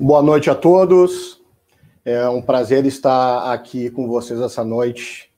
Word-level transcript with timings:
Boa 0.00 0.22
noite 0.22 0.48
a 0.48 0.54
todos. 0.54 1.42
É 2.04 2.28
um 2.28 2.40
prazer 2.40 2.86
estar 2.86 3.52
aqui 3.52 3.90
com 3.90 4.06
vocês 4.06 4.40
essa 4.40 4.62
noite 4.62 5.28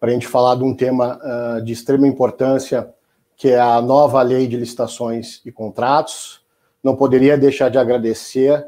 para 0.00 0.08
a 0.08 0.12
gente 0.14 0.26
falar 0.26 0.54
de 0.54 0.64
um 0.64 0.74
tema 0.74 1.20
uh, 1.22 1.62
de 1.62 1.74
extrema 1.74 2.08
importância, 2.08 2.94
que 3.36 3.50
é 3.50 3.60
a 3.60 3.78
nova 3.82 4.22
lei 4.22 4.46
de 4.46 4.56
licitações 4.56 5.42
e 5.44 5.52
contratos. 5.52 6.40
Não 6.82 6.96
poderia 6.96 7.36
deixar 7.36 7.68
de 7.68 7.76
agradecer 7.76 8.66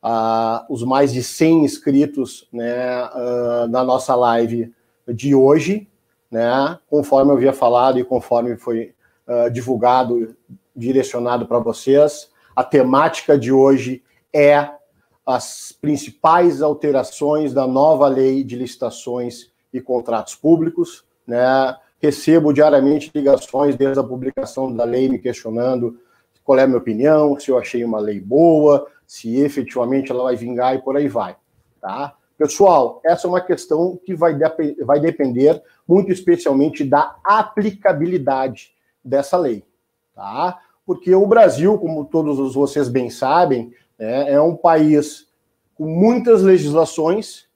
a 0.00 0.64
os 0.70 0.84
mais 0.84 1.12
de 1.12 1.24
100 1.24 1.64
inscritos 1.64 2.48
né, 2.52 3.04
uh, 3.06 3.66
na 3.66 3.82
nossa 3.82 4.14
live 4.14 4.72
de 5.08 5.34
hoje, 5.34 5.88
né, 6.30 6.78
conforme 6.88 7.32
eu 7.32 7.36
havia 7.36 7.52
falado 7.52 7.98
e 7.98 8.04
conforme 8.04 8.56
foi 8.56 8.94
uh, 9.26 9.50
divulgado, 9.50 10.36
direcionado 10.74 11.46
para 11.46 11.58
vocês. 11.58 12.30
A 12.54 12.62
temática 12.62 13.36
de 13.36 13.50
hoje 13.50 14.00
é 14.32 14.70
as 15.26 15.72
principais 15.80 16.60
alterações 16.60 17.52
da 17.54 17.66
nova 17.66 18.08
lei 18.08 18.44
de 18.44 18.56
licitações 18.56 19.50
e 19.72 19.80
contratos 19.80 20.34
públicos, 20.34 21.04
né? 21.26 21.76
Recebo 21.98 22.52
diariamente 22.52 23.10
ligações 23.14 23.76
desde 23.76 23.98
a 23.98 24.04
publicação 24.04 24.74
da 24.74 24.84
lei 24.84 25.08
me 25.08 25.18
questionando 25.18 25.98
qual 26.44 26.58
é 26.58 26.62
a 26.62 26.66
minha 26.66 26.78
opinião, 26.78 27.40
se 27.40 27.50
eu 27.50 27.58
achei 27.58 27.82
uma 27.82 27.98
lei 27.98 28.20
boa, 28.20 28.86
se 29.06 29.40
efetivamente 29.40 30.12
ela 30.12 30.24
vai 30.24 30.36
vingar 30.36 30.74
e 30.74 30.82
por 30.82 30.96
aí 30.96 31.08
vai, 31.08 31.36
tá? 31.80 32.14
Pessoal, 32.36 33.00
essa 33.04 33.26
é 33.26 33.30
uma 33.30 33.40
questão 33.40 33.98
que 34.04 34.14
vai, 34.14 34.34
de 34.34 34.84
vai 34.84 35.00
depender 35.00 35.62
muito 35.88 36.12
especialmente 36.12 36.84
da 36.84 37.16
aplicabilidade 37.24 38.74
dessa 39.02 39.38
lei, 39.38 39.64
tá? 40.14 40.60
Porque 40.84 41.14
o 41.14 41.26
Brasil, 41.26 41.78
como 41.78 42.04
todos 42.04 42.54
vocês 42.54 42.88
bem 42.88 43.08
sabem, 43.08 43.72
é, 43.98 44.34
é 44.34 44.40
um 44.40 44.56
país 44.56 45.26
com 45.74 45.86
muitas 45.86 46.42
legislações, 46.42 47.46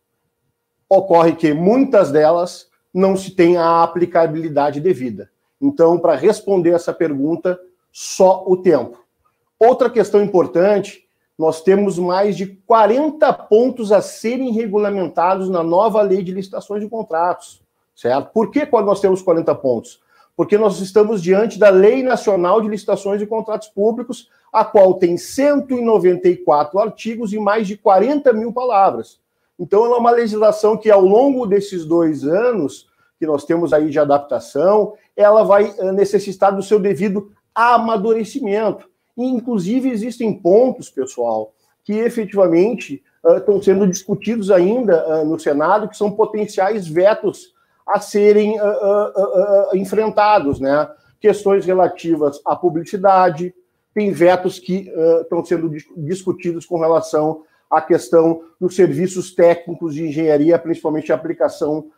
ocorre 0.88 1.34
que 1.34 1.52
muitas 1.52 2.10
delas 2.10 2.68
não 2.92 3.16
se 3.16 3.30
tem 3.32 3.56
a 3.56 3.82
aplicabilidade 3.82 4.80
devida. 4.80 5.30
Então, 5.60 5.98
para 5.98 6.16
responder 6.16 6.70
essa 6.70 6.92
pergunta, 6.92 7.58
só 7.92 8.44
o 8.46 8.56
tempo. 8.56 9.04
Outra 9.58 9.90
questão 9.90 10.22
importante, 10.22 11.06
nós 11.38 11.62
temos 11.62 11.98
mais 11.98 12.36
de 12.36 12.46
40 12.46 13.32
pontos 13.32 13.92
a 13.92 14.00
serem 14.00 14.52
regulamentados 14.52 15.48
na 15.48 15.62
nova 15.62 16.00
lei 16.02 16.22
de 16.22 16.32
licitações 16.32 16.82
de 16.82 16.88
contratos, 16.88 17.62
certo? 17.94 18.32
Por 18.32 18.50
que 18.50 18.66
nós 18.72 19.00
temos 19.00 19.22
40 19.22 19.54
pontos? 19.56 20.00
porque 20.38 20.56
nós 20.56 20.78
estamos 20.78 21.20
diante 21.20 21.58
da 21.58 21.68
Lei 21.68 22.00
Nacional 22.00 22.60
de 22.60 22.68
Licitações 22.68 23.20
e 23.20 23.26
Contratos 23.26 23.66
Públicos, 23.66 24.30
a 24.52 24.64
qual 24.64 24.94
tem 24.94 25.16
194 25.16 26.78
artigos 26.78 27.32
e 27.32 27.38
mais 27.38 27.66
de 27.66 27.76
40 27.76 28.32
mil 28.32 28.52
palavras. 28.52 29.20
Então, 29.58 29.84
ela 29.84 29.96
é 29.96 29.98
uma 29.98 30.10
legislação 30.10 30.76
que, 30.76 30.90
ao 30.90 31.00
longo 31.00 31.46
desses 31.46 31.84
dois 31.84 32.24
anos 32.24 32.88
que 33.18 33.26
nós 33.26 33.44
temos 33.44 33.72
aí 33.72 33.90
de 33.90 33.98
adaptação, 33.98 34.94
ela 35.16 35.42
vai 35.42 35.74
eh, 35.76 35.92
necessitar 35.92 36.54
do 36.54 36.62
seu 36.62 36.78
devido 36.78 37.32
amadurecimento. 37.52 38.88
E, 39.16 39.24
inclusive, 39.24 39.90
existem 39.90 40.32
pontos, 40.32 40.88
pessoal, 40.88 41.52
que 41.82 41.94
efetivamente 41.94 43.02
uh, 43.24 43.38
estão 43.38 43.60
sendo 43.60 43.86
discutidos 43.88 44.52
ainda 44.52 45.22
uh, 45.22 45.24
no 45.24 45.40
Senado, 45.40 45.88
que 45.88 45.96
são 45.96 46.12
potenciais 46.12 46.86
vetos 46.86 47.52
a 47.84 47.98
serem 47.98 48.56
enfrentados, 49.72 50.60
né? 50.60 50.86
Questões 51.18 51.64
relativas 51.64 52.38
à 52.44 52.54
publicidade, 52.54 53.54
tem 53.98 54.12
vetos 54.12 54.60
que 54.60 54.88
estão 55.22 55.44
sendo 55.44 55.68
discutidos 55.96 56.64
com 56.64 56.78
relação 56.78 57.42
à 57.68 57.80
questão 57.80 58.42
dos 58.60 58.76
serviços 58.76 59.34
técnicos 59.34 59.92
de 59.92 60.06
engenharia, 60.06 60.56
principalmente 60.56 61.10
a 61.10 61.16
aplicação 61.16 61.90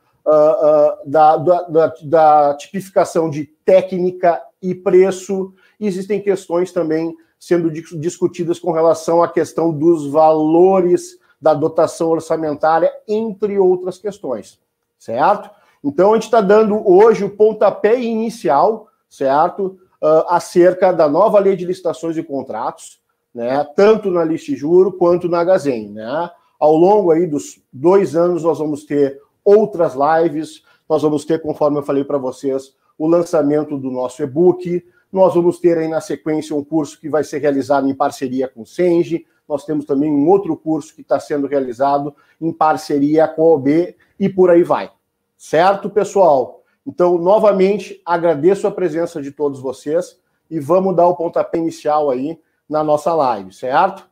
da, 1.05 1.37
da, 1.37 1.95
da 2.03 2.55
tipificação 2.55 3.29
de 3.29 3.45
técnica 3.67 4.43
e 4.63 4.75
preço. 4.75 5.53
Existem 5.79 6.23
questões 6.23 6.73
também 6.73 7.15
sendo 7.39 7.71
discutidas 7.71 8.59
com 8.59 8.73
relação 8.73 9.23
à 9.23 9.29
questão 9.29 9.71
dos 9.71 10.11
valores 10.11 11.19
da 11.39 11.53
dotação 11.53 12.09
orçamentária, 12.09 12.91
entre 13.07 13.59
outras 13.59 13.99
questões, 13.99 14.59
certo? 14.99 15.51
Então, 15.85 16.13
a 16.13 16.15
gente 16.15 16.25
está 16.25 16.41
dando 16.41 16.83
hoje 16.91 17.25
o 17.25 17.31
pontapé 17.31 18.01
inicial, 18.01 18.89
certo? 19.07 19.79
Uh, 20.03 20.25
acerca 20.29 20.93
da 20.93 21.09
nova 21.09 21.39
lei 21.39 21.55
de 21.55 21.67
licitações 21.67 22.17
e 22.17 22.23
contratos, 22.23 23.01
né? 23.35 23.65
Tanto 23.77 24.11
na 24.11 24.27
Juro 24.35 24.93
quanto 24.93 25.29
na 25.29 25.45
Gazem, 25.45 25.91
né? 25.91 26.31
Ao 26.59 26.75
longo 26.75 27.11
aí 27.11 27.27
dos 27.27 27.63
dois 27.73 28.17
anos, 28.17 28.43
nós 28.43 28.59
vamos 28.59 28.85
ter 28.85 29.21
outras 29.45 29.95
lives, 29.95 30.63
nós 30.89 31.03
vamos 31.03 31.25
ter, 31.25 31.41
conforme 31.41 31.79
eu 31.79 31.83
falei 31.83 32.05
para 32.05 32.19
vocês, 32.19 32.75
o 32.99 33.07
lançamento 33.07 33.79
do 33.79 33.91
nosso 33.91 34.23
e-book, 34.23 34.85
nós 35.13 35.35
vamos 35.35 35.59
ter 35.59 35.79
aí 35.79 35.89
na 35.89 36.01
sequência 36.01 36.55
um 36.55 36.65
curso 36.65 37.01
que 37.01 37.09
vai 37.09 37.25
ser 37.25 37.39
realizado 37.39 37.89
em 37.89 37.95
parceria 37.95 38.49
com 38.49 38.63
o 38.63 38.67
Senge, 38.67 39.27
nós 39.49 39.65
temos 39.65 39.85
também 39.85 40.13
um 40.13 40.29
outro 40.29 40.57
curso 40.57 40.95
que 40.95 41.01
está 41.01 41.19
sendo 41.19 41.47
realizado 41.47 42.15
em 42.41 42.53
parceria 42.53 43.27
com 43.27 43.43
a 43.43 43.55
OB 43.55 43.97
e 44.19 44.29
por 44.29 44.51
aí 44.51 44.63
vai. 44.63 44.93
Certo, 45.37 45.91
pessoal? 45.91 46.60
Então, 46.87 47.19
novamente, 47.19 48.01
agradeço 48.05 48.67
a 48.67 48.71
presença 48.71 49.21
de 49.21 49.31
todos 49.31 49.61
vocês 49.61 50.19
e 50.51 50.59
vamos 50.59 50.97
dar 50.97 51.07
o 51.07 51.15
pontapé 51.15 51.59
inicial 51.59 52.11
aí 52.11 52.41
na 52.69 52.83
nossa 52.83 53.15
live, 53.15 53.53
certo? 53.53 54.09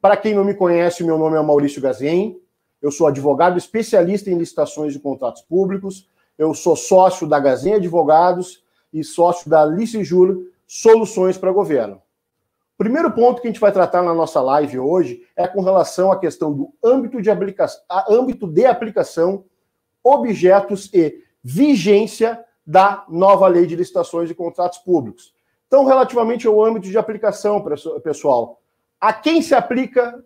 Para 0.00 0.16
quem 0.16 0.34
não 0.34 0.44
me 0.44 0.54
conhece, 0.54 1.02
meu 1.02 1.18
nome 1.18 1.36
é 1.36 1.42
Maurício 1.42 1.80
Gazem, 1.80 2.40
eu 2.80 2.90
sou 2.90 3.06
advogado 3.06 3.56
especialista 3.56 4.30
em 4.30 4.38
licitações 4.38 4.92
de 4.92 5.00
contratos 5.00 5.42
públicos, 5.42 6.08
eu 6.36 6.52
sou 6.54 6.76
sócio 6.76 7.26
da 7.26 7.40
Gazem 7.40 7.74
Advogados 7.74 8.62
e 8.92 9.02
sócio 9.02 9.48
da 9.48 9.64
Licejur 9.64 10.46
Soluções 10.66 11.38
para 11.38 11.52
Governo. 11.52 12.02
O 12.74 12.76
primeiro 12.76 13.10
ponto 13.12 13.40
que 13.40 13.48
a 13.48 13.50
gente 13.50 13.60
vai 13.60 13.72
tratar 13.72 14.02
na 14.02 14.12
nossa 14.12 14.40
live 14.40 14.78
hoje 14.78 15.22
é 15.36 15.46
com 15.46 15.62
relação 15.62 16.12
à 16.12 16.18
questão 16.18 16.52
do 16.52 16.72
âmbito 16.84 17.22
de 17.22 17.30
aplicação, 17.30 17.80
âmbito 18.08 18.46
de 18.46 18.66
aplicação 18.66 19.44
objetos 20.02 20.90
e 20.92 21.23
vigência 21.44 22.42
da 22.66 23.04
nova 23.08 23.46
lei 23.46 23.66
de 23.66 23.76
licitações 23.76 24.30
e 24.30 24.34
contratos 24.34 24.78
públicos. 24.78 25.34
Então, 25.66 25.84
relativamente 25.84 26.46
ao 26.46 26.64
âmbito 26.64 26.88
de 26.88 26.96
aplicação, 26.96 27.62
pessoal, 28.02 28.60
a 28.98 29.12
quem 29.12 29.42
se 29.42 29.54
aplica 29.54 30.24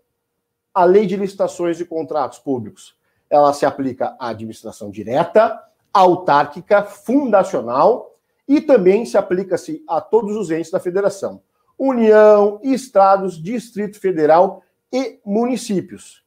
a 0.72 0.84
lei 0.84 1.06
de 1.06 1.16
licitações 1.16 1.80
e 1.80 1.84
contratos 1.84 2.38
públicos? 2.38 2.96
Ela 3.28 3.52
se 3.52 3.66
aplica 3.66 4.14
à 4.20 4.28
administração 4.28 4.90
direta, 4.90 5.60
autárquica, 5.92 6.84
fundacional 6.84 8.16
e 8.46 8.60
também 8.60 9.04
se 9.04 9.18
aplica-se 9.18 9.82
a 9.88 10.00
todos 10.00 10.36
os 10.36 10.50
entes 10.50 10.70
da 10.70 10.78
federação. 10.78 11.42
União, 11.76 12.60
estados, 12.62 13.42
Distrito 13.42 14.00
Federal 14.00 14.62
e 14.92 15.18
municípios. 15.24 16.22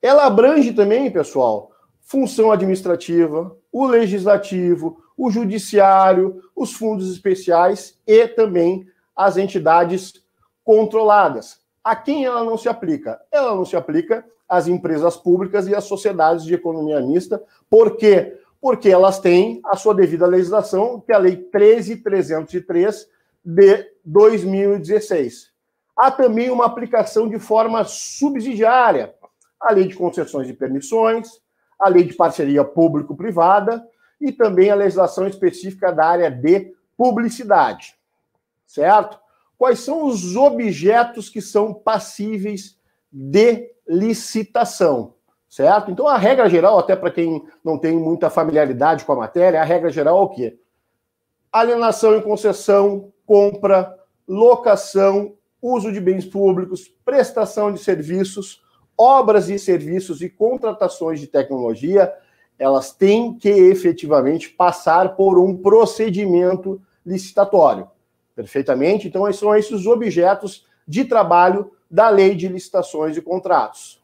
Ela 0.00 0.26
abrange 0.26 0.72
também, 0.72 1.10
pessoal, 1.10 1.70
função 2.04 2.52
administrativa, 2.52 3.56
o 3.72 3.86
legislativo, 3.86 5.02
o 5.16 5.30
judiciário, 5.30 6.42
os 6.54 6.72
fundos 6.74 7.10
especiais 7.10 7.98
e 8.06 8.28
também 8.28 8.86
as 9.16 9.36
entidades 9.36 10.22
controladas. 10.62 11.60
A 11.82 11.96
quem 11.96 12.24
ela 12.24 12.44
não 12.44 12.56
se 12.56 12.68
aplica? 12.68 13.20
Ela 13.32 13.54
não 13.54 13.64
se 13.64 13.76
aplica 13.76 14.24
às 14.48 14.68
empresas 14.68 15.16
públicas 15.16 15.66
e 15.66 15.74
às 15.74 15.84
sociedades 15.84 16.44
de 16.44 16.54
economia 16.54 17.00
mista. 17.00 17.42
Por 17.68 17.96
quê? 17.96 18.38
Porque 18.60 18.88
elas 18.88 19.18
têm 19.18 19.60
a 19.64 19.76
sua 19.76 19.94
devida 19.94 20.26
legislação, 20.26 21.00
que 21.00 21.12
é 21.12 21.14
a 21.14 21.18
Lei 21.18 21.36
13303 21.36 23.08
de 23.44 23.86
2016. 24.04 25.52
Há 25.96 26.10
também 26.10 26.50
uma 26.50 26.64
aplicação 26.64 27.28
de 27.28 27.38
forma 27.38 27.84
subsidiária, 27.84 29.14
a 29.60 29.72
Lei 29.72 29.86
de 29.86 29.94
Concessões 29.94 30.48
e 30.48 30.54
Permissões, 30.54 31.40
a 31.84 31.88
lei 31.88 32.04
de 32.04 32.14
parceria 32.14 32.64
público-privada 32.64 33.86
e 34.20 34.32
também 34.32 34.70
a 34.70 34.74
legislação 34.74 35.26
específica 35.26 35.92
da 35.92 36.06
área 36.06 36.30
de 36.30 36.72
publicidade. 36.96 37.94
Certo? 38.66 39.18
Quais 39.58 39.80
são 39.80 40.06
os 40.06 40.34
objetos 40.34 41.28
que 41.28 41.42
são 41.42 41.74
passíveis 41.74 42.78
de 43.12 43.70
licitação? 43.86 45.14
Certo? 45.48 45.90
Então, 45.90 46.08
a 46.08 46.16
regra 46.16 46.48
geral, 46.48 46.78
até 46.78 46.96
para 46.96 47.10
quem 47.10 47.46
não 47.62 47.78
tem 47.78 47.96
muita 47.96 48.30
familiaridade 48.30 49.04
com 49.04 49.12
a 49.12 49.16
matéria, 49.16 49.60
a 49.60 49.64
regra 49.64 49.90
geral 49.90 50.18
é 50.18 50.22
o 50.22 50.28
quê? 50.28 50.58
Alienação 51.52 52.16
em 52.16 52.22
concessão, 52.22 53.12
compra, 53.26 53.94
locação, 54.26 55.36
uso 55.60 55.92
de 55.92 56.00
bens 56.00 56.24
públicos, 56.24 56.88
prestação 57.04 57.72
de 57.72 57.78
serviços, 57.78 58.63
obras 58.96 59.48
e 59.48 59.58
serviços 59.58 60.22
e 60.22 60.28
contratações 60.28 61.20
de 61.20 61.26
tecnologia, 61.26 62.12
elas 62.58 62.92
têm 62.92 63.34
que 63.34 63.48
efetivamente 63.48 64.48
passar 64.48 65.16
por 65.16 65.38
um 65.38 65.56
procedimento 65.56 66.80
licitatório. 67.04 67.88
Perfeitamente? 68.34 69.08
Então, 69.08 69.30
são 69.32 69.54
esses 69.54 69.86
objetos 69.86 70.66
de 70.86 71.04
trabalho 71.04 71.72
da 71.90 72.08
Lei 72.08 72.34
de 72.34 72.48
Licitações 72.48 73.16
e 73.16 73.22
Contratos. 73.22 74.02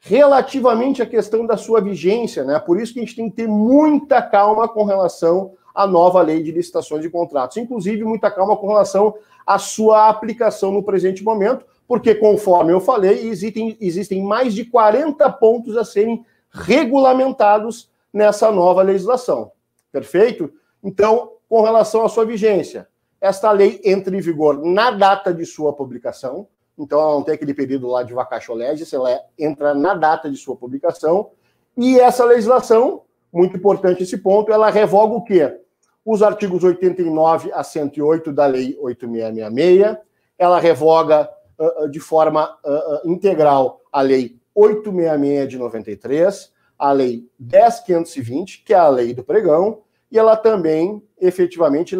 Relativamente 0.00 1.02
à 1.02 1.06
questão 1.06 1.46
da 1.46 1.56
sua 1.56 1.80
vigência, 1.80 2.44
né? 2.44 2.58
Por 2.58 2.80
isso 2.80 2.92
que 2.92 3.00
a 3.00 3.02
gente 3.02 3.16
tem 3.16 3.30
que 3.30 3.36
ter 3.36 3.48
muita 3.48 4.20
calma 4.20 4.68
com 4.68 4.84
relação 4.84 5.52
à 5.74 5.86
nova 5.86 6.20
Lei 6.22 6.42
de 6.42 6.52
Licitações 6.52 7.04
e 7.04 7.10
Contratos, 7.10 7.56
inclusive 7.56 8.04
muita 8.04 8.30
calma 8.30 8.56
com 8.56 8.68
relação 8.68 9.14
à 9.46 9.58
sua 9.58 10.08
aplicação 10.08 10.70
no 10.72 10.82
presente 10.82 11.24
momento, 11.24 11.64
porque, 11.86 12.14
conforme 12.14 12.72
eu 12.72 12.80
falei, 12.80 13.28
existem, 13.28 13.76
existem 13.80 14.22
mais 14.22 14.54
de 14.54 14.64
40 14.64 15.30
pontos 15.32 15.76
a 15.76 15.84
serem 15.84 16.24
regulamentados 16.50 17.90
nessa 18.12 18.50
nova 18.50 18.82
legislação. 18.82 19.52
Perfeito? 19.92 20.52
Então, 20.82 21.32
com 21.48 21.62
relação 21.62 22.04
à 22.04 22.08
sua 22.08 22.24
vigência, 22.24 22.88
esta 23.20 23.50
lei 23.50 23.80
entra 23.84 24.16
em 24.16 24.20
vigor 24.20 24.64
na 24.64 24.90
data 24.90 25.32
de 25.32 25.44
sua 25.46 25.72
publicação, 25.72 26.46
então 26.78 27.00
ela 27.00 27.12
não 27.12 27.22
tem 27.22 27.34
aquele 27.34 27.54
período 27.54 27.86
lá 27.88 28.02
de 28.02 28.12
vacatio 28.12 28.54
ela 28.92 29.20
entra 29.38 29.74
na 29.74 29.94
data 29.94 30.30
de 30.30 30.36
sua 30.36 30.56
publicação, 30.56 31.30
e 31.76 31.98
essa 31.98 32.24
legislação, 32.24 33.02
muito 33.32 33.56
importante 33.56 34.02
esse 34.02 34.18
ponto, 34.18 34.52
ela 34.52 34.70
revoga 34.70 35.14
o 35.14 35.22
quê? 35.22 35.58
Os 36.04 36.22
artigos 36.22 36.62
89 36.62 37.50
a 37.52 37.64
108 37.64 38.32
da 38.32 38.46
Lei 38.46 38.76
8666, 38.80 39.96
ela 40.38 40.58
revoga 40.60 41.30
uh, 41.58 41.88
de 41.88 42.00
forma 42.00 42.56
uh, 42.64 43.08
integral 43.08 43.80
a 43.92 44.00
Lei 44.00 44.38
866 44.54 45.48
de 45.48 45.58
93, 45.58 46.52
a 46.78 46.92
Lei 46.92 47.28
10520, 47.38 48.64
que 48.64 48.72
é 48.72 48.76
a 48.76 48.88
Lei 48.88 49.12
do 49.14 49.24
Pregão, 49.24 49.82
e 50.10 50.18
ela 50.18 50.36
também 50.36 51.02
efetivamente 51.20 51.96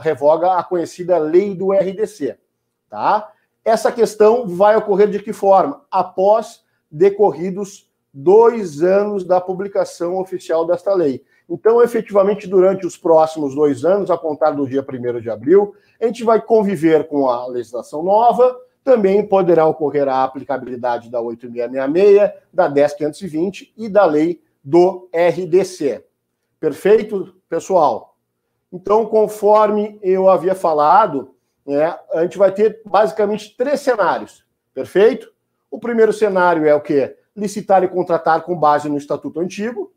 revoga 0.00 0.54
a 0.54 0.64
conhecida 0.64 1.18
Lei 1.18 1.54
do 1.54 1.72
RDC. 1.72 2.38
Tá? 2.88 3.30
Essa 3.64 3.92
questão 3.92 4.46
vai 4.46 4.76
ocorrer 4.76 5.08
de 5.08 5.18
que 5.18 5.32
forma? 5.32 5.84
Após 5.90 6.62
decorridos 6.90 7.90
dois 8.12 8.82
anos 8.82 9.24
da 9.24 9.40
publicação 9.40 10.18
oficial 10.18 10.66
desta 10.66 10.92
lei. 10.94 11.22
Então, 11.48 11.82
efetivamente, 11.82 12.46
durante 12.46 12.86
os 12.86 12.96
próximos 12.96 13.54
dois 13.54 13.84
anos, 13.84 14.10
a 14.10 14.18
contar 14.18 14.52
do 14.52 14.68
dia 14.68 14.84
1 14.88 15.20
de 15.20 15.30
abril, 15.30 15.74
a 16.00 16.06
gente 16.06 16.24
vai 16.24 16.40
conviver 16.40 17.06
com 17.08 17.28
a 17.28 17.46
legislação 17.46 18.02
nova, 18.02 18.56
também 18.90 19.24
poderá 19.24 19.64
ocorrer 19.66 20.08
a 20.08 20.24
aplicabilidade 20.24 21.08
da 21.08 21.20
8666, 21.20 22.32
da 22.52 22.66
10520 22.66 23.72
e 23.76 23.88
da 23.88 24.04
lei 24.04 24.42
do 24.64 25.08
RDC. 25.14 26.04
Perfeito, 26.58 27.36
pessoal? 27.48 28.16
Então, 28.72 29.06
conforme 29.06 29.96
eu 30.02 30.28
havia 30.28 30.56
falado, 30.56 31.36
né, 31.64 31.96
a 32.12 32.22
gente 32.22 32.36
vai 32.36 32.50
ter 32.50 32.82
basicamente 32.84 33.56
três 33.56 33.78
cenários. 33.78 34.44
Perfeito? 34.74 35.32
O 35.70 35.78
primeiro 35.78 36.12
cenário 36.12 36.66
é 36.66 36.74
o 36.74 36.80
quê? 36.80 37.16
Licitar 37.36 37.84
e 37.84 37.88
contratar 37.88 38.42
com 38.42 38.58
base 38.58 38.88
no 38.88 38.98
Estatuto 38.98 39.38
Antigo, 39.38 39.92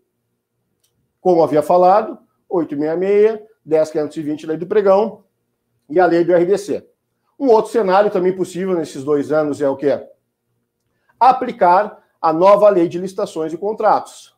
como 1.20 1.42
havia 1.42 1.64
falado, 1.64 2.20
866, 2.48 3.40
10520, 3.66 4.46
Lei 4.46 4.58
do 4.58 4.68
Pregão 4.68 5.24
e 5.90 6.00
a 6.00 6.06
Lei 6.06 6.24
do 6.24 6.32
RDC. 6.32 6.93
Um 7.40 7.50
outro 7.50 7.72
cenário 7.72 8.12
também 8.12 8.36
possível 8.36 8.76
nesses 8.76 9.04
dois 9.04 9.32
anos 9.32 9.62
é 9.62 9.70
o 9.70 9.76
que? 9.76 10.00
Aplicar 11.20 12.02
a 12.22 12.32
nova 12.32 12.70
lei 12.70 12.88
de 12.88 12.98
licitações 12.98 13.52
e 13.52 13.58
contratos. 13.58 14.34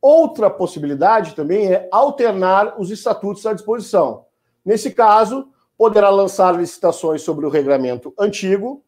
Outra 0.00 0.48
possibilidade 0.48 1.34
também 1.34 1.72
é 1.72 1.88
alternar 1.90 2.78
os 2.78 2.90
estatutos 2.90 3.44
à 3.46 3.52
disposição. 3.52 4.26
Nesse 4.64 4.92
caso, 4.92 5.48
poderá 5.76 6.10
lançar 6.10 6.54
licitações 6.54 7.22
sobre 7.22 7.46
o 7.46 7.48
regulamento 7.48 8.14
antigo, 8.18 8.84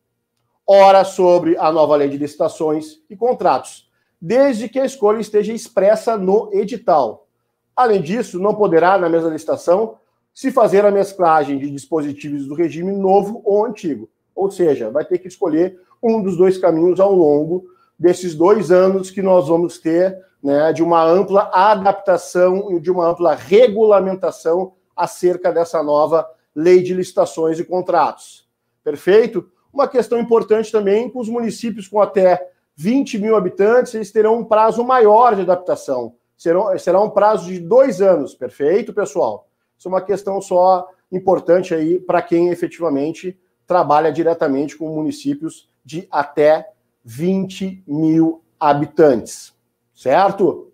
ora 0.67 1.05
sobre 1.05 1.57
a 1.57 1.73
nova 1.73 1.97
lei 1.97 2.09
de 2.09 2.19
licitações 2.19 3.01
e 3.09 3.17
contratos, 3.17 3.91
desde 4.21 4.69
que 4.69 4.79
a 4.79 4.85
escolha 4.85 5.21
esteja 5.21 5.53
expressa 5.53 6.17
no 6.17 6.51
edital. 6.53 7.27
Além 7.75 8.03
disso, 8.03 8.39
não 8.39 8.55
poderá, 8.55 8.99
na 8.99 9.09
mesma 9.09 9.31
licitação, 9.31 9.97
se 10.35 10.51
fazer 10.53 10.85
a 10.85 10.91
mesclagem 10.91 11.59
de 11.59 11.71
dispositivos 11.71 12.47
do 12.47 12.55
regime 12.55 12.93
novo 12.93 13.43
ou 13.45 13.65
antigo. 13.65 14.09
Ou 14.35 14.51
seja, 14.51 14.91
vai 14.91 15.05
ter 15.05 15.19
que 15.19 15.29
escolher 15.29 15.79
um 16.03 16.23
dos 16.23 16.37
dois 16.37 16.57
caminhos 16.57 17.01
ao 17.01 17.13
longo 17.13 17.65
desses 17.99 18.35
dois 18.35 18.71
anos 18.71 19.11
que 19.11 19.21
nós 19.21 19.49
vamos 19.49 19.79
ter 19.79 20.17
né, 20.43 20.73
de 20.73 20.83
uma 20.83 21.05
ampla 21.05 21.51
adaptação 21.53 22.73
e 22.73 22.81
de 22.81 22.91
uma 22.91 23.09
ampla 23.09 23.35
regulamentação 23.35 24.75
acerca 24.95 25.53
dessa 25.53 25.83
nova 25.83 26.29
lei 26.55 26.83
de 26.83 26.95
licitações 26.95 27.59
e 27.59 27.65
contratos. 27.65 28.49
Perfeito? 28.85 29.49
Uma 29.73 29.89
questão 29.89 30.19
importante 30.19 30.73
também 30.73 31.11
com 31.11 31.21
os 31.21 31.29
municípios 31.29 31.89
com 31.89 32.01
até 32.01 32.51
20 32.77 33.19
mil 33.19 33.35
habitantes, 33.35 33.95
eles 33.95 34.13
terão 34.13 34.39
um 34.39 34.45
prazo 34.45 34.85
maior 34.85 35.35
de 35.35 35.43
adaptação. 35.43 36.15
Serão, 36.37 36.79
será 36.79 37.01
um 37.01 37.11
prazo 37.11 37.47
de 37.47 37.59
dois 37.59 38.01
anos, 38.01 38.35
perfeito, 38.35 38.93
pessoal? 38.93 39.48
Isso 39.79 39.87
é 39.87 39.91
uma 39.91 40.03
questão 40.03 40.41
só 40.41 40.89
importante 41.11 41.73
aí 41.75 41.99
para 41.99 42.21
quem 42.21 42.49
efetivamente 42.49 43.39
trabalha 43.67 44.11
diretamente 44.11 44.77
com 44.77 44.89
municípios 44.89 45.69
de 45.85 46.09
até 46.11 46.71
20 47.05 47.85
mil 47.87 48.43
habitantes, 48.59 49.55
certo? 49.95 50.73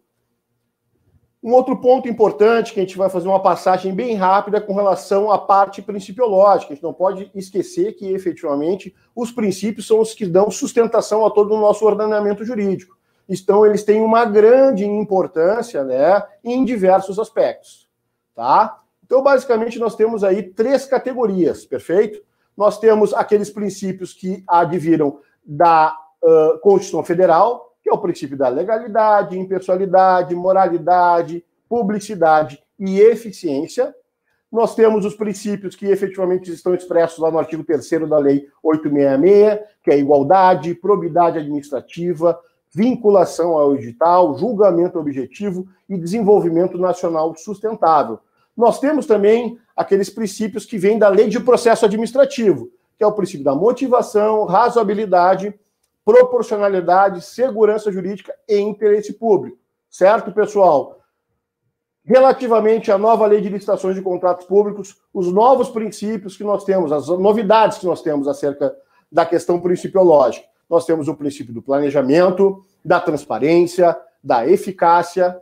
Um 1.42 1.52
outro 1.52 1.76
ponto 1.76 2.08
importante 2.08 2.72
que 2.72 2.80
a 2.80 2.82
gente 2.82 2.96
vai 2.96 3.10
fazer 3.10 3.28
uma 3.28 3.42
passagem 3.42 3.94
bem 3.94 4.14
rápida 4.14 4.62
com 4.62 4.74
relação 4.74 5.30
à 5.30 5.38
parte 5.38 5.82
principiológica. 5.82 6.72
A 6.72 6.74
gente 6.74 6.82
não 6.82 6.94
pode 6.94 7.30
esquecer 7.34 7.92
que, 7.92 8.10
efetivamente, 8.14 8.94
os 9.14 9.30
princípios 9.30 9.86
são 9.86 10.00
os 10.00 10.14
que 10.14 10.24
dão 10.24 10.50
sustentação 10.50 11.26
a 11.26 11.30
todo 11.30 11.54
o 11.54 11.60
nosso 11.60 11.84
ordenamento 11.84 12.46
jurídico. 12.46 12.96
Então, 13.28 13.66
eles 13.66 13.84
têm 13.84 14.00
uma 14.00 14.24
grande 14.24 14.86
importância 14.86 15.84
né, 15.84 16.22
em 16.42 16.64
diversos 16.64 17.18
aspectos. 17.18 17.90
Tá? 18.34 18.80
Então, 19.04 19.22
basicamente, 19.22 19.78
nós 19.78 19.94
temos 19.94 20.24
aí 20.24 20.42
três 20.42 20.86
categorias, 20.86 21.64
perfeito? 21.64 22.22
Nós 22.56 22.78
temos 22.78 23.12
aqueles 23.12 23.50
princípios 23.50 24.12
que 24.12 24.42
adviram 24.46 25.18
da 25.44 25.94
uh, 26.22 26.58
Constituição 26.60 27.04
Federal, 27.04 27.74
que 27.82 27.90
é 27.90 27.92
o 27.92 27.98
princípio 27.98 28.36
da 28.36 28.48
legalidade, 28.48 29.38
impessoalidade, 29.38 30.34
moralidade, 30.34 31.44
publicidade 31.68 32.62
e 32.78 32.98
eficiência. 32.98 33.94
Nós 34.50 34.74
temos 34.74 35.04
os 35.04 35.14
princípios 35.14 35.74
que 35.74 35.86
efetivamente 35.86 36.50
estão 36.50 36.74
expressos 36.74 37.18
lá 37.18 37.30
no 37.30 37.38
artigo 37.38 37.64
3 37.64 38.08
da 38.08 38.18
Lei 38.18 38.46
866, 38.62 39.60
que 39.82 39.90
é 39.90 39.98
igualdade, 39.98 40.74
probidade 40.74 41.38
administrativa, 41.38 42.40
vinculação 42.72 43.58
ao 43.58 43.76
digital, 43.76 44.38
julgamento 44.38 44.99
objetivo 44.99 45.66
e 45.88 45.99
desenvolvimento 45.99 46.78
nacional 46.78 47.34
sustentável. 47.37 48.18
Nós 48.56 48.78
temos 48.78 49.06
também 49.06 49.58
aqueles 49.76 50.08
princípios 50.08 50.64
que 50.64 50.78
vêm 50.78 50.99
da 50.99 51.08
lei 51.08 51.28
de 51.28 51.40
processo 51.40 51.84
administrativo, 51.84 52.70
que 52.96 53.02
é 53.02 53.06
o 53.06 53.12
princípio 53.12 53.44
da 53.44 53.54
motivação, 53.54 54.44
razoabilidade, 54.44 55.54
proporcionalidade, 56.04 57.23
segurança 57.23 57.90
jurídica 57.90 58.34
e 58.49 58.58
interesse 58.58 59.14
público. 59.14 59.58
Certo, 59.90 60.32
pessoal? 60.32 61.00
Relativamente 62.04 62.92
à 62.92 62.99
nova 62.99 63.26
lei 63.26 63.40
de 63.40 63.49
licitações 63.49 63.94
de 63.96 64.02
contratos 64.02 64.46
públicos, 64.46 64.96
os 65.12 65.32
novos 65.32 65.70
princípios 65.70 66.37
que 66.37 66.44
nós 66.44 66.62
temos, 66.62 66.92
as 66.92 67.08
novidades 67.08 67.78
que 67.78 67.87
nós 67.87 68.02
temos 68.02 68.28
acerca 68.28 68.76
da 69.11 69.25
questão 69.25 69.58
principiológica. 69.58 70.46
Nós 70.68 70.84
temos 70.84 71.08
o 71.08 71.14
princípio 71.14 71.54
do 71.54 71.62
planejamento, 71.62 72.62
da 72.84 73.00
transparência, 73.00 73.96
da 74.23 74.46
eficácia, 74.46 75.40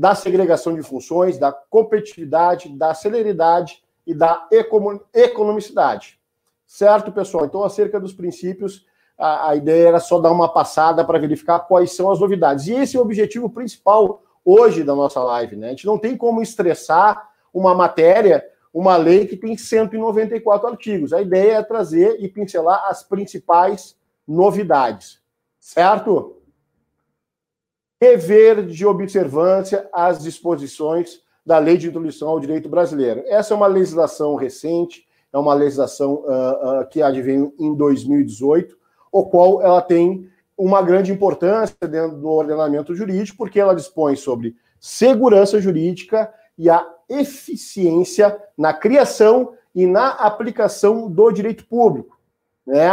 da 0.00 0.14
segregação 0.14 0.74
de 0.74 0.82
funções, 0.82 1.36
da 1.36 1.52
competitividade, 1.52 2.70
da 2.70 2.94
celeridade 2.94 3.82
e 4.06 4.14
da 4.14 4.48
economicidade. 5.12 6.18
Certo, 6.66 7.12
pessoal? 7.12 7.44
Então, 7.44 7.62
acerca 7.62 8.00
dos 8.00 8.14
princípios, 8.14 8.86
a, 9.18 9.50
a 9.50 9.56
ideia 9.56 9.88
era 9.88 10.00
só 10.00 10.18
dar 10.18 10.32
uma 10.32 10.48
passada 10.50 11.04
para 11.04 11.18
verificar 11.18 11.58
quais 11.60 11.94
são 11.94 12.10
as 12.10 12.18
novidades. 12.18 12.66
E 12.66 12.72
esse 12.72 12.96
é 12.96 12.98
o 12.98 13.02
objetivo 13.02 13.50
principal 13.50 14.22
hoje 14.42 14.82
da 14.84 14.94
nossa 14.94 15.22
live, 15.22 15.56
né? 15.56 15.66
A 15.66 15.70
gente 15.72 15.84
não 15.84 15.98
tem 15.98 16.16
como 16.16 16.40
estressar 16.40 17.28
uma 17.52 17.74
matéria, 17.74 18.42
uma 18.72 18.96
lei 18.96 19.26
que 19.26 19.36
tem 19.36 19.54
194 19.54 20.66
artigos. 20.66 21.12
A 21.12 21.20
ideia 21.20 21.56
é 21.56 21.62
trazer 21.62 22.16
e 22.20 22.26
pincelar 22.26 22.86
as 22.88 23.02
principais 23.02 23.98
novidades. 24.26 25.20
Certo? 25.58 26.39
Dever 28.00 28.64
de 28.64 28.86
observância 28.86 29.86
às 29.92 30.22
disposições 30.22 31.20
da 31.44 31.58
Lei 31.58 31.76
de 31.76 31.88
Introdução 31.88 32.28
ao 32.28 32.40
Direito 32.40 32.68
Brasileiro. 32.68 33.22
Essa 33.26 33.52
é 33.52 33.56
uma 33.56 33.66
legislação 33.66 34.34
recente, 34.36 35.06
é 35.32 35.38
uma 35.38 35.52
legislação 35.52 36.24
uh, 36.24 36.80
uh, 36.80 36.88
que 36.88 37.02
advém 37.02 37.52
em 37.58 37.74
2018, 37.74 38.76
o 39.12 39.26
qual 39.26 39.60
ela 39.62 39.82
tem 39.82 40.28
uma 40.56 40.82
grande 40.82 41.12
importância 41.12 41.76
dentro 41.82 42.18
do 42.18 42.28
ordenamento 42.28 42.94
jurídico, 42.94 43.38
porque 43.38 43.60
ela 43.60 43.74
dispõe 43.74 44.16
sobre 44.16 44.56
segurança 44.78 45.60
jurídica 45.60 46.32
e 46.56 46.68
a 46.70 46.86
eficiência 47.08 48.38
na 48.56 48.72
criação 48.72 49.52
e 49.74 49.86
na 49.86 50.08
aplicação 50.08 51.10
do 51.10 51.30
direito 51.30 51.66
público. 51.66 52.18
Né? 52.66 52.88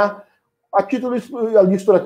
A 0.74 0.84
título 0.84 1.16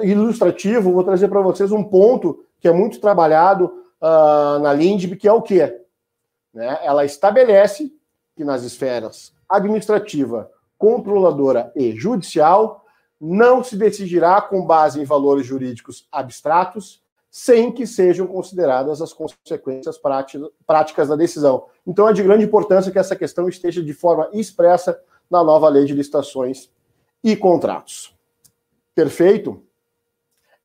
ilustrativo, 0.03 0.91
vou 0.91 1.03
trazer 1.03 1.27
para 1.27 1.41
vocês 1.41 1.72
um 1.72 1.84
ponto 1.84 2.43
que 2.62 2.68
é 2.68 2.72
muito 2.72 3.01
trabalhado 3.01 3.65
uh, 4.00 4.60
na 4.60 4.72
LINDB, 4.72 5.18
que 5.18 5.27
é 5.27 5.34
o 5.34 5.41
quê? 5.41 5.82
Né? 6.53 6.80
Ela 6.84 7.03
estabelece 7.03 7.91
que 8.36 8.46
nas 8.46 8.63
esferas 8.63 9.34
administrativa, 9.50 10.50
controladora 10.77 11.72
e 11.75 11.91
judicial 11.91 12.86
não 13.20 13.63
se 13.63 13.75
decidirá 13.75 14.41
com 14.41 14.65
base 14.65 15.00
em 15.00 15.06
valores 15.06 15.46
jurídicos 15.46 16.08
abstratos, 16.12 17.03
sem 17.30 17.72
que 17.72 17.86
sejam 17.86 18.27
consideradas 18.27 19.01
as 19.01 19.13
consequências 19.13 20.00
práticas 20.65 21.08
da 21.08 21.15
decisão. 21.15 21.68
Então 21.86 22.08
é 22.10 22.13
de 22.13 22.24
grande 22.24 22.46
importância 22.46 22.91
que 22.91 23.00
essa 23.00 23.15
questão 23.15 23.48
esteja 23.48 23.82
de 23.84 23.94
forma 23.94 24.30
expressa 24.34 25.00
na 25.30 25.44
nova 25.44 25.70
lei 25.70 25.86
de 25.86 25.94
licitações 25.94 26.70
e 27.24 27.36
contratos. 27.36 28.13
Perfeito? 28.94 29.63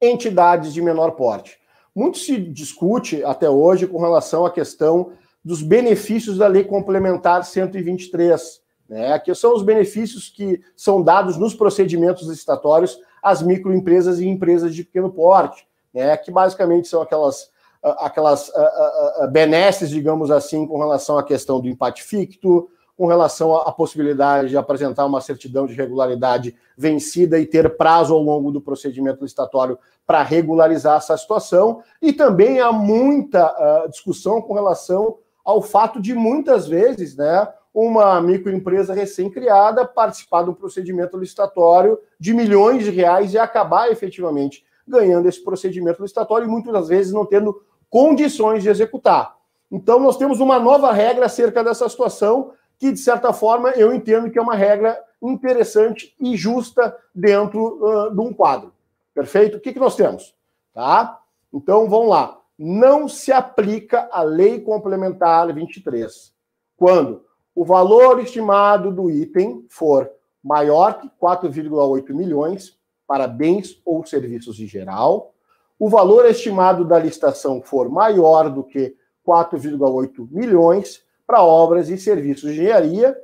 Entidades 0.01 0.73
de 0.73 0.83
menor 0.83 1.13
porte. 1.13 1.61
Muito 1.97 2.19
se 2.19 2.37
discute 2.37 3.25
até 3.25 3.49
hoje 3.49 3.87
com 3.87 3.99
relação 3.99 4.45
à 4.45 4.51
questão 4.51 5.13
dos 5.43 5.63
benefícios 5.63 6.37
da 6.37 6.47
Lei 6.47 6.63
Complementar 6.63 7.43
123, 7.43 8.61
né, 8.87 9.19
que 9.19 9.35
são 9.35 9.55
os 9.55 9.63
benefícios 9.63 10.29
que 10.29 10.61
são 10.77 11.03
dados 11.03 11.39
nos 11.39 11.55
procedimentos 11.55 12.29
licitatórios 12.29 12.99
às 13.23 13.41
microempresas 13.41 14.21
e 14.21 14.27
empresas 14.27 14.75
de 14.75 14.85
pequeno 14.85 15.11
porte, 15.11 15.67
né, 15.95 16.15
que 16.19 16.31
basicamente 16.31 16.87
são 16.87 17.01
aquelas, 17.01 17.51
aquelas 17.83 18.51
uh, 18.51 19.25
uh, 19.25 19.31
benesses, 19.31 19.89
digamos 19.89 20.31
assim, 20.31 20.67
com 20.67 20.79
relação 20.79 21.17
à 21.17 21.25
questão 21.25 21.63
do 21.63 21.69
empate 21.69 22.03
ficto, 22.03 22.69
com 22.97 23.07
relação 23.07 23.55
à 23.55 23.71
possibilidade 23.71 24.49
de 24.49 24.57
apresentar 24.57 25.05
uma 25.05 25.21
certidão 25.21 25.67
de 25.67 25.75
regularidade 25.75 26.57
vencida 26.77 27.39
e 27.39 27.45
ter 27.45 27.77
prazo 27.77 28.15
ao 28.15 28.23
longo 28.23 28.51
do 28.51 28.61
procedimento 28.61 29.23
licitatório 29.23 29.79
para 30.07 30.23
regularizar 30.23 30.97
essa 30.97 31.17
situação. 31.17 31.83
E 32.01 32.13
também 32.13 32.59
há 32.61 32.73
muita 32.73 33.85
uh, 33.85 33.91
discussão 33.91 34.41
com 34.41 34.55
relação 34.55 35.19
ao 35.45 35.61
fato 35.61 36.01
de 36.01 36.15
muitas 36.15 36.67
vezes, 36.67 37.17
né, 37.17 37.47
uma 37.73 38.21
microempresa 38.23 38.95
recém-criada 38.95 39.85
participar 39.85 40.45
de 40.45 40.51
um 40.51 40.55
procedimento 40.55 41.19
licitatório 41.19 41.99
de 42.19 42.33
milhões 42.33 42.83
de 42.83 42.91
reais 42.91 43.35
e 43.35 43.39
acabar 43.39 43.93
efetivamente 43.93 44.65
ganhando 44.89 45.29
esse 45.29 45.45
procedimento 45.45 46.01
licitatório 46.01 46.47
e 46.47 46.51
muitas 46.51 46.73
das 46.73 46.89
vezes 46.89 47.13
não 47.13 47.27
tendo 47.27 47.61
condições 47.91 48.63
de 48.63 48.71
executar. 48.71 49.37
Então, 49.71 49.99
nós 49.99 50.17
temos 50.17 50.41
uma 50.41 50.59
nova 50.59 50.93
regra 50.93 51.27
acerca 51.27 51.63
dessa 51.63 51.89
situação 51.89 52.53
que, 52.79 52.93
de 52.93 52.99
certa 52.99 53.33
forma, 53.33 53.71
eu 53.71 53.93
entendo 53.93 54.31
que 54.31 54.39
é 54.39 54.43
uma 54.43 54.55
regra 54.55 54.99
interessante 55.23 56.15
e 56.21 56.37
justa 56.37 56.97
dentro 57.15 57.83
uh, 57.83 58.15
de 58.15 58.21
um 58.21 58.33
quadro. 58.33 58.73
Perfeito? 59.15 59.57
O 59.57 59.61
que, 59.61 59.73
que 59.73 59.79
nós 59.79 59.97
temos? 59.97 60.35
Tá? 60.75 61.21
Então, 61.53 61.89
vamos 61.89 62.11
lá. 62.11 62.39
Não 62.59 63.09
se 63.09 63.33
aplica 63.33 64.09
a 64.13 64.23
Lei 64.23 64.61
Complementar 64.61 65.53
23 65.53 66.35
quando 66.77 67.25
o 67.55 67.65
valor 67.65 68.21
estimado 68.21 68.93
do 68.93 69.11
item 69.11 69.65
for 69.71 70.11
maior 70.45 71.01
que 71.01 71.09
4,8 71.21 72.13
milhões 72.13 72.79
para 73.07 73.27
bens 73.27 73.81
ou 73.85 74.05
serviços 74.05 74.61
em 74.61 74.67
geral, 74.67 75.35
o 75.79 75.89
valor 75.89 76.27
estimado 76.27 76.85
da 76.85 76.99
licitação 76.99 77.63
for 77.63 77.89
maior 77.89 78.51
do 78.51 78.63
que 78.63 78.95
4,8 79.27 80.29
milhões 80.31 81.03
para 81.27 81.43
obras 81.43 81.89
e 81.89 81.99
serviços 81.99 82.53
de 82.53 82.61
engenharia, 82.61 83.17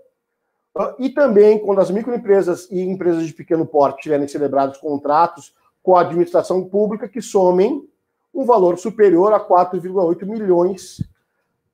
ah, 0.76 0.94
e 0.98 1.10
também 1.10 1.58
quando 1.58 1.80
as 1.80 1.90
microempresas 1.90 2.68
e 2.70 2.80
empresas 2.80 3.26
de 3.26 3.32
pequeno 3.32 3.66
porte 3.66 4.02
tiverem 4.02 4.26
celebrados 4.26 4.78
contratos 4.78 5.54
com 5.82 5.96
a 5.96 6.00
administração 6.00 6.64
pública 6.64 7.08
que 7.08 7.20
somem 7.20 7.86
um 8.34 8.44
valor 8.44 8.78
superior 8.78 9.32
a 9.32 9.40
4,8 9.40 10.24
milhões 10.24 11.02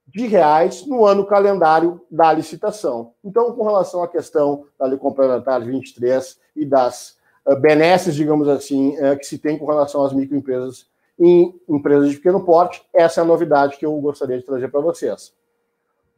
de 0.06 0.26
reais 0.26 0.86
no 0.86 1.04
ano 1.04 1.24
calendário 1.24 2.00
da 2.10 2.32
licitação. 2.32 3.12
Então, 3.22 3.52
com 3.52 3.62
relação 3.64 4.02
à 4.02 4.08
questão 4.08 4.64
da 4.78 4.86
Lei 4.86 4.98
Complementar 4.98 5.62
23 5.62 6.40
e 6.56 6.64
das 6.64 7.16
uh, 7.46 7.54
benesses, 7.60 8.14
digamos 8.14 8.48
assim, 8.48 8.96
uh, 8.98 9.16
que 9.16 9.26
se 9.26 9.38
tem 9.38 9.58
com 9.58 9.66
relação 9.66 10.04
às 10.04 10.12
microempresas 10.12 10.86
e 11.18 11.54
empresas 11.68 12.10
de 12.10 12.16
pequeno 12.16 12.44
porte, 12.44 12.82
essa 12.92 13.20
é 13.20 13.22
a 13.22 13.26
novidade 13.26 13.76
que 13.76 13.84
eu 13.84 13.94
gostaria 14.00 14.38
de 14.38 14.44
trazer 14.44 14.68
para 14.68 14.80
vocês 14.80 15.36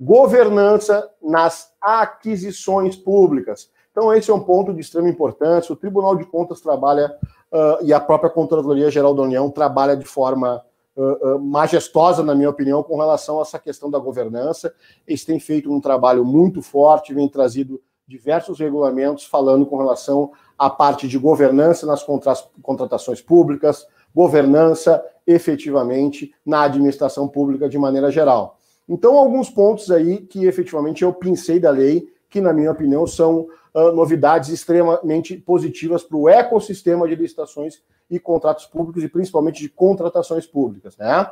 governança 0.00 1.10
nas 1.22 1.74
aquisições 1.80 2.96
públicas. 2.96 3.70
Então, 3.90 4.14
esse 4.14 4.30
é 4.30 4.34
um 4.34 4.40
ponto 4.40 4.72
de 4.72 4.80
extrema 4.80 5.10
importância. 5.10 5.72
O 5.72 5.76
Tribunal 5.76 6.16
de 6.16 6.24
Contas 6.24 6.60
trabalha, 6.60 7.14
uh, 7.52 7.84
e 7.84 7.92
a 7.92 8.00
própria 8.00 8.30
Controladoria 8.30 8.90
Geral 8.90 9.14
da 9.14 9.22
União 9.22 9.50
trabalha 9.50 9.96
de 9.96 10.06
forma 10.06 10.62
uh, 10.96 11.34
uh, 11.34 11.38
majestosa, 11.38 12.22
na 12.22 12.34
minha 12.34 12.48
opinião, 12.48 12.82
com 12.82 12.96
relação 12.96 13.38
a 13.38 13.42
essa 13.42 13.58
questão 13.58 13.90
da 13.90 13.98
governança. 13.98 14.72
Eles 15.06 15.24
têm 15.24 15.38
feito 15.38 15.70
um 15.70 15.80
trabalho 15.80 16.24
muito 16.24 16.62
forte, 16.62 17.12
vem 17.12 17.28
trazido 17.28 17.80
diversos 18.06 18.58
regulamentos 18.58 19.24
falando 19.24 19.66
com 19.66 19.76
relação 19.76 20.32
à 20.58 20.70
parte 20.70 21.06
de 21.06 21.18
governança 21.18 21.86
nas 21.86 22.04
contratações 22.62 23.20
públicas, 23.20 23.86
governança 24.14 25.04
efetivamente 25.26 26.34
na 26.44 26.62
administração 26.62 27.28
pública 27.28 27.68
de 27.68 27.78
maneira 27.78 28.10
geral. 28.10 28.59
Então, 28.90 29.16
alguns 29.16 29.48
pontos 29.48 29.88
aí 29.92 30.18
que 30.18 30.46
efetivamente 30.46 31.04
eu 31.04 31.12
pensei 31.12 31.60
da 31.60 31.70
lei, 31.70 32.12
que, 32.28 32.40
na 32.40 32.52
minha 32.52 32.72
opinião, 32.72 33.06
são 33.06 33.46
uh, 33.72 33.92
novidades 33.92 34.50
extremamente 34.50 35.36
positivas 35.36 36.02
para 36.02 36.16
o 36.16 36.28
ecossistema 36.28 37.06
de 37.06 37.14
licitações 37.14 37.80
e 38.10 38.18
contratos 38.18 38.66
públicos, 38.66 39.04
e 39.04 39.08
principalmente 39.08 39.60
de 39.60 39.68
contratações 39.68 40.44
públicas. 40.44 40.96
Né? 40.96 41.22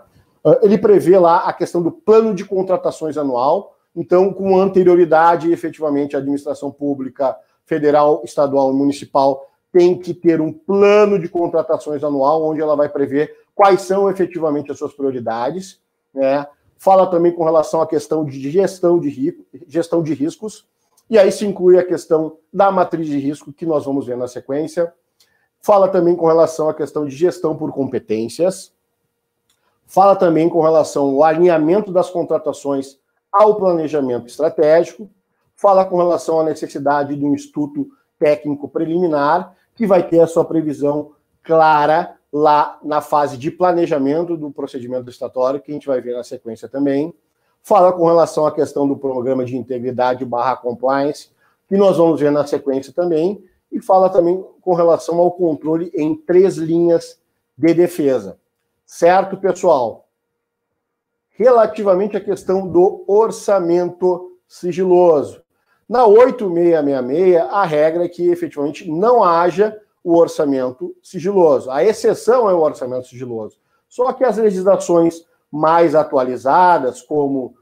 Uh, 0.44 0.54
ele 0.62 0.78
prevê 0.78 1.18
lá 1.18 1.48
a 1.48 1.52
questão 1.52 1.82
do 1.82 1.90
plano 1.90 2.32
de 2.32 2.44
contratações 2.44 3.18
anual, 3.18 3.76
então, 3.96 4.32
com 4.32 4.56
anterioridade, 4.56 5.50
efetivamente, 5.50 6.14
a 6.14 6.20
administração 6.20 6.70
pública 6.70 7.36
federal, 7.66 8.22
estadual 8.24 8.70
e 8.72 8.76
municipal 8.76 9.50
tem 9.72 9.98
que 9.98 10.14
ter 10.14 10.40
um 10.40 10.52
plano 10.52 11.18
de 11.18 11.28
contratações 11.28 12.04
anual, 12.04 12.44
onde 12.44 12.60
ela 12.60 12.76
vai 12.76 12.88
prever 12.88 13.34
quais 13.52 13.82
são 13.82 14.08
efetivamente 14.08 14.70
as 14.70 14.78
suas 14.78 14.94
prioridades, 14.94 15.80
né? 16.14 16.46
Fala 16.78 17.08
também 17.08 17.32
com 17.32 17.44
relação 17.44 17.82
à 17.82 17.86
questão 17.86 18.24
de 18.24 18.50
gestão 18.50 18.98
de, 18.98 19.44
gestão 19.66 20.02
de 20.02 20.14
riscos, 20.14 20.66
e 21.10 21.18
aí 21.18 21.32
se 21.32 21.44
inclui 21.44 21.78
a 21.78 21.84
questão 21.84 22.38
da 22.52 22.70
matriz 22.70 23.06
de 23.06 23.18
risco, 23.18 23.52
que 23.52 23.66
nós 23.66 23.84
vamos 23.84 24.06
ver 24.06 24.16
na 24.16 24.28
sequência. 24.28 24.92
Fala 25.60 25.88
também 25.88 26.14
com 26.14 26.26
relação 26.26 26.68
à 26.68 26.74
questão 26.74 27.04
de 27.04 27.16
gestão 27.16 27.56
por 27.56 27.72
competências. 27.72 28.72
Fala 29.86 30.14
também 30.14 30.48
com 30.48 30.60
relação 30.60 31.06
ao 31.06 31.24
alinhamento 31.24 31.90
das 31.90 32.10
contratações 32.10 32.98
ao 33.32 33.56
planejamento 33.56 34.26
estratégico. 34.26 35.10
Fala 35.56 35.84
com 35.84 35.96
relação 35.96 36.40
à 36.40 36.44
necessidade 36.44 37.16
de 37.16 37.24
um 37.24 37.34
estudo 37.34 37.88
técnico 38.18 38.68
preliminar, 38.68 39.56
que 39.74 39.86
vai 39.86 40.06
ter 40.06 40.20
a 40.20 40.26
sua 40.26 40.44
previsão 40.44 41.12
clara 41.42 42.17
lá 42.32 42.78
na 42.82 43.00
fase 43.00 43.36
de 43.36 43.50
planejamento 43.50 44.36
do 44.36 44.50
procedimento 44.50 45.08
estatório, 45.10 45.60
que 45.60 45.70
a 45.70 45.74
gente 45.74 45.86
vai 45.86 46.00
ver 46.00 46.14
na 46.14 46.22
sequência 46.22 46.68
também. 46.68 47.14
Fala 47.62 47.92
com 47.92 48.06
relação 48.06 48.46
à 48.46 48.52
questão 48.52 48.86
do 48.86 48.96
programa 48.96 49.44
de 49.44 49.56
integridade 49.56 50.24
barra 50.24 50.56
compliance, 50.56 51.30
que 51.68 51.76
nós 51.76 51.96
vamos 51.96 52.20
ver 52.20 52.30
na 52.30 52.46
sequência 52.46 52.92
também, 52.92 53.42
e 53.70 53.80
fala 53.80 54.08
também 54.08 54.44
com 54.60 54.74
relação 54.74 55.18
ao 55.18 55.32
controle 55.32 55.90
em 55.94 56.14
três 56.14 56.56
linhas 56.56 57.20
de 57.56 57.74
defesa. 57.74 58.38
Certo, 58.86 59.36
pessoal? 59.36 60.06
Relativamente 61.30 62.16
à 62.16 62.20
questão 62.20 62.66
do 62.66 63.04
orçamento 63.06 64.32
sigiloso. 64.46 65.42
Na 65.88 66.06
8666, 66.06 67.36
a 67.50 67.64
regra 67.64 68.04
é 68.04 68.08
que 68.08 68.28
efetivamente 68.28 68.90
não 68.90 69.22
haja 69.22 69.78
o 70.08 70.16
orçamento 70.16 70.96
sigiloso. 71.02 71.70
A 71.70 71.84
exceção 71.84 72.48
é 72.48 72.54
o 72.54 72.60
orçamento 72.60 73.06
sigiloso. 73.06 73.58
Só 73.86 74.10
que 74.14 74.24
as 74.24 74.38
legislações 74.38 75.26
mais 75.52 75.94
atualizadas, 75.94 77.02
como 77.02 77.54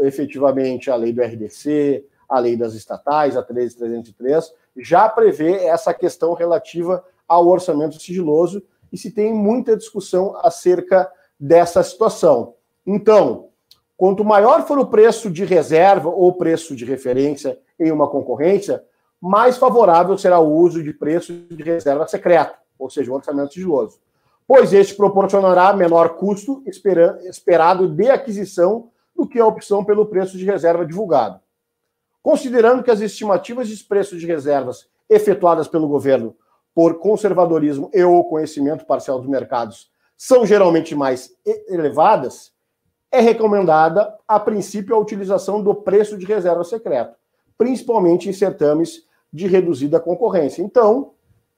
efetivamente 0.00 0.90
a 0.90 0.96
lei 0.96 1.12
do 1.12 1.22
RDC, 1.22 2.04
a 2.28 2.40
lei 2.40 2.56
das 2.56 2.74
estatais, 2.74 3.36
a 3.36 3.42
13303, 3.44 4.52
já 4.78 5.08
prevê 5.08 5.64
essa 5.64 5.94
questão 5.94 6.34
relativa 6.34 7.04
ao 7.28 7.46
orçamento 7.46 8.00
sigiloso 8.02 8.64
e 8.92 8.98
se 8.98 9.12
tem 9.12 9.32
muita 9.32 9.76
discussão 9.76 10.36
acerca 10.42 11.08
dessa 11.38 11.84
situação. 11.84 12.54
Então, 12.84 13.50
quanto 13.96 14.24
maior 14.24 14.66
for 14.66 14.76
o 14.76 14.86
preço 14.86 15.30
de 15.30 15.44
reserva 15.44 16.08
ou 16.08 16.32
preço 16.32 16.74
de 16.74 16.84
referência 16.84 17.60
em 17.78 17.92
uma 17.92 18.08
concorrência, 18.10 18.82
mais 19.22 19.56
favorável 19.56 20.18
será 20.18 20.40
o 20.40 20.52
uso 20.52 20.82
de 20.82 20.92
preço 20.92 21.32
de 21.32 21.62
reserva 21.62 22.08
secreta, 22.08 22.56
ou 22.76 22.90
seja, 22.90 23.12
o 23.12 23.14
orçamento 23.14 23.54
sigiloso, 23.54 24.00
pois 24.48 24.72
este 24.72 24.96
proporcionará 24.96 25.72
menor 25.72 26.16
custo 26.16 26.60
esperado 26.66 27.86
de 27.86 28.10
aquisição 28.10 28.90
do 29.14 29.24
que 29.24 29.38
a 29.38 29.46
opção 29.46 29.84
pelo 29.84 30.06
preço 30.06 30.36
de 30.36 30.44
reserva 30.44 30.84
divulgado. 30.84 31.38
Considerando 32.20 32.82
que 32.82 32.90
as 32.90 33.00
estimativas 33.00 33.68
de 33.68 33.84
preços 33.84 34.20
de 34.20 34.26
reservas 34.26 34.88
efetuadas 35.08 35.68
pelo 35.68 35.86
governo 35.86 36.34
por 36.74 36.98
conservadorismo 36.98 37.90
e 37.94 38.02
ou 38.02 38.24
conhecimento 38.24 38.84
parcial 38.84 39.20
dos 39.20 39.28
mercados 39.28 39.88
são 40.16 40.44
geralmente 40.44 40.96
mais 40.96 41.32
elevadas, 41.68 42.52
é 43.10 43.20
recomendada, 43.20 44.16
a 44.26 44.40
princípio, 44.40 44.96
a 44.96 44.98
utilização 44.98 45.62
do 45.62 45.74
preço 45.74 46.18
de 46.18 46.26
reserva 46.26 46.64
secreto, 46.64 47.14
principalmente 47.56 48.28
em 48.28 48.32
certames 48.32 49.04
de 49.32 49.46
reduzida 49.46 49.98
concorrência. 49.98 50.62
Então, 50.62 51.12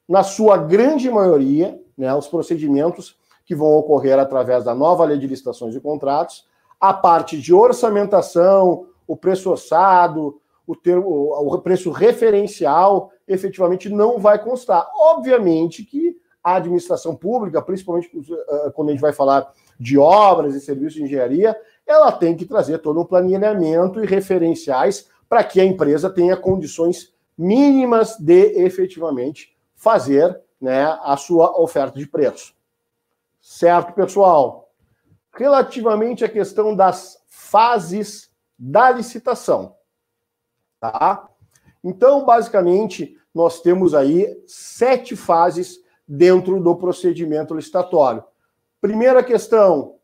na 0.08 0.22
sua 0.22 0.56
grande 0.56 1.10
maioria, 1.10 1.80
né, 1.96 2.14
os 2.14 2.28
procedimentos 2.28 3.16
que 3.44 3.54
vão 3.54 3.76
ocorrer 3.76 4.18
através 4.18 4.64
da 4.64 4.74
nova 4.74 5.04
lei 5.04 5.18
de 5.18 5.26
licitações 5.26 5.74
e 5.74 5.80
contratos, 5.80 6.46
a 6.80 6.92
parte 6.92 7.40
de 7.40 7.52
orçamentação, 7.52 8.86
o 9.06 9.16
preço 9.16 9.50
orçado, 9.50 10.40
o, 10.66 10.74
termo, 10.74 11.32
o 11.32 11.58
preço 11.58 11.90
referencial, 11.90 13.10
efetivamente 13.26 13.88
não 13.88 14.18
vai 14.18 14.42
constar. 14.42 14.86
Obviamente 14.94 15.84
que 15.84 16.16
a 16.42 16.56
administração 16.56 17.16
pública, 17.16 17.62
principalmente 17.62 18.10
eh, 18.14 18.70
quando 18.74 18.88
a 18.88 18.92
gente 18.92 19.00
vai 19.00 19.12
falar 19.12 19.50
de 19.80 19.98
obras 19.98 20.54
e 20.54 20.60
serviços 20.60 20.94
de 20.94 21.04
engenharia, 21.04 21.56
ela 21.86 22.12
tem 22.12 22.36
que 22.36 22.44
trazer 22.44 22.78
todo 22.78 23.00
um 23.00 23.04
planejamento 23.04 24.02
e 24.02 24.06
referenciais 24.06 25.08
para 25.26 25.42
que 25.42 25.60
a 25.60 25.64
empresa 25.64 26.10
tenha 26.10 26.36
condições 26.36 27.13
mínimas 27.36 28.16
de 28.18 28.64
efetivamente 28.64 29.56
fazer 29.74 30.40
né, 30.60 30.84
a 31.02 31.16
sua 31.16 31.60
oferta 31.60 31.98
de 31.98 32.06
preço. 32.06 32.54
Certo, 33.40 33.92
pessoal? 33.92 34.70
Relativamente 35.32 36.24
à 36.24 36.28
questão 36.28 36.74
das 36.74 37.22
fases 37.26 38.30
da 38.58 38.90
licitação, 38.90 39.74
tá? 40.80 41.28
Então, 41.82 42.24
basicamente, 42.24 43.18
nós 43.34 43.60
temos 43.60 43.94
aí 43.94 44.42
sete 44.46 45.14
fases 45.14 45.78
dentro 46.08 46.62
do 46.62 46.76
procedimento 46.76 47.54
licitatório. 47.54 48.24
Primeira 48.80 49.22
questão, 49.22 49.96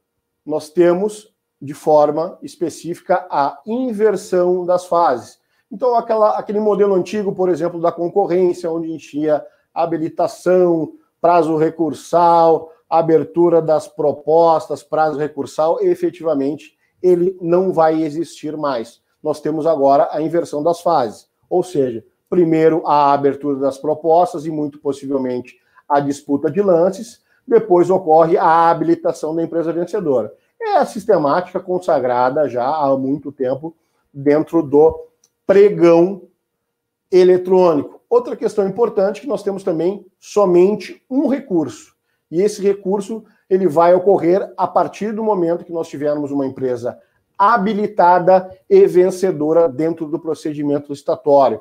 nós 0.44 0.68
temos 0.68 1.34
de 1.60 1.72
forma 1.72 2.38
específica 2.42 3.26
a 3.30 3.60
inversão 3.66 4.66
das 4.66 4.84
fases. 4.87 5.39
Então, 5.70 5.94
aquela, 5.94 6.38
aquele 6.38 6.58
modelo 6.58 6.94
antigo, 6.94 7.32
por 7.32 7.48
exemplo, 7.48 7.80
da 7.80 7.92
concorrência, 7.92 8.70
onde 8.70 8.96
tinha 8.98 9.44
habilitação, 9.72 10.92
prazo 11.20 11.56
recursal, 11.56 12.72
abertura 12.88 13.62
das 13.62 13.86
propostas, 13.86 14.82
prazo 14.82 15.18
recursal, 15.18 15.80
efetivamente 15.80 16.76
ele 17.00 17.36
não 17.40 17.72
vai 17.72 18.02
existir 18.02 18.56
mais. 18.56 19.00
Nós 19.22 19.40
temos 19.40 19.66
agora 19.66 20.08
a 20.10 20.20
inversão 20.20 20.62
das 20.62 20.80
fases, 20.80 21.28
ou 21.48 21.62
seja, 21.62 22.04
primeiro 22.28 22.82
a 22.86 23.12
abertura 23.12 23.58
das 23.58 23.78
propostas 23.78 24.44
e 24.46 24.50
muito 24.50 24.78
possivelmente 24.80 25.56
a 25.88 26.00
disputa 26.00 26.50
de 26.50 26.60
lances, 26.60 27.22
depois 27.46 27.90
ocorre 27.90 28.36
a 28.36 28.70
habilitação 28.70 29.34
da 29.34 29.42
empresa 29.42 29.72
vencedora. 29.72 30.32
É 30.60 30.76
a 30.76 30.86
sistemática 30.86 31.58
consagrada 31.58 32.48
já 32.48 32.66
há 32.66 32.96
muito 32.96 33.32
tempo 33.32 33.74
dentro 34.12 34.62
do 34.62 35.10
pregão 35.47 36.28
eletrônico. 37.11 38.00
Outra 38.09 38.37
questão 38.37 38.66
importante 38.66 39.20
que 39.20 39.26
nós 39.26 39.42
temos 39.42 39.62
também 39.62 40.04
somente 40.18 41.02
um 41.09 41.28
recurso. 41.28 41.94
E 42.30 42.40
esse 42.40 42.62
recurso 42.62 43.25
ele 43.49 43.66
vai 43.66 43.94
ocorrer 43.94 44.52
a 44.56 44.66
partir 44.66 45.12
do 45.12 45.25
momento 45.25 45.64
que 45.64 45.73
nós 45.73 45.88
tivermos 45.88 46.30
uma 46.30 46.47
empresa 46.47 46.99
habilitada 47.37 48.50
e 48.68 48.87
vencedora 48.87 49.68
dentro 49.68 50.06
do 50.06 50.18
procedimento 50.18 50.90
licitatório. 50.90 51.61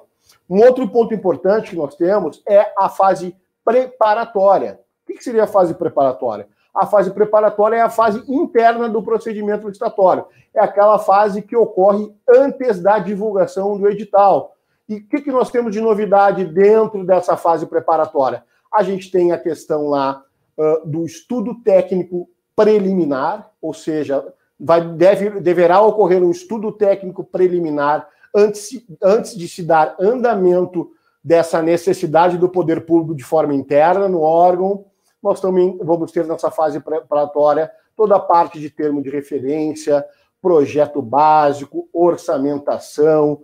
Um 0.50 0.62
outro 0.62 0.88
ponto 0.90 1.14
importante 1.14 1.72
que 1.72 1.76
nós 1.76 1.96
temos 1.96 2.44
é 2.48 2.74
a 2.78 2.90
fase 2.90 3.36
preparatória. 3.64 4.80
O 5.08 5.14
que 5.14 5.24
seria 5.24 5.46
a 5.46 5.48
fase 5.48 5.74
preparatória? 5.74 6.48
A 6.80 6.86
fase 6.86 7.12
preparatória 7.12 7.76
é 7.76 7.82
a 7.82 7.90
fase 7.90 8.24
interna 8.26 8.88
do 8.88 9.04
procedimento 9.04 9.68
licitatório. 9.68 10.26
É 10.56 10.62
aquela 10.62 10.98
fase 10.98 11.42
que 11.42 11.54
ocorre 11.54 12.10
antes 12.26 12.82
da 12.82 13.00
divulgação 13.00 13.78
do 13.78 13.86
edital. 13.90 14.56
E 14.88 14.96
o 14.96 15.08
que, 15.10 15.22
que 15.22 15.32
nós 15.32 15.52
temos 15.52 15.74
de 15.74 15.82
novidade 15.82 16.46
dentro 16.46 17.06
dessa 17.06 17.36
fase 17.36 17.66
preparatória? 17.66 18.46
A 18.74 18.82
gente 18.82 19.12
tem 19.12 19.34
a 19.34 19.38
questão 19.38 19.90
lá 19.90 20.24
uh, 20.58 20.88
do 20.88 21.06
estudo 21.06 21.54
técnico 21.66 22.30
preliminar, 22.56 23.52
ou 23.62 23.74
seja, 23.74 24.26
vai, 24.58 24.82
deve, 24.82 25.42
deverá 25.42 25.82
ocorrer 25.82 26.24
um 26.24 26.32
estudo 26.32 26.72
técnico 26.72 27.26
preliminar 27.26 28.08
antes, 28.34 28.70
antes 29.04 29.38
de 29.38 29.50
se 29.50 29.64
dar 29.64 29.98
andamento 30.00 30.92
dessa 31.22 31.62
necessidade 31.62 32.38
do 32.38 32.48
poder 32.48 32.86
público 32.86 33.14
de 33.14 33.24
forma 33.26 33.54
interna 33.54 34.08
no 34.08 34.22
órgão. 34.22 34.86
Nós 35.22 35.42
também 35.42 35.78
vamos 35.82 36.12
ter 36.12 36.26
nessa 36.26 36.50
fase 36.50 36.80
preparatória 36.80 37.72
toda 37.96 38.16
a 38.16 38.20
parte 38.20 38.60
de 38.60 38.70
termo 38.70 39.02
de 39.02 39.10
referência, 39.10 40.06
projeto 40.42 41.02
básico, 41.02 41.90
orçamentação, 41.92 43.42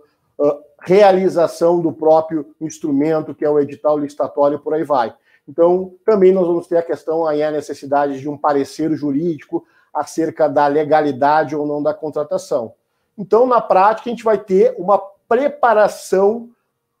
realização 0.80 1.80
do 1.80 1.92
próprio 1.92 2.54
instrumento, 2.60 3.34
que 3.34 3.44
é 3.44 3.50
o 3.50 3.60
edital 3.60 3.98
licitatório, 3.98 4.58
por 4.58 4.72
aí 4.72 4.82
vai. 4.82 5.14
Então, 5.48 5.94
também 6.04 6.32
nós 6.32 6.46
vamos 6.46 6.66
ter 6.66 6.78
a 6.78 6.82
questão 6.82 7.26
aí, 7.26 7.42
a 7.42 7.50
necessidade 7.50 8.18
de 8.18 8.28
um 8.28 8.36
parecer 8.36 8.90
jurídico 8.94 9.64
acerca 9.92 10.48
da 10.48 10.66
legalidade 10.66 11.54
ou 11.54 11.66
não 11.66 11.82
da 11.82 11.94
contratação. 11.94 12.74
Então, 13.16 13.46
na 13.46 13.60
prática, 13.60 14.08
a 14.08 14.12
gente 14.12 14.24
vai 14.24 14.38
ter 14.38 14.74
uma 14.78 14.98
preparação 15.28 16.48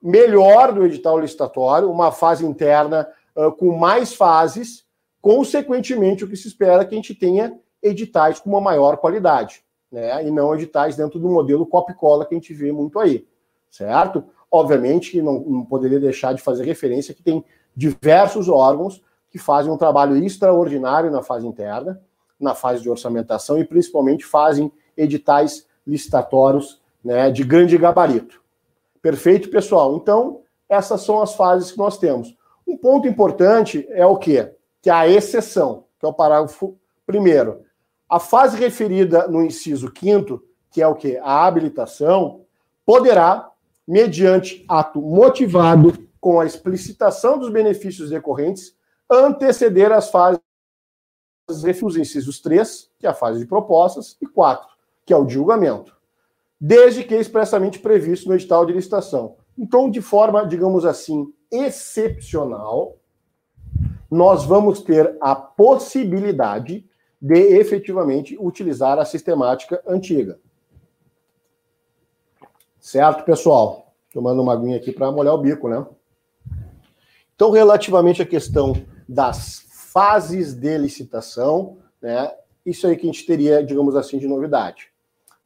melhor 0.02 0.72
do 0.72 0.84
edital 0.84 1.18
licitatório, 1.18 1.90
uma 1.90 2.12
fase 2.12 2.46
interna 2.46 3.08
uh, 3.36 3.52
com 3.52 3.76
mais 3.76 4.14
fases, 4.14 4.84
consequentemente, 5.20 6.24
o 6.24 6.28
que 6.28 6.36
se 6.36 6.48
espera 6.48 6.82
é 6.82 6.84
que 6.84 6.94
a 6.94 6.98
gente 6.98 7.14
tenha 7.14 7.58
editais 7.82 8.40
com 8.40 8.50
uma 8.50 8.60
maior 8.60 8.96
qualidade, 8.96 9.62
né? 9.92 10.26
E 10.26 10.30
não 10.30 10.54
editais 10.54 10.96
dentro 10.96 11.18
do 11.18 11.28
modelo 11.28 11.66
copy-cola 11.66 12.26
que 12.26 12.34
a 12.34 12.38
gente 12.38 12.52
vê 12.54 12.72
muito 12.72 12.98
aí 12.98 13.26
certo? 13.76 14.24
Obviamente 14.50 15.20
não, 15.20 15.40
não 15.40 15.64
poderia 15.64 16.00
deixar 16.00 16.32
de 16.32 16.40
fazer 16.40 16.64
referência 16.64 17.14
que 17.14 17.22
tem 17.22 17.44
diversos 17.74 18.48
órgãos 18.48 19.02
que 19.30 19.38
fazem 19.38 19.70
um 19.70 19.76
trabalho 19.76 20.16
extraordinário 20.16 21.10
na 21.10 21.22
fase 21.22 21.46
interna, 21.46 22.00
na 22.40 22.54
fase 22.54 22.82
de 22.82 22.88
orçamentação 22.88 23.58
e 23.58 23.64
principalmente 23.64 24.24
fazem 24.24 24.72
editais 24.96 25.66
licitatórios 25.86 26.80
né, 27.04 27.30
de 27.30 27.44
grande 27.44 27.76
gabarito. 27.76 28.40
Perfeito, 29.02 29.50
pessoal? 29.50 29.96
Então, 29.96 30.40
essas 30.68 31.02
são 31.02 31.20
as 31.20 31.34
fases 31.34 31.70
que 31.70 31.78
nós 31.78 31.98
temos. 31.98 32.35
Um 32.66 32.76
ponto 32.76 33.06
importante 33.06 33.86
é 33.90 34.04
o 34.04 34.16
quê? 34.16 34.52
Que 34.82 34.90
é 34.90 34.92
a 34.92 35.08
exceção, 35.08 35.84
que 35.98 36.06
é 36.06 36.08
o 36.08 36.12
parágrafo 36.12 36.76
primeiro. 37.06 37.62
A 38.08 38.18
fase 38.18 38.56
referida 38.56 39.28
no 39.28 39.42
inciso 39.42 39.90
quinto, 39.90 40.42
que 40.70 40.82
é 40.82 40.86
o 40.86 40.94
quê? 40.94 41.20
A 41.22 41.46
habilitação, 41.46 42.42
poderá 42.84 43.50
mediante 43.86 44.64
ato 44.68 45.00
motivado 45.00 46.06
com 46.20 46.40
a 46.40 46.46
explicitação 46.46 47.38
dos 47.38 47.50
benefícios 47.50 48.10
decorrentes, 48.10 48.74
anteceder 49.08 49.92
as 49.92 50.10
fases 50.10 50.40
refus 51.62 51.96
incisos 51.96 52.40
3, 52.40 52.90
que 52.98 53.06
é 53.06 53.10
a 53.10 53.14
fase 53.14 53.38
de 53.38 53.46
propostas, 53.46 54.16
e 54.20 54.26
4, 54.26 54.68
que 55.04 55.12
é 55.12 55.16
o 55.16 55.24
de 55.24 55.34
julgamento, 55.34 55.96
desde 56.60 57.04
que 57.04 57.14
expressamente 57.14 57.78
previsto 57.78 58.28
no 58.28 58.34
edital 58.34 58.66
de 58.66 58.72
licitação. 58.72 59.36
Então, 59.56 59.88
de 59.88 60.00
forma, 60.00 60.44
digamos 60.44 60.84
assim, 60.84 61.32
excepcional, 61.50 62.96
nós 64.10 64.44
vamos 64.44 64.80
ter 64.80 65.16
a 65.20 65.34
possibilidade 65.34 66.86
de 67.20 67.34
efetivamente 67.34 68.36
utilizar 68.38 68.98
a 68.98 69.04
sistemática 69.04 69.82
antiga. 69.86 70.38
Certo, 72.78 73.24
pessoal? 73.24 73.94
Tomando 74.12 74.42
uma 74.42 74.52
aguinha 74.52 74.76
aqui 74.76 74.92
para 74.92 75.10
molhar 75.10 75.34
o 75.34 75.38
bico, 75.38 75.68
né? 75.68 75.84
Então, 77.34 77.50
relativamente 77.50 78.22
à 78.22 78.26
questão 78.26 78.74
das 79.08 79.66
fases 79.92 80.54
de 80.54 80.78
licitação, 80.78 81.78
né? 82.00 82.32
Isso 82.64 82.86
aí 82.86 82.96
que 82.96 83.08
a 83.08 83.12
gente 83.12 83.26
teria, 83.26 83.62
digamos 83.62 83.96
assim, 83.96 84.18
de 84.18 84.26
novidade. 84.26 84.88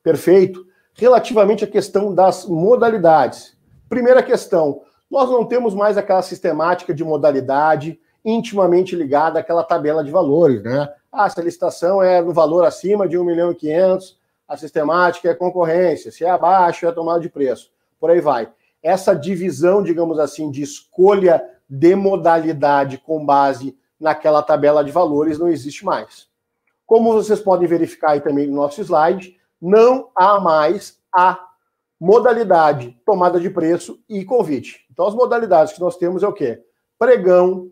Perfeito? 0.02 0.66
Relativamente 0.94 1.64
à 1.64 1.66
questão 1.66 2.14
das 2.14 2.46
modalidades. 2.46 3.56
Primeira 3.88 4.22
questão, 4.22 4.82
nós 5.10 5.28
não 5.28 5.44
temos 5.44 5.74
mais 5.74 5.98
aquela 5.98 6.22
sistemática 6.22 6.94
de 6.94 7.04
modalidade 7.04 7.98
intimamente 8.24 8.94
ligada 8.94 9.40
àquela 9.40 9.64
tabela 9.64 10.04
de 10.04 10.10
valores, 10.10 10.62
né? 10.62 10.92
Ah, 11.10 11.28
se 11.28 11.40
a 11.40 11.42
licitação 11.42 12.02
é 12.02 12.22
no 12.22 12.32
valor 12.32 12.64
acima 12.64 13.08
de 13.08 13.18
1 13.18 13.24
milhão 13.24 13.50
e 13.50 13.54
500, 13.54 14.18
a 14.46 14.56
sistemática 14.56 15.28
é 15.28 15.34
concorrência, 15.34 16.12
se 16.12 16.24
é 16.24 16.30
abaixo 16.30 16.86
é 16.86 16.92
tomada 16.92 17.20
de 17.20 17.28
preço, 17.28 17.70
por 17.98 18.10
aí 18.10 18.20
vai. 18.20 18.48
Essa 18.82 19.14
divisão, 19.14 19.82
digamos 19.82 20.18
assim, 20.18 20.50
de 20.50 20.62
escolha 20.62 21.42
de 21.68 21.94
modalidade 21.94 22.98
com 22.98 23.24
base 23.24 23.76
naquela 23.98 24.42
tabela 24.42 24.82
de 24.84 24.90
valores 24.90 25.38
não 25.38 25.48
existe 25.48 25.84
mais. 25.84 26.28
Como 26.86 27.12
vocês 27.12 27.40
podem 27.40 27.68
verificar 27.68 28.12
aí 28.12 28.20
também 28.20 28.46
no 28.46 28.56
nosso 28.56 28.80
slide, 28.80 29.36
não 29.60 30.08
há 30.16 30.40
mais 30.40 30.98
a 31.14 31.49
modalidade 32.00 32.98
tomada 33.04 33.38
de 33.38 33.50
preço 33.50 34.02
e 34.08 34.24
convite. 34.24 34.86
Então, 34.90 35.06
as 35.06 35.14
modalidades 35.14 35.74
que 35.74 35.80
nós 35.80 35.96
temos 35.96 36.22
é 36.22 36.28
o 36.28 36.32
quê? 36.32 36.64
pregão, 37.00 37.70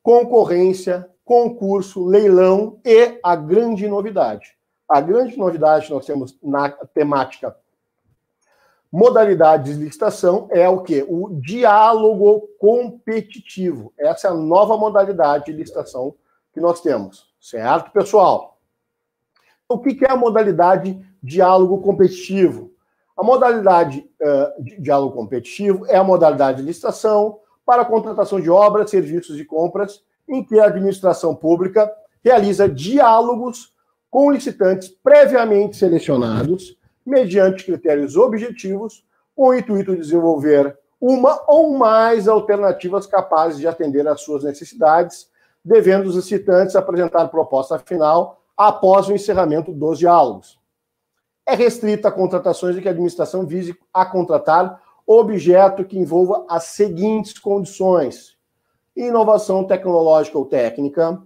concorrência, 0.00 1.10
concurso, 1.24 2.06
leilão 2.06 2.80
e 2.84 3.18
a 3.24 3.34
grande 3.34 3.88
novidade. 3.88 4.56
A 4.88 5.00
grande 5.00 5.36
novidade 5.36 5.86
que 5.86 5.92
nós 5.92 6.06
temos 6.06 6.38
na 6.40 6.70
temática 6.70 7.56
modalidades 8.90 9.76
de 9.76 9.84
licitação 9.84 10.48
é 10.50 10.66
o 10.66 10.82
que? 10.82 11.04
O 11.06 11.28
diálogo 11.40 12.48
competitivo. 12.58 13.92
Essa 13.98 14.28
é 14.28 14.30
a 14.30 14.34
nova 14.34 14.78
modalidade 14.78 15.46
de 15.46 15.52
licitação 15.52 16.14
que 16.54 16.60
nós 16.60 16.80
temos. 16.80 17.34
Certo, 17.40 17.90
pessoal? 17.90 18.58
O 19.68 19.78
que 19.78 20.04
é 20.04 20.10
a 20.10 20.16
modalidade 20.16 21.04
diálogo 21.22 21.82
competitivo? 21.82 22.72
A 23.18 23.24
modalidade 23.24 24.08
uh, 24.22 24.62
de 24.62 24.80
diálogo 24.80 25.12
competitivo 25.12 25.84
é 25.88 25.96
a 25.96 26.04
modalidade 26.04 26.58
de 26.58 26.62
licitação 26.68 27.40
para 27.66 27.84
contratação 27.84 28.40
de 28.40 28.48
obras, 28.48 28.90
serviços 28.90 29.40
e 29.40 29.44
compras 29.44 30.04
em 30.28 30.44
que 30.44 30.60
a 30.60 30.66
administração 30.66 31.34
pública 31.34 31.92
realiza 32.22 32.68
diálogos 32.68 33.74
com 34.08 34.30
licitantes 34.30 34.88
previamente 34.88 35.76
selecionados, 35.76 36.78
mediante 37.04 37.64
critérios 37.64 38.16
objetivos, 38.16 39.04
com 39.34 39.48
o 39.48 39.54
intuito 39.54 39.96
de 39.96 40.00
desenvolver 40.00 40.78
uma 41.00 41.42
ou 41.48 41.76
mais 41.76 42.28
alternativas 42.28 43.04
capazes 43.04 43.58
de 43.58 43.66
atender 43.66 44.06
às 44.06 44.20
suas 44.20 44.44
necessidades, 44.44 45.28
devendo 45.64 46.06
os 46.06 46.14
licitantes 46.14 46.76
apresentar 46.76 47.26
proposta 47.28 47.80
final 47.80 48.40
após 48.56 49.08
o 49.08 49.12
encerramento 49.12 49.72
dos 49.72 49.98
diálogos 49.98 50.58
é 51.48 51.54
restrita 51.54 52.08
a 52.08 52.12
contratações 52.12 52.76
em 52.76 52.82
que 52.82 52.88
a 52.88 52.90
administração 52.90 53.46
vise 53.46 53.74
a 53.92 54.04
contratar 54.04 54.82
objeto 55.06 55.82
que 55.82 55.98
envolva 55.98 56.44
as 56.46 56.64
seguintes 56.64 57.38
condições: 57.38 58.36
inovação 58.94 59.64
tecnológica 59.64 60.36
ou 60.36 60.44
técnica, 60.44 61.18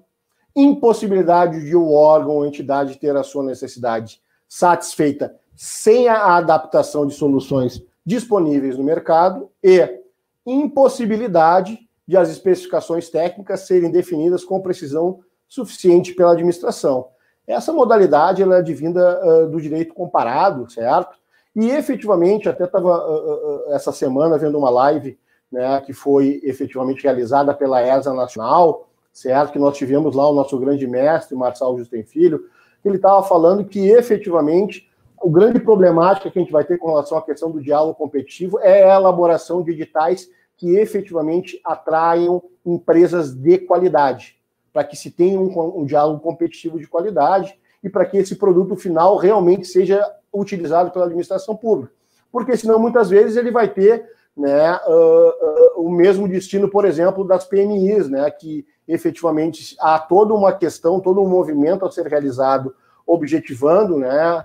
impossibilidade 0.55 1.65
de 1.65 1.75
o 1.75 1.89
um 1.89 1.93
órgão 1.93 2.37
ou 2.37 2.47
entidade 2.47 2.99
ter 2.99 3.17
a 3.17 3.25
sua 3.25 3.43
necessidade 3.43 4.21
satisfeita 4.49 5.35
sem 5.57 6.07
a 6.09 6.37
adaptação 6.37 7.05
de 7.05 7.15
soluções 7.15 7.83
disponíveis 8.07 8.79
no 8.79 8.85
mercado 8.85 9.51
e 9.63 10.01
impossibilidade 10.47 11.79
de 12.07 12.17
as 12.17 12.31
especificações 12.31 13.09
técnicas 13.11 13.61
serem 13.61 13.91
definidas 13.91 14.45
com 14.45 14.61
precisão 14.61 15.21
suficiente 15.49 16.15
pela 16.15 16.33
administração. 16.33 17.09
Essa 17.47 17.73
modalidade 17.73 18.43
ela 18.43 18.57
é 18.57 18.59
advinda 18.59 19.21
uh, 19.25 19.49
do 19.49 19.61
direito 19.61 19.95
comparado, 19.95 20.71
certo? 20.71 21.17
E 21.55 21.71
efetivamente, 21.71 22.49
até 22.49 22.65
estava 22.65 23.07
uh, 23.07 23.69
uh, 23.69 23.73
essa 23.73 23.93
semana 23.93 24.39
vendo 24.39 24.59
uma 24.59 24.71
live 24.71 25.19
né, 25.51 25.81
que 25.83 25.93
foi 25.93 26.41
efetivamente 26.45 27.03
realizada 27.03 27.53
pela 27.53 27.83
ESA 27.83 28.15
Nacional, 28.15 28.89
certo? 29.13 29.53
Que 29.53 29.59
nós 29.59 29.77
tivemos 29.77 30.15
lá 30.15 30.29
o 30.29 30.35
nosso 30.35 30.59
grande 30.59 30.87
mestre, 30.87 31.37
Marçal 31.37 31.77
Justem 31.77 32.05
Filho, 32.05 32.49
ele 32.85 32.97
estava 32.97 33.23
falando 33.23 33.65
que 33.65 33.91
efetivamente 33.91 34.89
o 35.21 35.31
grande 35.31 35.61
problemática 35.61 36.31
que 36.31 36.39
a 36.39 36.43
gente 36.43 36.51
vai 36.51 36.65
ter 36.65 36.79
com 36.79 36.89
relação 36.89 37.17
à 37.17 37.23
questão 37.23 37.51
do 37.51 37.61
diálogo 37.61 37.95
competitivo 37.95 38.59
é 38.61 38.91
a 38.91 38.97
elaboração 38.97 39.63
de 39.63 39.71
editais 39.71 40.29
que 40.57 40.77
efetivamente 40.77 41.61
atraiam 41.65 42.43
empresas 42.65 43.33
de 43.35 43.59
qualidade 43.59 44.42
para 44.73 44.85
que 44.85 44.97
se 44.97 45.11
tenha 45.11 45.39
um, 45.39 45.81
um 45.81 45.85
diálogo 45.85 46.21
competitivo 46.21 46.79
de 46.79 46.87
qualidade 46.87 47.59
e 47.83 47.91
para 47.91 48.05
que 48.07 48.17
esse 48.17 48.37
produto 48.37 48.77
final 48.77 49.17
realmente 49.17 49.67
seja 49.67 50.03
utilizado 50.33 50.91
pela 50.91 51.05
administração 51.05 51.57
pública. 51.57 51.93
Porque 52.31 52.57
senão, 52.57 52.79
muitas 52.79 53.11
vezes, 53.11 53.37
ele 53.37 53.51
vai 53.51 53.69
ter 53.69 54.09
né, 54.37 54.81
uh, 54.87 55.81
uh, 55.81 55.87
o 55.87 55.91
mesmo 55.91 56.27
destino, 56.27 56.69
por 56.69 56.85
exemplo, 56.87 57.27
das 57.27 57.45
PMIs, 57.45 58.09
né, 58.09 58.31
que 58.31 58.67
efetivamente 58.89 59.77
há 59.79 59.99
toda 59.99 60.33
uma 60.33 60.53
questão, 60.53 61.01
todo 61.01 61.21
um 61.21 61.29
movimento 61.29 61.85
a 61.85 61.91
ser 61.91 62.07
realizado 62.07 62.75
objetivando 63.07 63.99
né, 63.99 64.43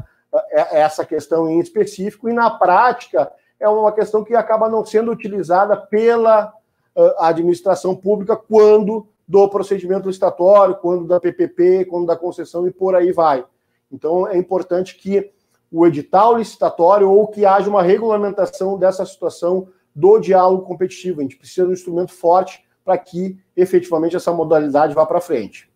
essa 0.71 1.05
questão 1.05 1.49
em 1.49 1.59
específico, 1.59 2.27
e 2.27 2.33
na 2.33 2.49
prática 2.49 3.31
é 3.59 3.67
uma 3.67 3.91
questão 3.91 4.23
que 4.23 4.35
acaba 4.35 4.69
não 4.69 4.85
sendo 4.85 5.11
utilizada 5.11 5.77
pela 5.77 6.53
uh, 6.95 7.23
administração 7.23 7.95
pública 7.95 8.35
quando 8.35 9.07
do 9.27 9.47
procedimento 9.49 10.07
licitatório, 10.07 10.75
quando 10.75 11.05
da 11.05 11.19
PPP, 11.19 11.85
quando 11.85 12.05
da 12.05 12.15
concessão 12.15 12.67
e 12.67 12.71
por 12.71 12.95
aí 12.95 13.11
vai. 13.11 13.45
Então, 13.91 14.27
é 14.27 14.37
importante 14.37 14.95
que 14.95 15.31
o 15.71 15.85
edital 15.85 16.37
licitatório 16.37 17.09
ou 17.09 17.27
que 17.27 17.45
haja 17.45 17.69
uma 17.69 17.83
regulamentação 17.83 18.77
dessa 18.77 19.05
situação 19.05 19.67
do 19.93 20.19
diálogo 20.19 20.63
competitivo. 20.63 21.19
A 21.19 21.23
gente 21.23 21.37
precisa 21.37 21.63
de 21.63 21.71
um 21.71 21.73
instrumento 21.73 22.13
forte 22.13 22.65
para 22.85 22.97
que 22.97 23.37
efetivamente 23.55 24.15
essa 24.15 24.31
modalidade 24.31 24.93
vá 24.93 25.05
para 25.05 25.19
frente. 25.19 25.69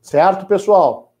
Certo, 0.00 0.44
pessoal? 0.46 1.14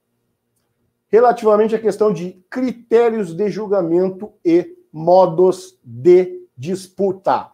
Relativamente 1.08 1.74
à 1.74 1.78
questão 1.78 2.12
de 2.12 2.44
critérios 2.50 3.32
de 3.32 3.48
julgamento 3.48 4.32
e 4.44 4.76
modos 4.92 5.78
de 5.82 6.46
disputa. 6.56 7.52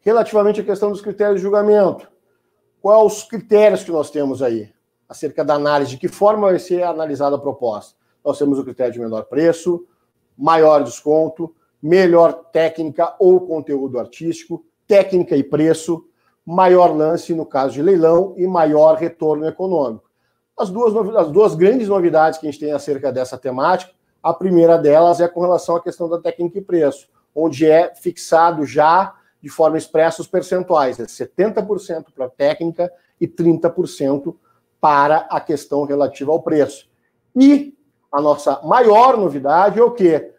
Relativamente 0.00 0.60
à 0.60 0.64
questão 0.64 0.90
dos 0.90 1.00
critérios 1.00 1.36
de 1.36 1.42
julgamento, 1.42 2.10
Quais 2.86 3.14
os 3.14 3.24
critérios 3.24 3.82
que 3.82 3.90
nós 3.90 4.12
temos 4.12 4.40
aí 4.40 4.70
acerca 5.08 5.44
da 5.44 5.54
análise? 5.54 5.90
De 5.90 5.96
que 5.96 6.06
forma 6.06 6.50
vai 6.50 6.58
ser 6.60 6.84
analisada 6.84 7.34
a 7.34 7.38
proposta? 7.38 7.96
Nós 8.24 8.38
temos 8.38 8.60
o 8.60 8.62
critério 8.62 8.92
de 8.92 9.00
menor 9.00 9.24
preço, 9.24 9.84
maior 10.38 10.84
desconto, 10.84 11.52
melhor 11.82 12.32
técnica 12.52 13.16
ou 13.18 13.40
conteúdo 13.40 13.98
artístico, 13.98 14.64
técnica 14.86 15.36
e 15.36 15.42
preço, 15.42 16.04
maior 16.46 16.96
lance 16.96 17.34
no 17.34 17.44
caso 17.44 17.74
de 17.74 17.82
leilão 17.82 18.34
e 18.36 18.46
maior 18.46 18.94
retorno 18.94 19.48
econômico. 19.48 20.08
As 20.56 20.70
duas, 20.70 20.94
as 21.16 21.28
duas 21.28 21.56
grandes 21.56 21.88
novidades 21.88 22.38
que 22.38 22.46
a 22.46 22.50
gente 22.52 22.60
tem 22.60 22.70
acerca 22.72 23.10
dessa 23.10 23.36
temática, 23.36 23.90
a 24.22 24.32
primeira 24.32 24.78
delas 24.78 25.20
é 25.20 25.26
com 25.26 25.40
relação 25.40 25.74
à 25.74 25.82
questão 25.82 26.08
da 26.08 26.20
técnica 26.20 26.58
e 26.58 26.62
preço, 26.62 27.08
onde 27.34 27.68
é 27.68 27.92
fixado 27.96 28.64
já 28.64 29.12
de 29.46 29.52
forma 29.52 29.78
expressa 29.78 30.20
os 30.20 30.26
percentuais, 30.26 30.98
é 30.98 31.04
70% 31.04 32.06
para 32.12 32.24
a 32.24 32.28
técnica 32.28 32.92
e 33.20 33.28
30% 33.28 34.34
para 34.80 35.18
a 35.30 35.40
questão 35.40 35.84
relativa 35.84 36.32
ao 36.32 36.42
preço. 36.42 36.88
E 37.32 37.72
a 38.10 38.20
nossa 38.20 38.60
maior 38.64 39.16
novidade 39.16 39.78
é 39.78 39.84
o 39.84 39.92
quê? 39.92 40.32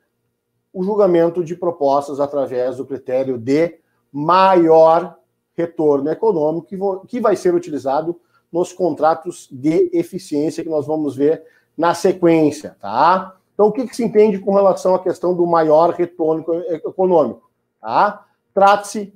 O 0.74 0.84
julgamento 0.84 1.42
de 1.42 1.56
propostas 1.56 2.20
através 2.20 2.76
do 2.76 2.86
critério 2.86 3.38
de 3.38 3.80
maior 4.12 5.18
retorno 5.56 6.12
econômico, 6.12 7.08
que 7.08 7.22
vai 7.22 7.38
ser 7.38 7.56
utilizado 7.56 8.20
nos 8.52 8.74
contratos 8.74 9.48
de 9.50 9.90
eficiência 9.94 10.66
que 10.66 10.70
nós 10.70 10.86
vamos 10.86 11.16
ver 11.16 11.46
na 11.78 11.94
sequência, 11.94 12.76
tá? 12.82 13.38
Então, 13.54 13.68
o 13.68 13.72
que, 13.72 13.88
que 13.88 13.96
se 13.96 14.04
entende 14.04 14.38
com 14.38 14.54
relação 14.54 14.96
à 14.96 15.00
questão 15.00 15.34
do 15.34 15.48
maior 15.48 15.92
retorno 15.92 16.44
econômico? 16.84 17.50
Tá? 17.80 18.27
Trata-se, 18.58 19.14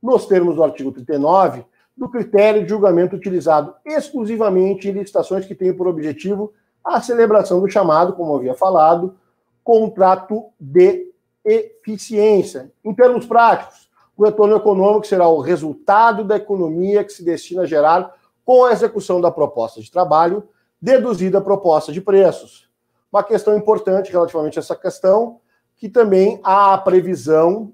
nos 0.00 0.24
termos 0.24 0.54
do 0.54 0.62
artigo 0.62 0.92
39, 0.92 1.64
do 1.96 2.08
critério 2.08 2.62
de 2.62 2.68
julgamento 2.68 3.16
utilizado 3.16 3.74
exclusivamente 3.84 4.88
em 4.88 4.92
licitações 4.92 5.44
que 5.44 5.52
tenham 5.52 5.74
por 5.74 5.88
objetivo 5.88 6.52
a 6.84 7.00
celebração 7.00 7.60
do 7.60 7.68
chamado, 7.68 8.12
como 8.12 8.36
havia 8.36 8.54
falado, 8.54 9.16
contrato 9.64 10.44
de 10.60 11.12
eficiência. 11.44 12.70
Em 12.84 12.94
termos 12.94 13.26
práticos, 13.26 13.90
o 14.16 14.24
retorno 14.24 14.54
econômico 14.54 15.08
será 15.08 15.26
o 15.26 15.40
resultado 15.40 16.22
da 16.22 16.36
economia 16.36 17.02
que 17.02 17.12
se 17.12 17.24
destina 17.24 17.62
a 17.62 17.66
gerar 17.66 18.14
com 18.44 18.64
a 18.64 18.70
execução 18.70 19.20
da 19.20 19.28
proposta 19.28 19.80
de 19.80 19.90
trabalho, 19.90 20.48
deduzida 20.80 21.38
a 21.38 21.42
proposta 21.42 21.90
de 21.90 22.00
preços. 22.00 22.70
Uma 23.12 23.24
questão 23.24 23.56
importante 23.56 24.12
relativamente 24.12 24.56
a 24.56 24.62
essa 24.62 24.76
questão, 24.76 25.40
que 25.74 25.88
também 25.88 26.38
há 26.44 26.74
a 26.74 26.78
previsão 26.78 27.72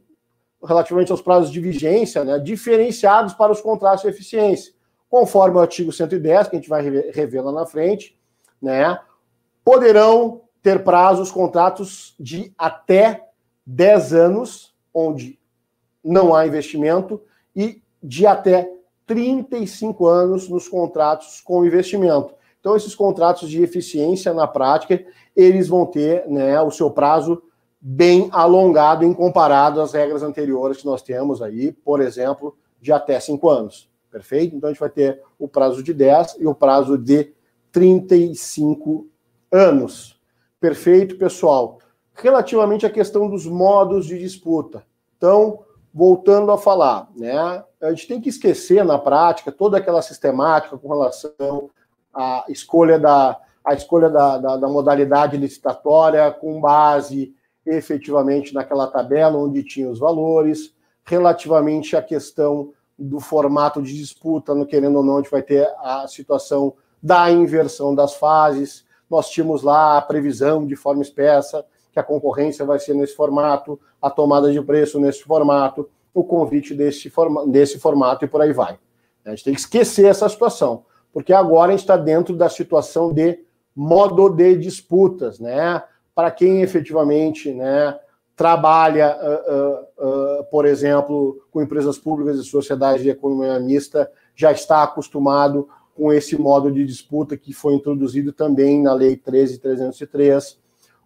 relativamente 0.63 1.11
aos 1.11 1.23
prazos 1.23 1.51
de 1.51 1.61
vigência, 1.61 2.25
né, 2.25 2.39
diferenciados 2.39 3.35
para 3.35 3.53
os 3.53 3.61
contratos 3.61 4.03
de 4.03 4.09
eficiência. 4.09 4.73
Conforme 5.09 5.57
o 5.57 5.61
artigo 5.61 5.93
110, 5.93 6.49
que 6.49 6.57
a 6.57 6.59
gente 6.59 6.69
vai 6.69 6.83
rever 6.83 7.45
lá 7.45 7.53
na 7.53 7.67
frente, 7.67 8.19
né, 8.61 8.99
poderão 9.65 10.43
ter 10.63 10.85
prazos, 10.85 11.31
contratos 11.31 12.15
de 12.21 12.53
até 12.57 13.27
10 13.67 14.13
anos, 14.13 14.75
onde 14.93 15.39
não 16.05 16.35
há 16.35 16.47
investimento, 16.47 17.21
e 17.55 17.83
de 18.03 18.27
até 18.27 18.71
35 19.07 20.07
anos 20.07 20.49
nos 20.49 20.69
contratos 20.69 21.41
com 21.41 21.65
investimento. 21.65 22.35
Então, 22.61 22.77
esses 22.77 22.95
contratos 22.95 23.49
de 23.49 23.63
eficiência, 23.63 24.35
na 24.35 24.47
prática, 24.47 25.03
eles 25.35 25.67
vão 25.67 25.87
ter 25.87 26.29
né, 26.29 26.61
o 26.61 26.71
seu 26.71 26.91
prazo 26.91 27.43
bem 27.81 28.29
alongado 28.33 29.05
em 29.05 29.15
comparado 29.15 29.81
às 29.81 29.93
regras 29.93 30.23
anteriores 30.23 30.79
que 30.79 30.87
nós 30.87 31.03
temos 31.03 31.41
aí, 31.41 31.73
por 31.73 32.01
exemplo, 32.01 32.57
de 32.81 32.93
até 32.93 33.19
cinco 33.19 33.49
anos. 33.49 33.89
Perfeito? 34.11 34.55
Então 34.55 34.69
a 34.69 34.73
gente 34.73 34.81
vai 34.81 34.91
ter 34.91 35.23
o 35.39 35.49
prazo 35.49 35.83
de 35.83 35.95
10 35.95 36.37
e 36.41 36.47
o 36.47 36.55
prazo 36.55 36.99
de 36.99 37.33
35 37.73 39.07
anos. 39.51 40.21
Perfeito, 40.61 41.17
pessoal? 41.17 41.79
Relativamente 42.13 42.85
à 42.85 42.91
questão 42.91 43.31
dos 43.31 43.47
modos 43.47 44.07
de 44.07 44.19
disputa. 44.19 44.85
Então, 45.17 45.61
voltando 45.95 46.53
a 46.53 46.59
falar, 46.59 47.09
né? 47.17 47.65
A 47.81 47.91
gente 47.91 48.09
tem 48.09 48.21
que 48.21 48.29
esquecer 48.29 48.85
na 48.85 48.99
prática 48.99 49.51
toda 49.51 49.79
aquela 49.79 50.03
sistemática 50.03 50.77
com 50.77 50.89
relação 50.89 51.71
à 52.13 52.45
escolha 52.49 52.99
da, 52.99 53.41
a 53.65 53.75
escolha 53.75 54.11
da, 54.11 54.39
da, 54.39 54.57
da 54.57 54.69
modalidade 54.69 55.37
licitatória 55.37 56.31
com 56.31 56.61
base 56.61 57.35
efetivamente 57.67 58.55
naquela 58.55 58.87
tabela 58.87 59.39
onde 59.39 59.63
tinha 59.63 59.89
os 59.89 59.99
valores, 59.99 60.75
relativamente 61.05 61.97
à 61.97 62.03
questão 62.03 62.73
do 62.99 63.19
formato 63.19 63.81
de 63.81 63.97
disputa, 63.97 64.55
no 64.55 64.67
querendo 64.67 64.97
ou 64.97 65.05
não, 65.05 65.17
a 65.17 65.23
gente 65.23 65.31
vai 65.31 65.43
ter 65.43 65.67
a 65.79 66.07
situação 66.07 66.75
da 67.03 67.31
inversão 67.31 67.95
das 67.95 68.15
fases. 68.15 68.85
Nós 69.09 69.31
tínhamos 69.31 69.63
lá 69.63 69.97
a 69.97 70.03
previsão 70.03 70.67
de 70.67 70.77
forma 70.77 71.03
espessa 71.03 71.65
que 71.93 71.99
a 71.99 72.03
concorrência 72.03 72.65
vai 72.65 72.79
ser 72.79 72.95
nesse 72.95 73.17
formato, 73.17 73.81
a 74.01 74.11
tomada 74.11 74.53
de 74.53 74.61
preço 74.63 75.01
nesse 75.01 75.23
formato, 75.23 75.89
o 76.15 76.23
convite 76.23 76.75
desse, 76.75 77.11
forma, 77.11 77.47
desse 77.47 77.79
formato 77.79 78.25
e 78.25 78.29
por 78.29 78.41
aí 78.41 78.53
vai. 78.53 78.79
A 79.25 79.31
gente 79.31 79.45
tem 79.45 79.55
que 79.55 79.61
esquecer 79.61 80.07
essa 80.07 80.29
situação, 80.29 80.85
porque 81.13 81.33
agora 81.33 81.69
a 81.69 81.71
gente 81.73 81.81
está 81.81 81.97
dentro 81.97 82.37
da 82.37 82.49
situação 82.49 83.13
de 83.13 83.39
modo 83.75 84.29
de 84.29 84.57
disputas, 84.57 85.39
né? 85.39 85.83
Para 86.15 86.31
quem 86.31 86.63
efetivamente, 86.63 87.53
né, 87.53 87.99
trabalha, 88.37 89.17
uh, 89.21 90.41
uh, 90.41 90.45
por 90.51 90.65
exemplo, 90.65 91.45
com 91.51 91.61
empresas 91.61 91.99
públicas 91.99 92.39
e 92.39 92.45
sociedades 92.45 93.03
de 93.03 93.11
economia 93.11 93.61
mista, 93.61 94.11
já 94.35 94.51
está 94.51 94.83
acostumado 94.83 95.69
com 95.95 96.11
esse 96.11 96.41
modo 96.41 96.73
de 96.73 96.85
disputa 96.85 97.37
que 97.37 97.53
foi 97.53 97.75
introduzido 97.75 98.33
também 98.33 98.83
na 98.83 98.95
Lei 98.95 99.15
13.303. 99.17 100.57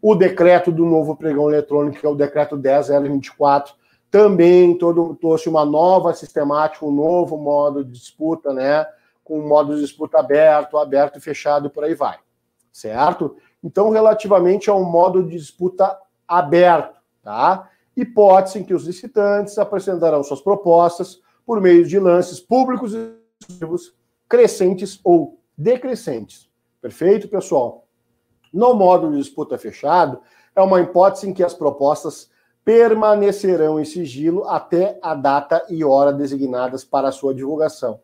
O 0.01 0.14
decreto 0.14 0.71
do 0.71 0.87
novo 0.87 1.17
pregão 1.17 1.49
eletrônico, 1.49 1.99
que 1.99 2.07
é 2.07 2.09
o 2.09 2.14
decreto 2.14 2.57
10.024, 2.57 3.73
também 4.09 4.79
todo, 4.79 5.17
trouxe 5.17 5.49
uma 5.49 5.64
nova 5.64 6.14
sistemática, 6.14 6.87
um 6.87 6.93
novo 6.93 7.37
modo 7.37 7.85
de 7.85 7.90
disputa, 7.90 8.53
né? 8.53 8.87
Com 9.25 9.40
modo 9.40 9.75
de 9.75 9.81
disputa 9.81 10.21
aberto, 10.21 10.79
aberto 10.79 11.19
e 11.19 11.21
fechado 11.21 11.69
por 11.69 11.83
aí 11.83 11.97
vai. 11.97 12.19
Certo? 12.71 13.37
Então, 13.64 13.88
relativamente 13.88 14.68
a 14.68 14.74
um 14.74 14.85
modo 14.85 15.22
de 15.22 15.38
disputa 15.38 15.98
aberto, 16.29 17.00
tá? 17.22 17.70
Hipótese 17.96 18.59
em 18.59 18.62
que 18.62 18.74
os 18.74 18.85
licitantes 18.85 19.57
apresentarão 19.57 20.22
suas 20.22 20.42
propostas 20.42 21.18
por 21.46 21.62
meio 21.62 21.87
de 21.87 21.98
lances 21.98 22.38
públicos 22.38 22.92
e 22.94 23.14
exclusivos 23.40 23.94
crescentes 24.29 25.00
ou 25.03 25.38
decrescentes. 25.57 26.46
Perfeito, 26.83 27.27
pessoal? 27.27 27.87
No 28.53 28.74
modo 28.74 29.11
de 29.11 29.16
disputa 29.16 29.57
fechado, 29.57 30.20
é 30.55 30.61
uma 30.61 30.83
hipótese 30.83 31.31
em 31.31 31.33
que 31.33 31.42
as 31.42 31.55
propostas 31.55 32.31
permanecerão 32.64 33.81
em 33.81 33.85
sigilo 33.85 34.44
até 34.46 34.98
a 35.03 35.14
data 35.14 35.64
e 35.70 35.83
hora 35.83 36.12
designadas 36.12 36.85
para 36.85 37.11
sua 37.11 37.35
divulgação. 37.35 37.98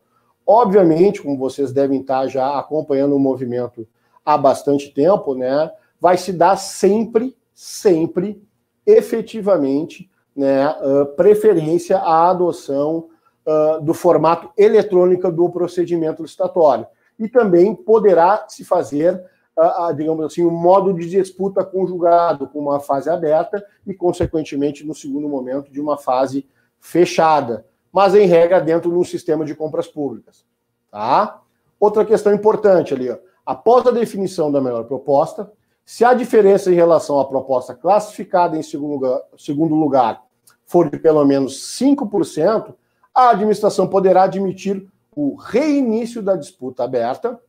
Obviamente, 0.45 1.21
como 1.21 1.37
vocês 1.37 1.71
devem 1.71 2.01
estar 2.01 2.27
já 2.27 2.57
acompanhando 2.57 3.15
o 3.15 3.19
movimento 3.19 3.87
há 4.25 4.37
bastante 4.37 4.89
tempo, 4.93 5.35
né, 5.35 5.71
vai 5.99 6.17
se 6.17 6.33
dar 6.33 6.55
sempre, 6.55 7.35
sempre, 7.53 8.41
efetivamente, 8.85 10.09
né, 10.35 10.69
uh, 10.69 11.05
preferência 11.15 11.97
à 11.97 12.29
adoção 12.29 13.09
uh, 13.45 13.81
do 13.81 13.93
formato 13.93 14.49
eletrônico 14.57 15.31
do 15.31 15.49
procedimento 15.49 16.21
licitatório. 16.21 16.87
E 17.19 17.27
também 17.27 17.75
poderá 17.75 18.45
se 18.47 18.65
fazer, 18.65 19.23
uh, 19.57 19.93
digamos 19.93 20.25
assim, 20.25 20.45
um 20.45 20.51
modo 20.51 20.93
de 20.93 21.09
disputa 21.09 21.63
conjugado, 21.63 22.47
com 22.47 22.59
uma 22.59 22.79
fase 22.79 23.09
aberta 23.09 23.63
e, 23.85 23.93
consequentemente, 23.93 24.85
no 24.85 24.95
segundo 24.95 25.27
momento, 25.27 25.71
de 25.71 25.79
uma 25.79 25.97
fase 25.97 26.47
fechada, 26.79 27.65
mas 27.91 28.15
em 28.15 28.25
regra 28.25 28.59
dentro 28.59 28.89
de 28.89 28.97
um 28.97 29.03
sistema 29.03 29.45
de 29.45 29.53
compras 29.53 29.87
públicas. 29.87 30.45
Tá? 30.89 31.41
Outra 31.79 32.03
questão 32.05 32.33
importante 32.33 32.93
ali, 32.93 33.09
ó. 33.09 33.17
Após 33.45 33.85
a 33.85 33.91
definição 33.91 34.51
da 34.51 34.61
melhor 34.61 34.83
proposta, 34.85 35.51
se 35.85 36.05
a 36.05 36.13
diferença 36.13 36.71
em 36.71 36.75
relação 36.75 37.19
à 37.19 37.25
proposta 37.25 37.73
classificada 37.73 38.57
em 38.57 38.63
segundo 38.63 38.93
lugar, 38.93 39.21
segundo 39.37 39.75
lugar 39.75 40.23
for 40.65 40.89
de 40.89 40.97
pelo 40.97 41.25
menos 41.25 41.77
5%, 41.77 42.73
a 43.13 43.29
administração 43.31 43.87
poderá 43.87 44.23
admitir 44.23 44.89
o 45.13 45.35
reinício 45.35 46.21
da 46.21 46.35
disputa 46.35 46.83
aberta 46.83 47.39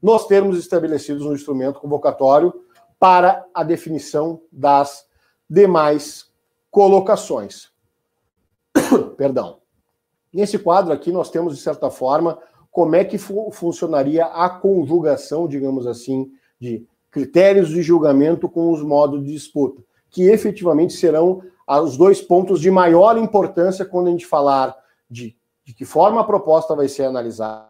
nos 0.00 0.26
termos 0.26 0.58
estabelecidos 0.58 1.24
no 1.24 1.32
instrumento 1.32 1.80
convocatório 1.80 2.52
para 2.98 3.44
a 3.52 3.64
definição 3.64 4.40
das 4.52 5.04
demais 5.50 6.30
colocações. 6.70 7.72
Perdão. 9.16 9.58
Nesse 10.32 10.58
quadro 10.58 10.92
aqui 10.92 11.12
nós 11.12 11.28
temos, 11.28 11.56
de 11.56 11.60
certa 11.60 11.90
forma, 11.90 12.38
como 12.72 12.96
é 12.96 13.04
que 13.04 13.18
fu 13.18 13.50
funcionaria 13.52 14.24
a 14.24 14.48
conjugação, 14.48 15.46
digamos 15.46 15.86
assim, 15.86 16.32
de 16.58 16.86
critérios 17.10 17.68
de 17.68 17.82
julgamento 17.82 18.48
com 18.48 18.72
os 18.72 18.82
modos 18.82 19.22
de 19.22 19.30
disputa, 19.30 19.82
que 20.10 20.22
efetivamente 20.22 20.94
serão 20.94 21.42
os 21.68 21.96
dois 21.98 22.22
pontos 22.22 22.60
de 22.60 22.70
maior 22.70 23.18
importância 23.18 23.84
quando 23.84 24.08
a 24.08 24.10
gente 24.10 24.26
falar 24.26 24.74
de, 25.08 25.36
de 25.64 25.74
que 25.74 25.84
forma 25.84 26.22
a 26.22 26.24
proposta 26.24 26.74
vai 26.74 26.88
ser 26.88 27.04
analisada 27.04 27.68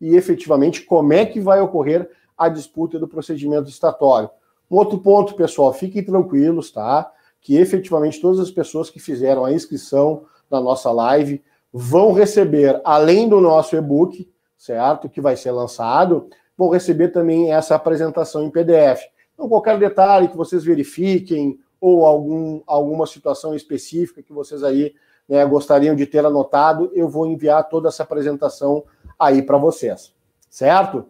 e 0.00 0.14
efetivamente 0.14 0.82
como 0.82 1.14
é 1.14 1.24
que 1.24 1.40
vai 1.40 1.60
ocorrer 1.60 2.10
a 2.36 2.48
disputa 2.48 2.98
do 2.98 3.08
procedimento 3.08 3.70
estatório. 3.70 4.28
Um 4.70 4.76
outro 4.76 4.98
ponto, 4.98 5.34
pessoal, 5.34 5.72
fiquem 5.72 6.04
tranquilos, 6.04 6.70
tá? 6.70 7.10
Que 7.40 7.56
efetivamente 7.56 8.20
todas 8.20 8.40
as 8.40 8.50
pessoas 8.50 8.90
que 8.90 8.98
fizeram 8.98 9.44
a 9.44 9.52
inscrição 9.52 10.24
na 10.50 10.60
nossa 10.60 10.90
live 10.90 11.42
vão 11.72 12.12
receber, 12.12 12.80
além 12.84 13.28
do 13.28 13.40
nosso 13.40 13.76
e-book, 13.76 14.28
certo? 14.64 15.10
Que 15.10 15.20
vai 15.20 15.36
ser 15.36 15.50
lançado, 15.50 16.26
vão 16.56 16.70
receber 16.70 17.08
também 17.08 17.52
essa 17.52 17.74
apresentação 17.74 18.44
em 18.44 18.50
PDF. 18.50 19.02
Então, 19.34 19.46
qualquer 19.46 19.78
detalhe 19.78 20.28
que 20.28 20.36
vocês 20.38 20.64
verifiquem, 20.64 21.58
ou 21.78 22.06
algum, 22.06 22.62
alguma 22.66 23.06
situação 23.06 23.54
específica 23.54 24.22
que 24.22 24.32
vocês 24.32 24.64
aí 24.64 24.94
né, 25.28 25.44
gostariam 25.44 25.94
de 25.94 26.06
ter 26.06 26.24
anotado, 26.24 26.90
eu 26.94 27.06
vou 27.10 27.26
enviar 27.26 27.68
toda 27.68 27.88
essa 27.88 28.04
apresentação 28.04 28.84
aí 29.18 29.42
para 29.42 29.58
vocês, 29.58 30.14
certo? 30.48 31.04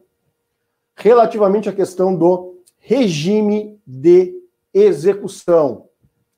Relativamente 0.96 1.68
à 1.68 1.72
questão 1.72 2.12
do 2.16 2.58
regime 2.80 3.80
de 3.86 4.34
execução, 4.72 5.88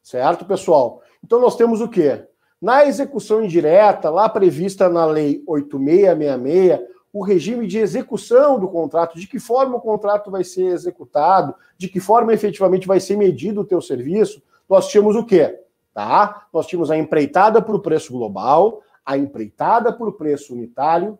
certo, 0.02 0.44
pessoal? 0.44 1.00
Então 1.24 1.40
nós 1.40 1.56
temos 1.56 1.80
o 1.80 1.88
quê? 1.88 2.26
Na 2.60 2.84
execução 2.84 3.42
indireta, 3.42 4.10
lá 4.10 4.28
prevista 4.28 4.86
na 4.88 5.06
Lei 5.06 5.42
8666, 5.46 6.95
o 7.12 7.22
regime 7.22 7.66
de 7.66 7.78
execução 7.78 8.58
do 8.58 8.68
contrato, 8.68 9.18
de 9.18 9.26
que 9.26 9.38
forma 9.38 9.76
o 9.76 9.80
contrato 9.80 10.30
vai 10.30 10.44
ser 10.44 10.66
executado, 10.66 11.54
de 11.78 11.88
que 11.88 12.00
forma 12.00 12.32
efetivamente 12.32 12.86
vai 12.86 13.00
ser 13.00 13.16
medido 13.16 13.62
o 13.62 13.64
teu 13.64 13.80
serviço, 13.80 14.42
nós 14.68 14.88
tínhamos 14.88 15.16
o 15.16 15.24
quê? 15.24 15.60
Tá? 15.94 16.46
Nós 16.52 16.66
tínhamos 16.66 16.90
a 16.90 16.96
empreitada 16.96 17.62
por 17.62 17.80
preço 17.80 18.12
global, 18.12 18.82
a 19.04 19.16
empreitada 19.16 19.92
por 19.92 20.12
preço 20.12 20.52
unitário, 20.52 21.18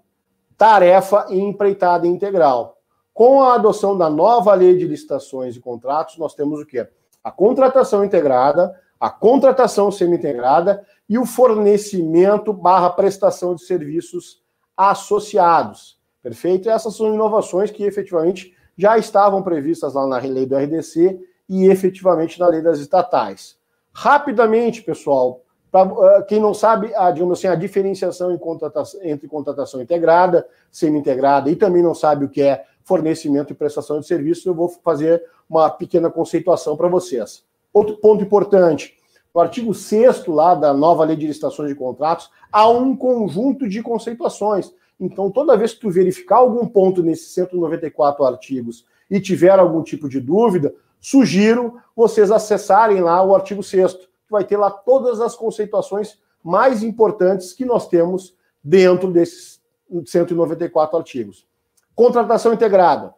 tarefa 0.57 1.27
e 1.31 1.38
empreitada 1.38 2.07
integral. 2.07 2.77
Com 3.14 3.42
a 3.42 3.55
adoção 3.55 3.96
da 3.96 4.11
nova 4.11 4.53
lei 4.53 4.77
de 4.77 4.87
licitações 4.87 5.57
e 5.57 5.61
contratos, 5.61 6.18
nós 6.18 6.35
temos 6.35 6.61
o 6.61 6.66
quê? 6.66 6.87
A 7.25 7.31
contratação 7.31 8.05
integrada, 8.05 8.79
a 9.01 9.09
contratação 9.09 9.90
semi-integrada 9.90 10.85
e 11.09 11.18
o 11.18 11.25
fornecimento 11.25 12.53
barra 12.53 12.90
prestação 12.90 13.55
de 13.55 13.62
serviços 13.62 14.42
associados. 14.76 15.98
Perfeito? 16.22 16.68
Essas 16.68 16.94
são 16.94 17.14
inovações 17.14 17.70
que 17.70 17.84
efetivamente 17.84 18.54
já 18.76 18.98
estavam 18.98 19.42
previstas 19.42 19.94
lá 19.94 20.06
na 20.06 20.18
lei 20.18 20.44
do 20.44 20.56
RDC 20.56 21.18
e 21.48 21.66
efetivamente 21.66 22.38
na 22.38 22.48
lei 22.48 22.60
das 22.60 22.78
estatais. 22.78 23.56
Rapidamente, 23.92 24.82
pessoal, 24.82 25.42
para 25.70 26.22
quem 26.22 26.40
não 26.40 26.52
sabe, 26.52 26.94
a, 26.94 27.10
digamos 27.10 27.38
assim, 27.38 27.48
a 27.48 27.54
diferenciação 27.54 28.36
contratação, 28.38 29.00
entre 29.02 29.28
contratação 29.28 29.80
integrada, 29.80 30.46
semi-integrada 30.70 31.50
e 31.50 31.56
também 31.56 31.82
não 31.82 31.94
sabe 31.94 32.24
o 32.24 32.28
que 32.28 32.42
é 32.42 32.64
fornecimento 32.84 33.52
e 33.52 33.56
prestação 33.56 33.98
de 34.00 34.06
serviço, 34.06 34.48
eu 34.48 34.54
vou 34.54 34.68
fazer 34.68 35.22
uma 35.48 35.68
pequena 35.68 36.10
conceituação 36.10 36.76
para 36.76 36.88
vocês. 36.88 37.44
Outro 37.72 37.96
ponto 37.96 38.22
importante, 38.22 38.95
no 39.37 39.42
artigo 39.42 39.75
6 39.75 40.25
lá 40.29 40.55
da 40.55 40.72
nova 40.72 41.05
lei 41.05 41.14
de 41.14 41.27
licitações 41.27 41.68
de 41.68 41.75
contratos, 41.75 42.31
há 42.51 42.66
um 42.70 42.96
conjunto 42.96 43.68
de 43.68 43.83
conceituações. 43.83 44.72
Então, 44.99 45.31
toda 45.31 45.59
vez 45.59 45.75
que 45.75 45.81
tu 45.81 45.90
verificar 45.90 46.37
algum 46.37 46.66
ponto 46.66 47.03
nesses 47.03 47.35
194 47.35 48.25
artigos 48.25 48.87
e 49.11 49.20
tiver 49.20 49.59
algum 49.59 49.83
tipo 49.83 50.09
de 50.09 50.20
dúvida, 50.20 50.75
sugiro 50.99 51.79
vocês 51.94 52.31
acessarem 52.31 53.03
lá 53.03 53.22
o 53.22 53.35
artigo 53.35 53.62
6 53.62 53.92
que 53.96 54.09
vai 54.31 54.42
ter 54.42 54.57
lá 54.57 54.70
todas 54.70 55.20
as 55.20 55.37
conceituações 55.37 56.18
mais 56.42 56.83
importantes 56.83 57.53
que 57.53 57.66
nós 57.66 57.87
temos 57.88 58.35
dentro 58.64 59.12
desses 59.12 59.61
194 60.07 60.96
artigos. 60.96 61.46
Contratação 61.94 62.55
integrada. 62.55 63.12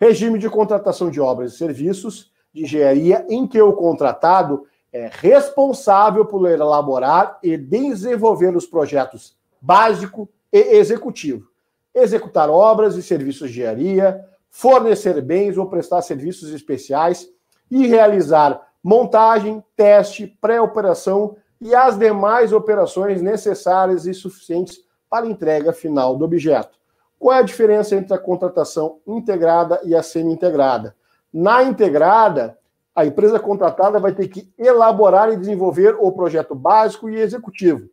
Regime 0.00 0.38
de 0.38 0.48
contratação 0.48 1.10
de 1.10 1.20
obras 1.20 1.54
e 1.54 1.58
serviços 1.58 2.30
de 2.54 2.62
engenharia 2.62 3.26
em 3.28 3.48
que 3.48 3.60
o 3.60 3.72
contratado 3.72 4.64
é 4.96 5.10
responsável 5.12 6.24
por 6.24 6.48
elaborar 6.48 7.38
e 7.42 7.54
desenvolver 7.56 8.56
os 8.56 8.66
projetos 8.66 9.36
básico 9.60 10.26
e 10.50 10.58
executivo, 10.76 11.48
executar 11.94 12.48
obras 12.48 12.96
e 12.96 13.02
serviços 13.02 13.50
de 13.50 13.60
engenharia, 13.60 14.24
fornecer 14.48 15.20
bens 15.20 15.58
ou 15.58 15.66
prestar 15.66 16.00
serviços 16.00 16.50
especiais 16.50 17.28
e 17.70 17.86
realizar 17.86 18.68
montagem, 18.82 19.62
teste, 19.76 20.26
pré-operação 20.40 21.36
e 21.60 21.74
as 21.74 21.98
demais 21.98 22.52
operações 22.52 23.20
necessárias 23.20 24.06
e 24.06 24.14
suficientes 24.14 24.80
para 25.10 25.26
entrega 25.26 25.74
final 25.74 26.16
do 26.16 26.24
objeto. 26.24 26.78
Qual 27.18 27.36
é 27.36 27.40
a 27.40 27.42
diferença 27.42 27.94
entre 27.96 28.14
a 28.14 28.18
contratação 28.18 28.98
integrada 29.06 29.78
e 29.84 29.94
a 29.94 30.02
semi-integrada? 30.02 30.96
Na 31.32 31.62
integrada, 31.62 32.56
a 32.96 33.04
empresa 33.04 33.38
contratada 33.38 34.00
vai 34.00 34.14
ter 34.14 34.26
que 34.26 34.50
elaborar 34.56 35.30
e 35.30 35.36
desenvolver 35.36 35.94
o 36.00 36.10
projeto 36.10 36.54
básico 36.54 37.10
e 37.10 37.16
executivo. 37.16 37.90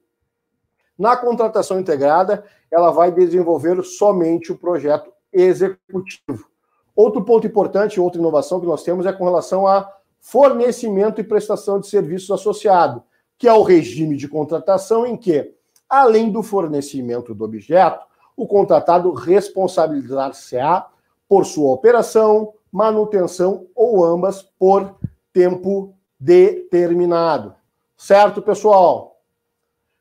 Na 0.98 1.18
contratação 1.18 1.78
integrada, 1.78 2.46
ela 2.72 2.90
vai 2.90 3.12
desenvolver 3.12 3.84
somente 3.84 4.54
o 4.54 4.58
projeto 4.58 5.12
executivo. 5.34 6.48
Outro 6.96 7.22
ponto 7.26 7.46
importante, 7.46 8.00
outra 8.00 8.22
inovação 8.22 8.62
que 8.62 8.66
nós 8.66 8.82
temos 8.82 9.06
é 9.06 9.12
com 9.12 9.26
relação 9.26 9.68
a 9.68 9.92
fornecimento 10.22 11.20
e 11.20 11.24
prestação 11.24 11.82
de 11.82 11.88
serviços 11.88 12.32
associado, 12.32 13.04
que 13.38 13.46
é 13.46 13.54
o 13.54 13.64
regime 13.64 14.16
de 14.16 14.30
contratação 14.30 15.06
em 15.06 15.18
que, 15.18 15.54
além 15.90 16.32
do 16.32 16.42
fornecimento 16.42 17.36
do 17.36 17.44
objeto, 17.44 18.06
o 18.38 18.48
contratado 18.48 19.12
responsabilizar-se-á 19.12 20.88
por 21.28 21.46
sua 21.46 21.74
operação, 21.74 22.54
manutenção 22.74 23.68
ou 23.76 24.04
ambas 24.04 24.42
por 24.42 24.96
tempo 25.32 25.96
determinado. 26.20 27.54
Certo, 27.96 28.42
pessoal? 28.42 29.20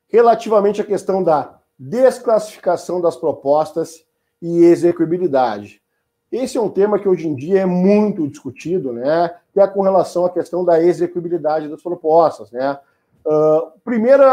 Relativamente 0.07 0.81
à 0.81 0.83
questão 0.83 1.23
da 1.23 1.59
desclassificação 1.77 2.99
das 2.99 3.15
propostas 3.15 4.03
e 4.41 4.63
execuibilidade. 4.63 5.81
Esse 6.31 6.57
é 6.57 6.61
um 6.61 6.69
tema 6.69 6.97
que 6.97 7.07
hoje 7.07 7.27
em 7.27 7.35
dia 7.35 7.61
é 7.61 7.65
muito 7.65 8.27
discutido, 8.27 8.91
né? 8.91 9.35
Que 9.53 9.59
é 9.59 9.67
com 9.67 9.81
relação 9.81 10.25
à 10.25 10.29
questão 10.31 10.65
da 10.65 10.81
execuibilidade 10.81 11.67
das 11.67 11.81
propostas, 11.81 12.49
né? 12.51 12.79
Uh, 13.23 13.71
primeiro 13.85 14.23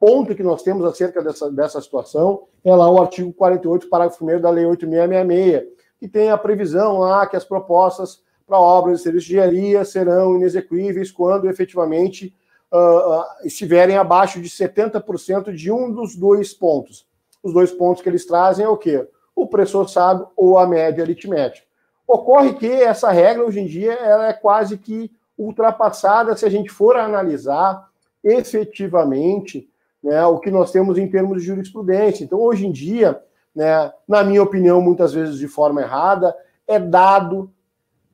ponto 0.00 0.34
que 0.34 0.42
nós 0.42 0.62
temos 0.62 0.84
acerca 0.86 1.22
dessa, 1.22 1.50
dessa 1.52 1.80
situação 1.80 2.48
é 2.64 2.74
lá 2.74 2.90
o 2.90 3.00
artigo 3.00 3.32
48, 3.32 3.88
parágrafo 3.88 4.24
1 4.24 4.40
da 4.40 4.50
Lei 4.50 4.64
8666, 4.64 5.79
que 6.00 6.08
tem 6.08 6.30
a 6.30 6.38
previsão 6.38 6.98
lá 6.98 7.26
que 7.26 7.36
as 7.36 7.44
propostas 7.44 8.22
para 8.46 8.58
obras 8.58 8.98
e 8.98 9.02
serviços 9.02 9.28
de 9.28 9.34
engenharia 9.34 9.84
serão 9.84 10.34
inexequíveis 10.34 11.12
quando 11.12 11.48
efetivamente 11.48 12.34
uh, 12.72 13.46
estiverem 13.46 13.98
abaixo 13.98 14.40
de 14.40 14.48
70% 14.48 15.52
de 15.52 15.70
um 15.70 15.92
dos 15.92 16.16
dois 16.16 16.54
pontos. 16.54 17.06
Os 17.42 17.52
dois 17.52 17.70
pontos 17.70 18.02
que 18.02 18.08
eles 18.08 18.26
trazem 18.26 18.64
é 18.64 18.68
o 18.68 18.78
quê? 18.78 19.06
O 19.36 19.46
preço 19.46 19.78
orçado 19.78 20.26
ou 20.34 20.58
a 20.58 20.66
média 20.66 21.04
aritmética. 21.04 21.66
Ocorre 22.08 22.54
que 22.54 22.66
essa 22.66 23.10
regra, 23.10 23.44
hoje 23.44 23.60
em 23.60 23.66
dia, 23.66 23.92
ela 23.92 24.28
é 24.28 24.32
quase 24.32 24.78
que 24.78 25.12
ultrapassada 25.38 26.36
se 26.36 26.44
a 26.44 26.50
gente 26.50 26.70
for 26.70 26.96
analisar 26.96 27.88
efetivamente 28.24 29.70
né, 30.02 30.24
o 30.26 30.38
que 30.38 30.50
nós 30.50 30.72
temos 30.72 30.98
em 30.98 31.08
termos 31.08 31.40
de 31.40 31.46
jurisprudência. 31.46 32.24
Então, 32.24 32.40
hoje 32.40 32.66
em 32.66 32.72
dia, 32.72 33.22
né, 33.54 33.92
na 34.06 34.22
minha 34.22 34.42
opinião, 34.42 34.80
muitas 34.80 35.12
vezes 35.12 35.38
de 35.38 35.48
forma 35.48 35.80
errada, 35.80 36.34
é 36.66 36.78
dado 36.78 37.52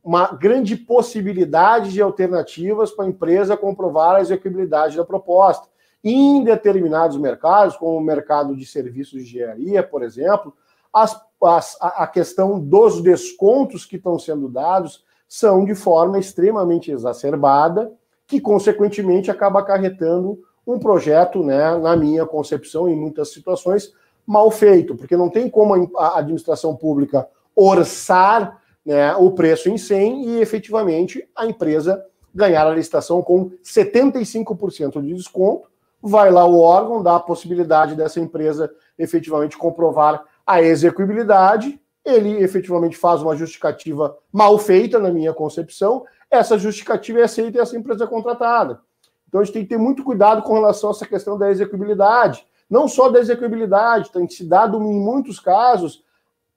uma 0.02 0.28
grande 0.28 0.76
possibilidade 0.76 1.92
de 1.92 2.00
alternativas 2.00 2.92
para 2.92 3.04
a 3.04 3.08
empresa 3.08 3.56
comprovar 3.56 4.16
a 4.16 4.20
execuibilidade 4.20 4.96
da 4.96 5.04
proposta. 5.04 5.68
Em 6.02 6.44
determinados 6.44 7.16
mercados, 7.16 7.76
como 7.76 7.96
o 7.98 8.00
mercado 8.00 8.54
de 8.54 8.64
serviços 8.64 9.24
de 9.24 9.36
engenharia, 9.36 9.82
por 9.82 10.04
exemplo, 10.04 10.54
as, 10.92 11.20
as, 11.42 11.76
a 11.80 12.06
questão 12.06 12.60
dos 12.60 13.02
descontos 13.02 13.84
que 13.84 13.96
estão 13.96 14.18
sendo 14.18 14.48
dados 14.48 15.04
são 15.28 15.64
de 15.64 15.74
forma 15.74 16.18
extremamente 16.18 16.92
exacerbada 16.92 17.92
que 18.26 18.40
consequentemente 18.40 19.30
acaba 19.30 19.60
acarretando 19.60 20.38
um 20.66 20.78
projeto, 20.78 21.44
né, 21.44 21.76
na 21.78 21.96
minha 21.96 22.26
concepção, 22.26 22.88
em 22.88 22.96
muitas 22.96 23.32
situações, 23.32 23.92
mal 24.26 24.50
feito, 24.50 24.96
porque 24.96 25.16
não 25.16 25.30
tem 25.30 25.48
como 25.48 25.90
a 25.96 26.18
administração 26.18 26.74
pública 26.74 27.28
orçar 27.54 28.60
né, 28.84 29.14
o 29.16 29.30
preço 29.30 29.68
em 29.68 29.78
100 29.78 30.28
e 30.28 30.40
efetivamente 30.40 31.26
a 31.34 31.46
empresa 31.46 32.04
ganhar 32.34 32.66
a 32.66 32.74
licitação 32.74 33.22
com 33.22 33.50
75% 33.64 35.00
de 35.00 35.14
desconto. 35.14 35.70
Vai 36.02 36.30
lá 36.30 36.44
o 36.44 36.60
órgão, 36.60 37.02
dá 37.02 37.16
a 37.16 37.20
possibilidade 37.20 37.94
dessa 37.94 38.20
empresa 38.20 38.70
efetivamente 38.98 39.56
comprovar 39.56 40.22
a 40.46 40.62
execuibilidade, 40.62 41.80
ele 42.04 42.40
efetivamente 42.40 42.96
faz 42.96 43.20
uma 43.20 43.34
justificativa 43.34 44.16
mal 44.32 44.56
feita, 44.58 44.98
na 44.98 45.10
minha 45.10 45.34
concepção, 45.34 46.04
essa 46.30 46.56
justificativa 46.56 47.18
é 47.18 47.24
aceita 47.24 47.58
e 47.58 47.60
essa 47.60 47.76
empresa 47.76 48.04
é 48.04 48.06
contratada. 48.06 48.80
Então 49.26 49.40
a 49.40 49.44
gente 49.44 49.54
tem 49.54 49.62
que 49.64 49.70
ter 49.70 49.78
muito 49.78 50.04
cuidado 50.04 50.42
com 50.42 50.54
relação 50.54 50.90
a 50.90 50.92
essa 50.92 51.06
questão 51.06 51.36
da 51.36 51.50
execuibilidade. 51.50 52.46
Não 52.68 52.88
só 52.88 53.08
da 53.08 53.20
execuibilidade, 53.20 54.10
tem 54.10 54.28
se 54.28 54.44
dado 54.44 54.78
em 54.82 55.00
muitos 55.00 55.38
casos 55.38 56.04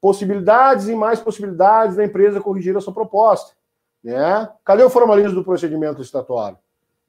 possibilidades 0.02 0.88
e 0.88 0.96
mais 0.96 1.20
possibilidades 1.20 1.96
da 1.96 2.06
empresa 2.06 2.42
corrigir 2.42 2.76
a 2.76 2.82
sua 2.82 2.94
proposta. 2.94 3.54
Né? 4.04 4.50
Cadê 4.64 4.84
o 4.84 4.90
formalismo 4.90 5.36
do 5.36 5.44
procedimento 5.44 6.00
licitatório? 6.00 6.58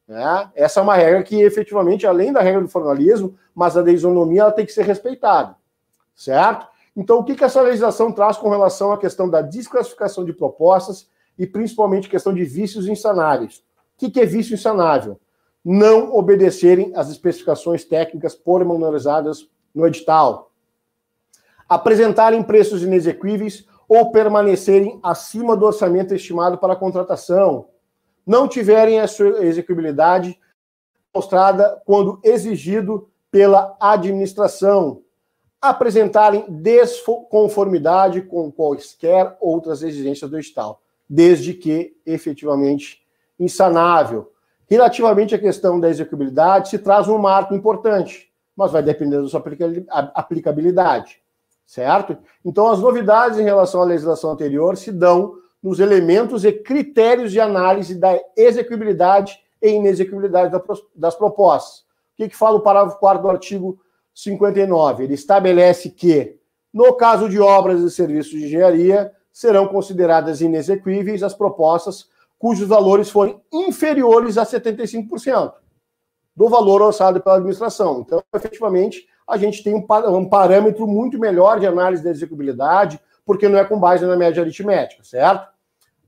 Né? 0.07 0.51
Essa 0.55 0.81
é 0.81 0.83
uma 0.83 0.97
regra 0.97 1.23
que, 1.23 1.41
efetivamente, 1.41 2.07
além 2.07 2.33
da 2.33 2.41
regra 2.41 2.61
do 2.61 2.69
formalismo, 2.69 3.39
mas 3.55 3.77
a 3.77 3.91
isonomia 3.91 4.43
ela 4.43 4.53
tem 4.53 4.67
que 4.67 4.73
ser 4.73 4.85
respeitada. 4.85 5.55
Certo? 6.17 6.67
Então, 6.97 7.19
o 7.19 7.25
que, 7.25 7.37
que 7.37 7.45
essa 7.45 7.63
legislação 7.63 8.11
traz 8.11 8.37
com 8.37 8.51
relação 8.51 8.93
à 8.93 8.99
questão 8.99 9.31
da 9.31 9.41
desclassificação 9.41 10.25
de 10.25 10.33
propostas 10.33 11.09
e 11.41 11.47
principalmente 11.47 12.09
questão 12.09 12.35
de 12.35 12.45
vícios 12.45 12.87
insanáveis. 12.87 13.63
O 13.97 14.11
que 14.11 14.21
é 14.21 14.27
vício 14.27 14.53
insanável? 14.53 15.19
Não 15.65 16.15
obedecerem 16.15 16.93
às 16.95 17.11
especificações 17.11 17.85
técnicas 17.85 18.35
pormenorizadas 18.35 19.49
no 19.75 19.87
edital. 19.87 20.53
Apresentarem 21.69 22.43
preços 22.43 22.83
inexequíveis 22.83 23.67
ou 23.89 24.11
permanecerem 24.11 24.99
acima 25.03 25.57
do 25.57 25.67
orçamento 25.67 26.15
estimado 26.15 26.59
para 26.59 26.73
a 26.73 26.77
contratação. 26.77 27.69
Não 28.27 28.49
tiverem 28.49 29.01
a 29.01 29.07
sua 29.07 29.45
execuibilidade 29.45 30.39
mostrada 31.15 31.81
quando 31.85 32.21
exigido 32.23 33.11
pela 33.31 33.77
administração. 33.81 35.03
Apresentarem 35.61 36.47
desconformidade 36.49 38.23
com 38.23 38.51
quaisquer 38.51 39.37
outras 39.41 39.83
exigências 39.83 40.31
do 40.31 40.39
edital 40.39 40.81
desde 41.11 41.53
que 41.53 41.97
efetivamente 42.07 43.05
insanável. 43.37 44.33
Relativamente 44.71 45.35
à 45.35 45.39
questão 45.39 45.81
da 45.81 45.89
execuibilidade, 45.89 46.69
se 46.69 46.79
traz 46.79 47.09
um 47.09 47.19
marco 47.19 47.53
importante, 47.53 48.31
mas 48.57 48.71
vai 48.71 48.81
depender 48.81 49.21
da 49.21 49.27
sua 49.27 49.43
aplicabilidade, 50.15 51.21
certo? 51.67 52.17
Então, 52.45 52.69
as 52.69 52.79
novidades 52.79 53.37
em 53.41 53.43
relação 53.43 53.83
à 53.83 53.85
legislação 53.85 54.31
anterior 54.31 54.77
se 54.77 54.93
dão 54.93 55.35
nos 55.61 55.81
elementos 55.81 56.45
e 56.45 56.53
critérios 56.53 57.33
de 57.33 57.41
análise 57.41 57.97
da 57.97 58.17
execuibilidade 58.37 59.41
e 59.61 59.71
inexecuibilidade 59.71 60.55
das 60.95 61.17
propostas. 61.17 61.81
O 61.81 61.85
que, 62.19 62.29
que 62.29 62.37
fala 62.37 62.59
o 62.59 62.63
parágrafo 62.63 63.01
4 63.01 63.23
do 63.23 63.29
artigo 63.29 63.81
59? 64.15 65.03
Ele 65.03 65.15
estabelece 65.15 65.91
que, 65.91 66.39
no 66.73 66.93
caso 66.93 67.29
de 67.29 67.41
obras 67.41 67.81
e 67.81 67.91
serviços 67.91 68.31
de 68.31 68.45
engenharia, 68.45 69.11
serão 69.33 69.67
consideradas 69.67 70.41
inexequíveis 70.41 71.25
as 71.25 71.35
propostas 71.35 72.09
cujos 72.41 72.67
valores 72.67 73.11
forem 73.11 73.39
inferiores 73.53 74.39
a 74.39 74.47
75% 74.47 75.53
do 76.35 76.49
valor 76.49 76.81
orçado 76.81 77.21
pela 77.21 77.37
administração. 77.37 78.01
Então, 78.01 78.25
efetivamente, 78.35 79.07
a 79.29 79.37
gente 79.37 79.63
tem 79.63 79.75
um 79.75 80.27
parâmetro 80.27 80.87
muito 80.87 81.19
melhor 81.19 81.61
de 81.61 81.67
análise 81.67 82.03
da 82.03 82.11
execuibilidade, 82.11 82.99
porque 83.27 83.47
não 83.47 83.59
é 83.59 83.65
com 83.65 83.79
base 83.79 84.07
na 84.07 84.17
média 84.17 84.43
aritmética, 84.43 85.05
certo? 85.05 85.49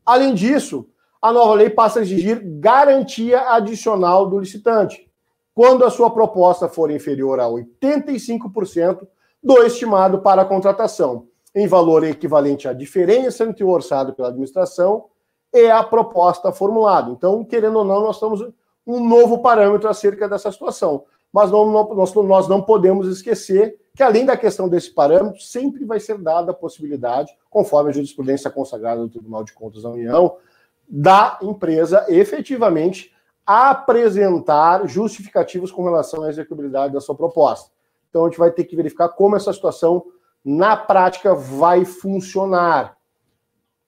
Além 0.06 0.32
disso, 0.32 0.88
a 1.20 1.30
nova 1.30 1.52
lei 1.52 1.68
passa 1.68 1.98
a 1.98 2.02
exigir 2.02 2.40
garantia 2.42 3.50
adicional 3.50 4.26
do 4.26 4.38
licitante, 4.38 5.06
quando 5.54 5.84
a 5.84 5.90
sua 5.90 6.10
proposta 6.10 6.66
for 6.66 6.90
inferior 6.90 7.38
a 7.40 7.44
85% 7.44 9.06
do 9.44 9.62
estimado 9.62 10.22
para 10.22 10.42
a 10.42 10.46
contratação, 10.46 11.28
em 11.54 11.68
valor 11.68 12.04
equivalente 12.04 12.66
à 12.66 12.72
diferença 12.72 13.44
entre 13.44 13.62
o 13.62 13.68
orçado 13.68 14.14
pela 14.14 14.28
administração 14.28 15.11
e 15.52 15.70
a 15.70 15.82
proposta 15.82 16.50
formulada. 16.52 17.10
Então, 17.10 17.44
querendo 17.44 17.78
ou 17.78 17.84
não, 17.84 18.00
nós 18.00 18.16
estamos 18.16 18.40
um 18.86 19.06
novo 19.06 19.38
parâmetro 19.38 19.88
acerca 19.88 20.28
dessa 20.28 20.50
situação. 20.50 21.04
Mas 21.32 21.50
não, 21.50 21.70
não, 21.70 21.94
nós, 21.94 22.12
nós 22.14 22.48
não 22.48 22.60
podemos 22.60 23.08
esquecer 23.08 23.78
que, 23.94 24.02
além 24.02 24.24
da 24.24 24.36
questão 24.36 24.68
desse 24.68 24.90
parâmetro, 24.90 25.40
sempre 25.40 25.84
vai 25.84 26.00
ser 26.00 26.18
dada 26.18 26.50
a 26.50 26.54
possibilidade, 26.54 27.32
conforme 27.50 27.90
a 27.90 27.92
jurisprudência 27.92 28.50
consagrada 28.50 29.00
do 29.00 29.08
Tribunal 29.08 29.44
de 29.44 29.52
Contas 29.52 29.82
da 29.82 29.90
União, 29.90 30.36
da 30.88 31.38
empresa 31.42 32.04
efetivamente 32.08 33.12
apresentar 33.46 34.86
justificativos 34.86 35.70
com 35.70 35.84
relação 35.84 36.22
à 36.22 36.28
execuibilidade 36.28 36.92
da 36.92 37.00
sua 37.00 37.14
proposta. 37.14 37.70
Então, 38.08 38.24
a 38.24 38.28
gente 38.28 38.38
vai 38.38 38.50
ter 38.50 38.64
que 38.64 38.76
verificar 38.76 39.08
como 39.08 39.36
essa 39.36 39.52
situação, 39.52 40.04
na 40.44 40.76
prática, 40.76 41.34
vai 41.34 41.84
funcionar. 41.84 42.96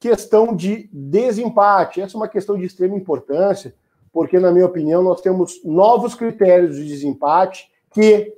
Questão 0.05 0.55
de 0.55 0.87
desempate. 0.93 1.99
Essa 1.99 2.15
é 2.15 2.19
uma 2.19 2.29
questão 2.29 2.59
de 2.59 2.67
extrema 2.67 2.95
importância, 2.95 3.75
porque, 4.13 4.39
na 4.39 4.53
minha 4.53 4.67
opinião, 4.67 5.03
nós 5.03 5.23
temos 5.23 5.65
novos 5.65 6.15
critérios 6.15 6.77
de 6.77 6.85
desempate 6.85 7.73
que 7.91 8.31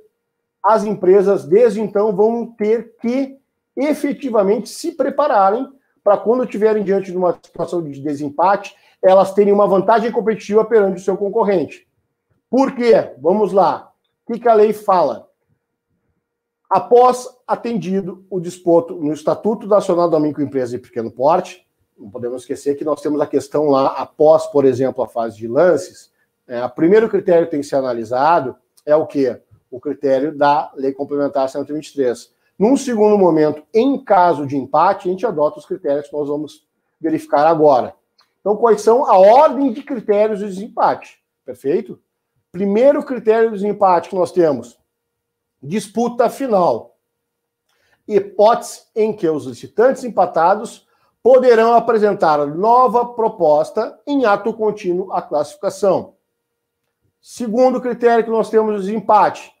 as 0.63 0.85
empresas, 0.85 1.43
desde 1.43 1.81
então, 1.81 2.15
vão 2.15 2.45
ter 2.45 2.95
que 3.01 3.37
efetivamente 3.75 4.69
se 4.69 4.93
prepararem 4.93 5.67
para 6.01 6.15
quando 6.15 6.45
estiverem 6.45 6.85
diante 6.85 7.11
de 7.11 7.17
uma 7.17 7.33
situação 7.33 7.83
de 7.83 7.99
desempate, 7.99 8.73
elas 9.03 9.33
terem 9.33 9.51
uma 9.51 9.67
vantagem 9.67 10.09
competitiva 10.09 10.63
perante 10.63 11.01
o 11.01 11.03
seu 11.03 11.17
concorrente. 11.17 11.85
Por 12.49 12.73
quê? 12.75 13.11
Vamos 13.19 13.51
lá. 13.51 13.91
O 14.25 14.31
que, 14.31 14.39
que 14.39 14.47
a 14.47 14.53
lei 14.53 14.71
fala? 14.71 15.26
Após 16.69 17.27
atendido 17.47 18.25
o 18.29 18.39
disposto 18.39 18.95
no 18.95 19.13
Estatuto 19.13 19.67
Nacional 19.67 20.09
da 20.09 20.19
Microempresa 20.19 20.75
e 20.75 20.79
Pequeno 20.79 21.09
Porte, 21.09 21.65
não 21.97 22.09
podemos 22.09 22.41
esquecer 22.41 22.75
que 22.75 22.83
nós 22.83 23.01
temos 23.01 23.19
a 23.21 23.25
questão 23.25 23.69
lá, 23.69 23.87
após, 23.93 24.45
por 24.47 24.65
exemplo, 24.65 25.03
a 25.03 25.07
fase 25.07 25.37
de 25.37 25.47
lances, 25.47 26.11
é, 26.47 26.63
o 26.63 26.69
primeiro 26.69 27.09
critério 27.09 27.45
que 27.45 27.51
tem 27.51 27.61
que 27.61 27.65
ser 27.65 27.77
analisado 27.77 28.55
é 28.85 28.95
o 28.95 29.05
quê? 29.05 29.41
O 29.71 29.79
critério 29.79 30.37
da 30.37 30.71
Lei 30.75 30.93
Complementar 30.93 31.49
123. 31.49 32.33
Num 32.57 32.75
segundo 32.75 33.17
momento, 33.17 33.63
em 33.73 34.03
caso 34.03 34.45
de 34.45 34.57
empate, 34.57 35.07
a 35.07 35.11
gente 35.11 35.25
adota 35.25 35.59
os 35.59 35.65
critérios 35.65 36.07
que 36.07 36.13
nós 36.13 36.27
vamos 36.27 36.65
verificar 36.99 37.45
agora. 37.45 37.93
Então, 38.39 38.55
quais 38.55 38.81
são 38.81 39.05
a 39.05 39.17
ordem 39.17 39.71
de 39.71 39.83
critérios 39.83 40.39
de 40.39 40.47
desempate? 40.47 41.21
Perfeito? 41.45 41.99
Primeiro 42.51 43.03
critério 43.03 43.49
de 43.49 43.55
desempate 43.55 44.09
que 44.09 44.15
nós 44.15 44.31
temos: 44.31 44.79
disputa 45.61 46.29
final. 46.29 46.97
Hipótese 48.07 48.83
em 48.95 49.11
que 49.13 49.27
os 49.27 49.45
licitantes 49.45 50.03
empatados 50.03 50.87
poderão 51.21 51.73
apresentar 51.73 52.45
nova 52.47 53.05
proposta 53.05 53.99
em 54.07 54.25
ato 54.25 54.53
contínuo 54.53 55.11
à 55.11 55.21
classificação. 55.21 56.13
Segundo 57.21 57.81
critério 57.81 58.23
que 58.23 58.29
nós 58.29 58.49
temos 58.49 58.75
de 58.75 58.87
desempate: 58.87 59.51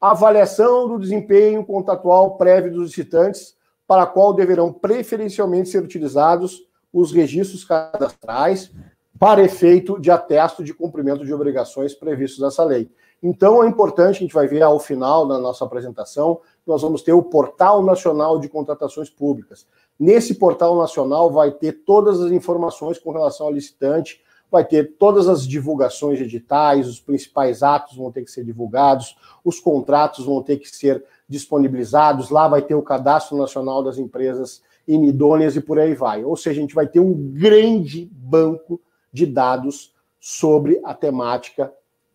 avaliação 0.00 0.88
do 0.88 0.98
desempenho 0.98 1.64
contratual 1.64 2.36
prévio 2.36 2.72
dos 2.72 2.88
licitantes, 2.88 3.56
para 3.86 4.02
a 4.02 4.06
qual 4.06 4.34
deverão 4.34 4.72
preferencialmente 4.72 5.68
ser 5.68 5.82
utilizados 5.82 6.60
os 6.92 7.12
registros 7.12 7.64
cadastrais 7.64 8.72
para 9.18 9.44
efeito 9.44 10.00
de 10.00 10.10
atesto 10.10 10.64
de 10.64 10.74
cumprimento 10.74 11.24
de 11.24 11.32
obrigações 11.32 11.94
previstos 11.94 12.40
nessa 12.40 12.64
lei. 12.64 12.90
Então 13.22 13.62
é 13.62 13.68
importante, 13.68 14.16
a 14.16 14.20
gente 14.20 14.34
vai 14.34 14.48
ver 14.48 14.62
ao 14.62 14.80
final 14.80 15.26
da 15.28 15.38
nossa 15.38 15.64
apresentação, 15.64 16.40
nós 16.66 16.82
vamos 16.82 17.02
ter 17.02 17.12
o 17.12 17.22
Portal 17.22 17.82
Nacional 17.82 18.38
de 18.40 18.48
Contratações 18.48 19.08
Públicas. 19.08 19.66
Nesse 19.98 20.34
portal 20.34 20.76
nacional 20.76 21.30
vai 21.30 21.52
ter 21.52 21.84
todas 21.84 22.20
as 22.20 22.32
informações 22.32 22.98
com 22.98 23.12
relação 23.12 23.46
ao 23.46 23.52
licitante, 23.52 24.20
vai 24.50 24.64
ter 24.64 24.96
todas 24.98 25.28
as 25.28 25.46
divulgações 25.46 26.20
editais, 26.20 26.88
os 26.88 27.00
principais 27.00 27.62
atos 27.62 27.96
vão 27.96 28.10
ter 28.10 28.24
que 28.24 28.30
ser 28.30 28.44
divulgados, 28.44 29.16
os 29.44 29.60
contratos 29.60 30.26
vão 30.26 30.42
ter 30.42 30.58
que 30.58 30.68
ser 30.68 31.02
disponibilizados, 31.28 32.28
lá 32.28 32.48
vai 32.48 32.60
ter 32.60 32.74
o 32.74 32.82
Cadastro 32.82 33.36
Nacional 33.38 33.82
das 33.82 33.96
Empresas 33.96 34.62
inidôneas 34.86 35.56
e 35.56 35.60
por 35.60 35.78
aí 35.78 35.94
vai. 35.94 36.24
Ou 36.24 36.36
seja, 36.36 36.58
a 36.58 36.62
gente 36.62 36.74
vai 36.74 36.86
ter 36.86 37.00
um 37.00 37.14
grande 37.14 38.10
banco 38.12 38.80
de 39.12 39.24
dados 39.24 39.94
sobre 40.20 40.80
a 40.84 40.92
temática 40.92 41.72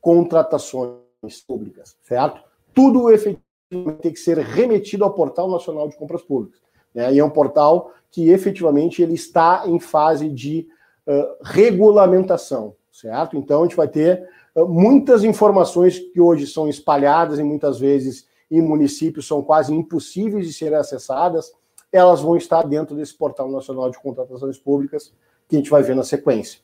contratações 0.08 1.42
públicas, 1.46 1.98
certo? 2.02 2.42
Tudo 2.74 3.12
efetivamente 3.12 4.02
tem 4.02 4.14
que 4.14 4.20
ser 4.20 4.38
remetido 4.38 5.04
ao 5.04 5.14
Portal 5.14 5.52
Nacional 5.52 5.90
de 5.90 5.98
Compras 5.98 6.22
Públicas. 6.22 6.62
Né? 6.96 7.16
E 7.16 7.20
é 7.20 7.26
um 7.26 7.30
portal 7.30 7.92
que 8.10 8.30
efetivamente 8.30 9.02
ele 9.02 9.16
está 9.16 9.64
em 9.66 9.78
fase 9.82 10.30
de 10.30 10.66
uh, 11.06 11.44
regulamentação, 11.44 12.74
certo? 12.90 13.36
Então 13.36 13.60
a 13.60 13.64
gente 13.66 13.76
vai 13.76 13.90
ter 13.90 14.26
uh, 14.56 14.66
muitas 14.66 15.26
informações 15.26 16.00
que 16.00 16.22
hoje 16.22 16.48
são 16.48 16.70
espalhadas 16.70 17.38
e 17.38 17.44
muitas 17.44 17.78
vezes 17.78 18.26
em 18.50 18.62
municípios 18.62 19.28
são 19.28 19.44
quase 19.44 19.76
impossíveis 19.76 20.48
de 20.48 20.54
serem 20.54 20.78
acessadas 20.78 21.52
elas 21.92 22.22
vão 22.22 22.38
estar 22.38 22.64
dentro 22.64 22.96
desse 22.96 23.14
Portal 23.14 23.50
Nacional 23.52 23.90
de 23.90 24.00
Contratações 24.00 24.58
Públicas 24.58 25.14
que 25.50 25.58
a 25.58 25.60
gente 25.60 25.70
vai 25.70 25.82
ver 25.84 25.96
na 25.96 26.04
sequência. 26.04 26.62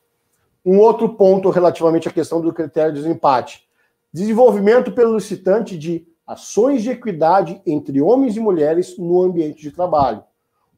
Um 0.66 0.80
outro 0.80 1.10
ponto 1.10 1.50
relativamente 1.50 2.08
à 2.08 2.12
questão 2.12 2.42
do 2.42 2.54
critério 2.54 2.94
de 2.94 3.02
desempate: 3.02 3.68
desenvolvimento 4.12 4.92
pelo 4.92 5.16
licitante 5.16 5.78
de 5.78 6.08
ações 6.26 6.84
de 6.84 6.92
equidade 6.92 7.62
entre 7.66 8.02
homens 8.02 8.38
e 8.38 8.40
mulheres 8.40 8.98
no 8.98 9.22
ambiente 9.22 9.62
de 9.62 9.72
trabalho. 9.72 10.24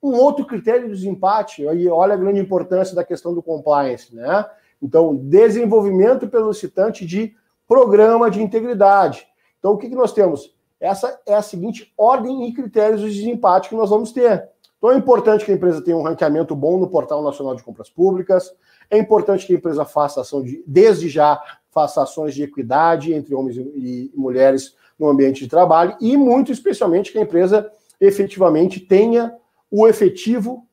Um 0.02 0.14
outro 0.16 0.46
critério 0.46 0.88
de 0.88 0.96
desempate, 0.96 1.68
aí 1.68 1.88
olha 1.88 2.14
a 2.14 2.18
grande 2.18 2.40
importância 2.40 2.96
da 2.96 3.04
questão 3.04 3.34
do 3.34 3.42
compliance, 3.42 4.16
né? 4.16 4.46
Então, 4.82 5.16
desenvolvimento 5.16 6.28
pelo 6.28 6.50
licitante 6.50 7.06
de 7.06 7.34
programa 7.68 8.30
de 8.30 8.42
integridade. 8.42 9.28
Então, 9.58 9.74
o 9.74 9.78
que, 9.78 9.90
que 9.90 9.96
nós 9.96 10.14
temos? 10.14 10.56
Essa 10.80 11.20
é 11.26 11.34
a 11.34 11.42
seguinte 11.42 11.92
ordem 11.98 12.48
e 12.48 12.54
critérios 12.54 13.02
de 13.02 13.10
desempate 13.10 13.70
que 13.70 13.76
nós 13.76 13.90
vamos 13.90 14.12
ter. 14.12 14.50
Então 14.78 14.92
é 14.92 14.98
importante 14.98 15.44
que 15.44 15.52
a 15.52 15.56
empresa 15.56 15.82
tenha 15.82 15.98
um 15.98 16.04
ranqueamento 16.04 16.56
bom 16.56 16.78
no 16.78 16.88
Portal 16.88 17.24
Nacional 17.24 17.56
de 17.56 17.64
Compras 17.64 17.90
Públicas. 17.90 18.54
É 18.90 18.98
importante 18.98 19.46
que 19.46 19.54
a 19.54 19.56
empresa 19.56 19.86
faça 19.86 20.22
ação 20.22 20.42
de, 20.42 20.64
desde 20.66 21.10
já, 21.10 21.42
faça 21.72 22.02
ações 22.02 22.34
de 22.34 22.44
equidade 22.44 23.14
entre 23.14 23.36
homens 23.36 23.58
e 23.58 24.12
mulheres 24.16 24.76
no 24.98 25.10
ambiente 25.10 25.44
de 25.44 25.50
trabalho 25.50 25.98
e, 26.00 26.16
muito 26.16 26.52
especialmente, 26.52 27.12
que 27.12 27.18
a 27.18 27.22
empresa 27.22 27.70
efetivamente 28.00 28.80
tenha 28.80 29.36
o 29.70 29.88
efetivo, 29.88 30.66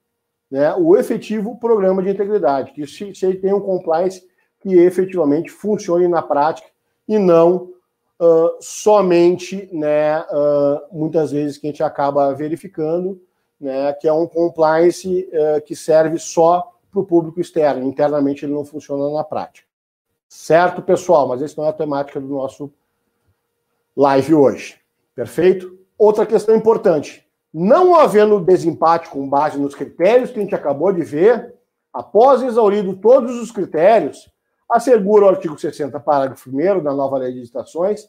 né, 0.50 0.74
o 0.76 0.96
efetivo 0.96 1.58
programa 1.58 2.02
de 2.02 2.10
integridade, 2.10 2.72
que 2.72 2.86
se, 2.86 3.14
se 3.14 3.34
tem 3.34 3.52
um 3.52 3.60
compliance 3.60 4.22
que 4.60 4.74
efetivamente 4.76 5.50
funcione 5.50 6.06
na 6.06 6.22
prática 6.22 6.68
e 7.08 7.18
não 7.18 7.70
uh, 8.20 8.50
somente, 8.60 9.68
né, 9.72 10.20
uh, 10.20 10.96
muitas 10.96 11.32
vezes 11.32 11.58
que 11.58 11.66
a 11.66 11.70
gente 11.70 11.82
acaba 11.82 12.32
verificando, 12.32 13.20
né, 13.60 13.92
que 13.94 14.06
é 14.06 14.12
um 14.12 14.26
compliance 14.26 15.28
uh, 15.32 15.60
que 15.62 15.74
serve 15.74 16.18
só 16.18 16.72
para 16.92 17.00
o 17.00 17.06
público 17.06 17.40
externo, 17.40 17.88
internamente 17.88 18.44
ele 18.44 18.52
não 18.52 18.64
funciona 18.64 19.10
na 19.10 19.24
prática. 19.24 19.66
Certo, 20.28 20.82
pessoal? 20.82 21.26
Mas 21.26 21.40
essa 21.40 21.54
não 21.58 21.66
é 21.66 21.70
a 21.70 21.74
temática 21.74 22.20
do 22.20 22.28
nosso 22.28 22.70
live 23.96 24.34
hoje. 24.34 24.78
Perfeito? 25.14 25.78
Outra 25.98 26.26
questão 26.26 26.54
importante. 26.54 27.26
Não 27.52 27.98
havendo 27.98 28.40
desempate 28.40 29.08
com 29.08 29.28
base 29.28 29.58
nos 29.58 29.74
critérios 29.74 30.30
que 30.30 30.38
a 30.38 30.42
gente 30.42 30.54
acabou 30.54 30.92
de 30.92 31.02
ver, 31.02 31.54
após 31.92 32.42
exaurido 32.42 32.96
todos 32.96 33.40
os 33.40 33.50
critérios, 33.50 34.30
assegura 34.68 35.26
o 35.26 35.28
artigo 35.28 35.58
60, 35.58 35.98
parágrafo 36.00 36.50
1 36.50 36.82
da 36.82 36.94
nova 36.94 37.18
lei 37.18 37.32
de 37.32 37.40
licitações, 37.40 38.08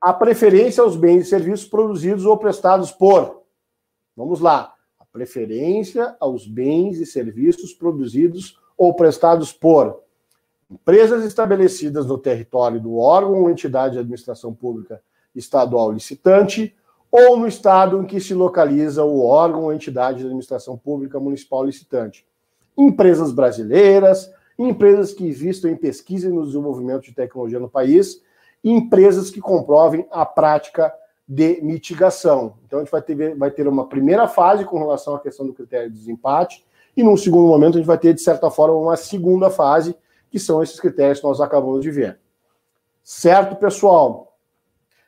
a 0.00 0.12
preferência 0.12 0.82
aos 0.82 0.96
bens 0.96 1.26
e 1.26 1.30
serviços 1.30 1.66
produzidos 1.66 2.24
ou 2.24 2.36
prestados 2.36 2.90
por. 2.90 3.42
Vamos 4.16 4.40
lá. 4.40 4.74
Preferência 5.18 6.14
aos 6.20 6.46
bens 6.46 7.00
e 7.00 7.04
serviços 7.04 7.74
produzidos 7.74 8.56
ou 8.76 8.94
prestados 8.94 9.52
por 9.52 10.04
empresas 10.70 11.24
estabelecidas 11.24 12.06
no 12.06 12.16
território 12.16 12.80
do 12.80 12.98
órgão 12.98 13.42
ou 13.42 13.50
entidade 13.50 13.94
de 13.94 13.98
administração 13.98 14.54
pública 14.54 15.02
estadual 15.34 15.90
licitante 15.90 16.72
ou 17.10 17.36
no 17.36 17.48
estado 17.48 18.00
em 18.00 18.06
que 18.06 18.20
se 18.20 18.32
localiza 18.32 19.02
o 19.02 19.26
órgão 19.26 19.64
ou 19.64 19.72
entidade 19.72 20.18
de 20.18 20.26
administração 20.26 20.78
pública 20.78 21.18
municipal 21.18 21.64
licitante. 21.64 22.24
Empresas 22.76 23.32
brasileiras, 23.32 24.30
empresas 24.56 25.12
que 25.12 25.26
investam 25.26 25.68
em 25.68 25.76
pesquisa 25.76 26.28
e 26.28 26.32
no 26.32 26.46
desenvolvimento 26.46 27.02
de 27.02 27.12
tecnologia 27.12 27.58
no 27.58 27.68
país, 27.68 28.22
empresas 28.62 29.30
que 29.30 29.40
comprovem 29.40 30.06
a 30.12 30.24
prática 30.24 30.94
de 31.28 31.60
mitigação. 31.62 32.54
Então, 32.64 32.78
a 32.78 32.82
gente 32.82 32.90
vai 32.90 33.02
ter, 33.02 33.36
vai 33.36 33.50
ter 33.50 33.68
uma 33.68 33.86
primeira 33.86 34.26
fase 34.26 34.64
com 34.64 34.78
relação 34.78 35.14
à 35.14 35.20
questão 35.20 35.46
do 35.46 35.52
critério 35.52 35.90
de 35.90 35.98
desempate, 35.98 36.64
e 36.96 37.02
num 37.02 37.16
segundo 37.16 37.46
momento 37.46 37.74
a 37.74 37.78
gente 37.78 37.86
vai 37.86 37.98
ter, 37.98 38.14
de 38.14 38.22
certa 38.22 38.50
forma, 38.50 38.74
uma 38.74 38.96
segunda 38.96 39.50
fase, 39.50 39.96
que 40.30 40.38
são 40.38 40.62
esses 40.62 40.80
critérios 40.80 41.20
que 41.20 41.26
nós 41.26 41.40
acabamos 41.40 41.82
de 41.82 41.90
ver. 41.90 42.18
Certo, 43.02 43.56
pessoal? 43.56 44.36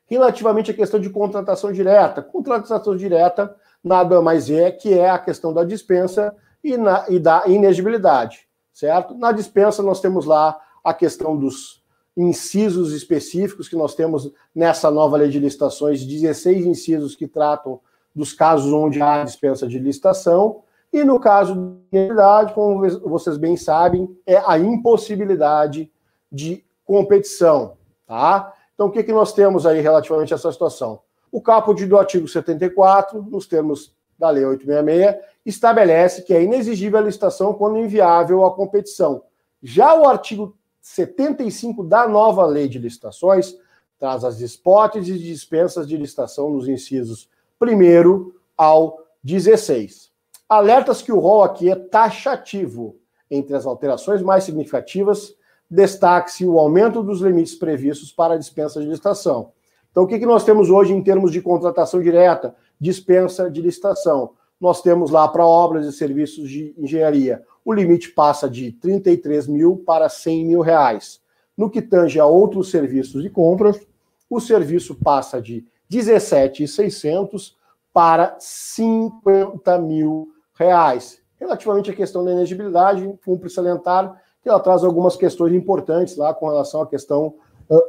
Relativamente 0.07 0.71
à 0.71 0.75
questão 0.75 1.01
de 1.01 1.11
contratação 1.11 1.73
direta, 1.73 2.23
contratação 2.23 2.97
direta 2.97 3.55
nada 3.83 4.21
mais 4.21 4.51
é 4.51 4.71
que 4.71 4.93
é 4.93 5.09
a 5.09 5.19
questão 5.19 5.53
da 5.53 5.65
dispensa 5.65 6.35
e, 6.63 6.77
na, 6.77 7.07
e 7.09 7.19
da 7.19 7.45
inegibilidade 7.47 8.51
certo? 8.81 9.15
Na 9.15 9.31
dispensa, 9.31 9.83
nós 9.83 10.01
temos 10.01 10.25
lá 10.25 10.59
a 10.83 10.95
questão 10.95 11.37
dos 11.37 11.80
incisos 12.17 12.93
específicos 12.93 13.69
que 13.69 13.77
nós 13.77 13.95
temos 13.95 14.33
nessa 14.55 14.91
nova 14.91 15.17
lei 15.17 15.29
de 15.29 15.39
licitações, 15.39 16.05
16 16.05 16.67
incisos 16.67 17.15
que 17.15 17.27
tratam 17.27 17.81
dos 18.15 18.33
casos 18.33 18.73
onde 18.73 19.01
há 19.01 19.23
dispensa 19.23 19.67
de 19.67 19.79
licitação, 19.79 20.63
e 20.93 21.05
no 21.05 21.21
caso 21.21 21.55
de 21.55 21.99
inegibilidade, 21.99 22.53
como 22.53 22.89
vocês 23.09 23.37
bem 23.37 23.57
sabem, 23.57 24.09
é 24.27 24.43
a 24.45 24.59
impossibilidade 24.59 25.91
de 26.31 26.65
competição, 26.85 27.77
tá? 28.07 28.53
Então, 28.75 28.89
o 28.89 28.91
que, 28.91 29.05
que 29.05 29.13
nós 29.13 29.33
temos 29.33 29.67
aí 29.67 29.81
relativamente 29.81 30.33
a 30.33 30.37
essa 30.37 30.51
situação? 30.51 31.01
O 31.31 31.41
caput 31.41 31.85
do 31.87 31.97
artigo 31.97 32.27
74, 32.27 33.23
nos 33.23 33.47
termos 33.47 33.95
da 34.19 34.31
Lei 34.31 34.45
866, 34.45 35.25
estabelece 35.47 36.23
que 36.23 36.35
é 36.35 36.43
inexigível 36.43 36.99
a 36.99 37.03
licitação 37.03 37.55
quando 37.55 37.79
inviável 37.79 38.45
a 38.45 38.55
competição. 38.55 39.23
Já 39.63 39.95
o 39.95 40.07
artigo 40.07 40.57
75 40.95 41.85
da 41.85 42.09
nova 42.09 42.45
Lei 42.45 42.69
de 42.69 42.79
Licitações 42.79 43.57
traz 43.97 44.25
as 44.25 44.41
hipóteses 44.41 45.21
de 45.21 45.27
dispensas 45.27 45.87
de 45.87 45.97
licitação 45.97 46.51
nos 46.51 46.67
incisos 46.67 47.29
1 47.63 48.33
ao 48.57 48.99
16. 49.23 50.11
Alertas 50.49 51.01
que 51.01 51.13
o 51.13 51.21
rol 51.21 51.45
aqui 51.45 51.71
é 51.71 51.77
taxativo. 51.77 52.97
Entre 53.31 53.55
as 53.55 53.67
alterações 53.67 54.21
mais 54.21 54.43
significativas, 54.43 55.33
destaque-se 55.71 56.45
o 56.45 56.59
aumento 56.59 57.05
dos 57.05 57.21
limites 57.21 57.55
previstos 57.55 58.11
para 58.11 58.35
a 58.35 58.39
dispensa 58.39 58.81
de 58.81 58.89
licitação. 58.89 59.53
Então, 59.93 60.03
o 60.03 60.07
que, 60.09 60.19
que 60.19 60.27
nós 60.27 60.45
temos 60.45 60.71
hoje 60.71 60.93
em 60.93 61.03
termos 61.03 61.31
de 61.31 61.41
contratação 61.41 62.03
direta? 62.03 62.57
Dispensa 62.81 63.49
de 63.49 63.63
licitação. 63.63 64.33
Nós 64.61 64.83
temos 64.83 65.11
lá 65.11 65.27
para 65.27 65.47
obras 65.47 65.87
e 65.87 65.93
serviços 65.93 66.49
de 66.51 66.75
engenharia, 66.77 67.43
o 67.65 67.73
limite 67.73 68.11
passa 68.11 68.49
de 68.49 68.73
33 68.73 69.47
mil 69.47 69.83
para 69.87 70.09
100 70.09 70.47
mil 70.47 70.61
reais. 70.61 71.21
No 71.57 71.71
que 71.71 71.81
tange 71.81 72.19
a 72.19 72.27
outros 72.27 72.71
serviços 72.71 73.23
de 73.23 73.31
compras, 73.31 73.81
o 74.29 74.41
serviço 74.41 74.95
passa 74.95 75.41
de 75.41 75.67
17,600 75.89 77.57
para 77.93 78.37
50 78.39 79.79
mil 79.79 80.29
reais. 80.55 81.21
Relativamente 81.39 81.91
à 81.91 81.95
questão 81.95 82.25
da 82.25 82.31
elegibilidade, 82.31 83.19
cumpre 83.25 83.49
salientar 83.49 84.21
que 84.43 84.49
ela 84.49 84.61
traz 84.61 84.85
algumas 84.85 85.17
questões 85.17 85.55
importantes 85.55 86.17
lá 86.17 86.33
com 86.33 86.49
relação 86.49 86.83
à 86.83 86.87
questão 86.87 87.35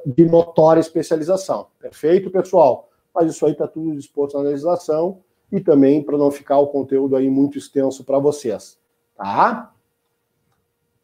de 0.05 0.26
notória 0.26 0.80
especialização. 0.80 1.67
Perfeito, 1.80 2.30
pessoal? 2.30 2.89
Mas 3.13 3.30
isso 3.30 3.45
aí 3.45 3.51
está 3.51 3.67
tudo 3.67 3.95
disposto 3.95 4.38
na 4.38 4.43
legislação 4.43 5.19
e 5.51 5.59
também 5.59 6.01
para 6.01 6.17
não 6.17 6.31
ficar 6.31 6.59
o 6.59 6.67
conteúdo 6.67 7.15
aí 7.15 7.29
muito 7.29 7.57
extenso 7.57 8.03
para 8.03 8.19
vocês. 8.19 8.79
Tá? 9.15 9.71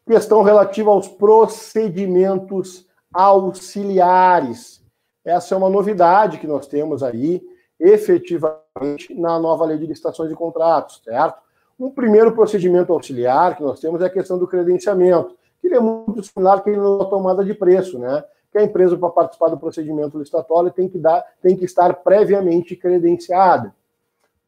Questão 0.06 0.42
relativa 0.42 0.90
aos 0.90 1.06
procedimentos 1.06 2.86
auxiliares. 3.12 4.82
Essa 5.24 5.54
é 5.54 5.58
uma 5.58 5.68
novidade 5.68 6.38
que 6.38 6.46
nós 6.46 6.66
temos 6.66 7.02
aí, 7.02 7.42
efetivamente, 7.78 9.14
na 9.14 9.38
nova 9.38 9.66
lei 9.66 9.76
de 9.76 9.86
licitações 9.86 10.30
e 10.30 10.34
contratos, 10.34 11.02
certo? 11.04 11.42
Um 11.78 11.90
primeiro 11.90 12.32
procedimento 12.32 12.92
auxiliar 12.92 13.56
que 13.56 13.62
nós 13.62 13.78
temos 13.78 14.00
é 14.00 14.06
a 14.06 14.10
questão 14.10 14.38
do 14.38 14.48
credenciamento, 14.48 15.36
que 15.60 15.68
é 15.68 15.78
muito 15.78 16.22
similar 16.22 16.62
que 16.62 16.70
na 16.70 17.04
tomada 17.04 17.44
de 17.44 17.54
preço, 17.54 17.98
né? 17.98 18.24
Que 18.50 18.58
a 18.58 18.62
empresa, 18.62 18.96
para 18.96 19.10
participar 19.10 19.48
do 19.48 19.58
procedimento 19.58 20.18
licitatório, 20.18 20.70
tem 20.70 20.88
que, 20.88 20.98
dar, 20.98 21.22
tem 21.42 21.54
que 21.54 21.66
estar 21.66 21.94
previamente 21.96 22.74
credenciada. 22.74 23.74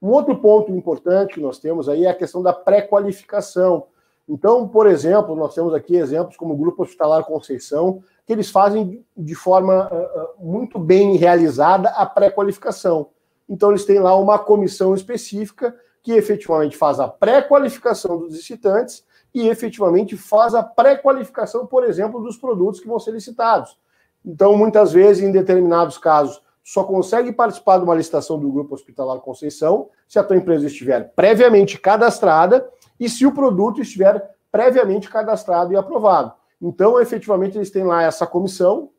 Um 0.01 0.09
outro 0.09 0.37
ponto 0.37 0.73
importante 0.73 1.35
que 1.35 1.41
nós 1.41 1.59
temos 1.59 1.89
aí 1.89 2.07
é 2.07 2.11
a 2.11 2.15
questão 2.15 2.43
da 2.43 2.53
pré-qualificação. 2.53 3.87
Então, 4.29 4.67
por 4.67 4.87
exemplo, 4.87 5.35
nós 5.35 5.55
temos 5.55 5.75
aqui 5.75 5.97
exemplos 5.97 6.37
como 6.37 6.55
o 6.55 6.57
Grupo 6.57 6.83
Hospitalar 6.83 7.25
Conceição, 7.25 8.03
que 8.25 8.33
eles 8.33 8.51
fazem 8.51 9.05
de 9.17 9.35
forma 9.35 9.89
uh, 9.89 10.45
muito 10.45 10.79
bem 10.79 11.17
realizada 11.17 11.91
a 11.91 12.07
pré-qualificação. 12.07 13.09
Então, 13.49 13.71
eles 13.71 13.85
têm 13.85 13.99
lá 13.99 14.17
uma 14.17 14.39
comissão 14.39 14.95
específica 14.95 15.75
que 16.03 16.13
efetivamente 16.13 16.77
faz 16.77 17.01
a 17.01 17.09
pré-qualificação 17.09 18.19
dos 18.19 18.35
licitantes 18.35 19.05
e 19.35 19.49
efetivamente 19.49 20.17
faz 20.17 20.55
a 20.55 20.63
pré-qualificação, 20.63 21.67
por 21.67 21.85
exemplo, 21.85 22.23
dos 22.23 22.37
produtos 22.37 22.81
que 22.81 22.89
vão 22.89 22.99
ser 22.99 23.13
licitados. 23.13 23.79
Então, 24.25 24.57
muitas 24.57 24.93
vezes, 24.93 25.23
em 25.23 25.33
determinados 25.33 25.99
casos, 25.99 26.41
só 26.63 26.85
consegue 26.85 27.33
participar 27.33 27.79
de 27.79 27.85
uma 27.85 27.95
licitação 27.95 28.39
do 28.39 28.51
Grupo 28.51 28.75
Hospitalar 28.75 29.19
Conceição 29.21 29.89
se 30.07 30.19
a 30.19 30.25
tua 30.25 30.37
empresa 30.37 30.67
estiver 30.67 31.13
previamente 31.15 31.79
cadastrada 31.79 32.69
e 32.99 33.09
se 33.09 33.27
o 33.27 33.33
produto 33.33 33.81
estiver 33.81 34.31
previamente 34.53 35.09
cadastrado 35.09 35.73
e 35.73 35.77
aprovado. 35.77 36.33
Então, 36.61 37.01
efetivamente, 37.01 37.57
eles 37.57 37.71
têm 37.71 37.85
lá 37.85 38.03
essa 38.03 38.27
comissão 38.27 38.91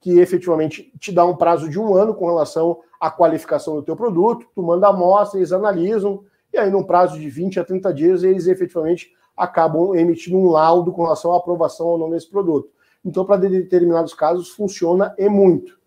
que 0.00 0.18
efetivamente 0.18 0.90
te 0.98 1.12
dá 1.12 1.26
um 1.26 1.36
prazo 1.36 1.68
de 1.68 1.78
um 1.78 1.94
ano 1.94 2.14
com 2.14 2.26
relação 2.26 2.80
à 2.98 3.10
qualificação 3.10 3.74
do 3.76 3.82
teu 3.82 3.94
produto, 3.94 4.46
tu 4.54 4.62
manda 4.62 4.88
amostra, 4.88 5.38
eles 5.38 5.52
analisam, 5.52 6.24
e 6.52 6.58
aí, 6.58 6.70
num 6.70 6.82
prazo 6.82 7.18
de 7.18 7.28
20 7.28 7.60
a 7.60 7.64
30 7.64 7.94
dias, 7.94 8.22
eles 8.22 8.46
efetivamente 8.46 9.12
acabam 9.36 9.94
emitindo 9.94 10.36
um 10.36 10.50
laudo 10.50 10.90
com 10.90 11.02
relação 11.02 11.32
à 11.32 11.36
aprovação 11.36 11.86
ou 11.86 11.98
não 11.98 12.10
desse 12.10 12.28
produto. 12.28 12.70
Então, 13.04 13.24
para 13.24 13.36
determinados 13.36 14.14
casos, 14.14 14.50
funciona 14.50 15.14
e 15.18 15.28
muito. 15.28 15.79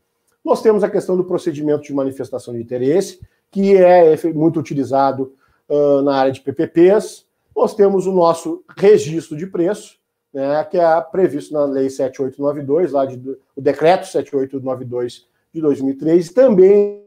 Nós 0.43 0.61
temos 0.61 0.83
a 0.83 0.89
questão 0.89 1.15
do 1.15 1.23
procedimento 1.23 1.83
de 1.83 1.93
manifestação 1.93 2.53
de 2.53 2.61
interesse, 2.61 3.21
que 3.49 3.77
é 3.77 4.15
muito 4.33 4.59
utilizado 4.59 5.33
uh, 5.69 6.01
na 6.01 6.15
área 6.15 6.31
de 6.31 6.41
PPPs. 6.41 7.25
Nós 7.55 7.73
temos 7.75 8.07
o 8.07 8.11
nosso 8.11 8.63
registro 8.75 9.37
de 9.37 9.47
preço, 9.47 9.97
né, 10.33 10.63
que 10.65 10.77
é 10.77 11.01
previsto 11.01 11.53
na 11.53 11.65
Lei 11.65 11.89
7892, 11.89 12.91
lá 12.91 13.05
de, 13.05 13.17
o 13.55 13.61
Decreto 13.61 14.07
7892 14.07 15.27
de 15.53 15.61
2003, 15.61 16.29
também 16.33 17.03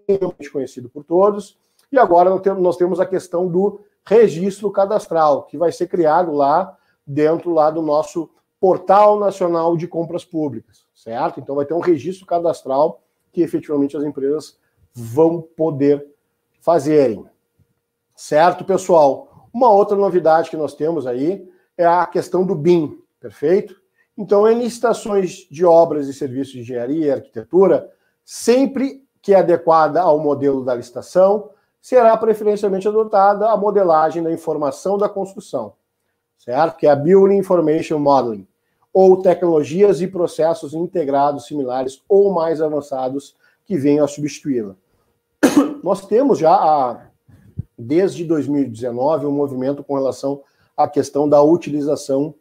conhecido 0.53 0.89
por 0.89 1.05
todos. 1.05 1.59
E 1.91 1.99
agora 1.99 2.30
nós 2.55 2.76
temos 2.76 3.01
a 3.01 3.07
questão 3.07 3.49
do 3.49 3.80
registro 4.05 4.70
cadastral, 4.70 5.43
que 5.45 5.59
vai 5.59 5.72
ser 5.72 5.89
criado 5.89 6.32
lá 6.32 6.76
dentro 7.05 7.53
lá 7.53 7.70
do 7.70 7.82
nosso 7.82 8.30
Portal 8.61 9.18
Nacional 9.18 9.76
de 9.76 9.87
Compras 9.87 10.24
Públicas, 10.24 10.87
certo? 10.95 11.41
Então 11.41 11.57
vai 11.57 11.66
ter 11.66 11.74
um 11.74 11.80
registro 11.80 12.24
cadastral 12.24 13.03
que 13.37 13.43
efetivamente 13.43 13.95
as 13.95 14.03
empresas 14.03 14.57
vão 14.95 15.43
poder 15.43 16.07
fazerem. 16.59 17.28
Certo, 18.14 18.64
pessoal? 18.64 19.51
Uma 19.53 19.70
outra 19.70 19.95
novidade 19.95 20.49
que 20.49 20.57
nós 20.57 20.74
temos 20.74 21.07
aí 21.07 21.47
é 21.76 21.84
a 21.84 22.07
questão 22.07 22.47
do 22.47 22.55
BIM, 22.55 22.99
perfeito? 23.20 23.76
Então, 24.16 24.49
em 24.49 24.59
licitações 24.59 25.47
de 25.51 25.66
obras 25.66 26.09
e 26.09 26.14
serviços 26.14 26.55
de 26.55 26.61
engenharia 26.61 27.07
e 27.07 27.11
arquitetura, 27.11 27.93
sempre 28.24 29.05
que 29.20 29.34
é 29.34 29.41
adequada 29.41 30.01
ao 30.01 30.18
modelo 30.18 30.64
da 30.64 30.74
licitação, 30.74 31.51
será 31.78 32.16
preferencialmente 32.16 32.89
adotada 32.89 33.51
a 33.51 33.57
modelagem 33.57 34.22
da 34.22 34.32
informação 34.32 34.97
da 34.97 35.11
construção, 35.11 35.74
certo? 36.39 36.78
Que 36.78 36.87
é 36.87 36.91
a 36.91 36.97
Building 36.97 37.37
Information 37.37 37.99
Modeling 37.99 38.49
ou 38.99 39.20
tecnologias 39.20 40.01
e 40.01 40.07
processos 40.07 40.72
integrados 40.72 41.44
similares 41.44 42.03
ou 42.09 42.32
mais 42.32 42.62
avançados 42.62 43.36
que 43.66 43.76
venham 43.76 44.03
a 44.03 44.09
substituí-la. 44.09 44.74
Nós 45.84 46.07
temos 46.07 46.38
já, 46.38 47.07
desde 47.78 48.24
2019, 48.24 49.26
um 49.26 49.32
movimento 49.32 49.84
com 49.84 49.97
relação 49.97 50.42
à 50.74 50.88
questão 50.88 51.28
da 51.28 51.42
utilização 51.42 52.34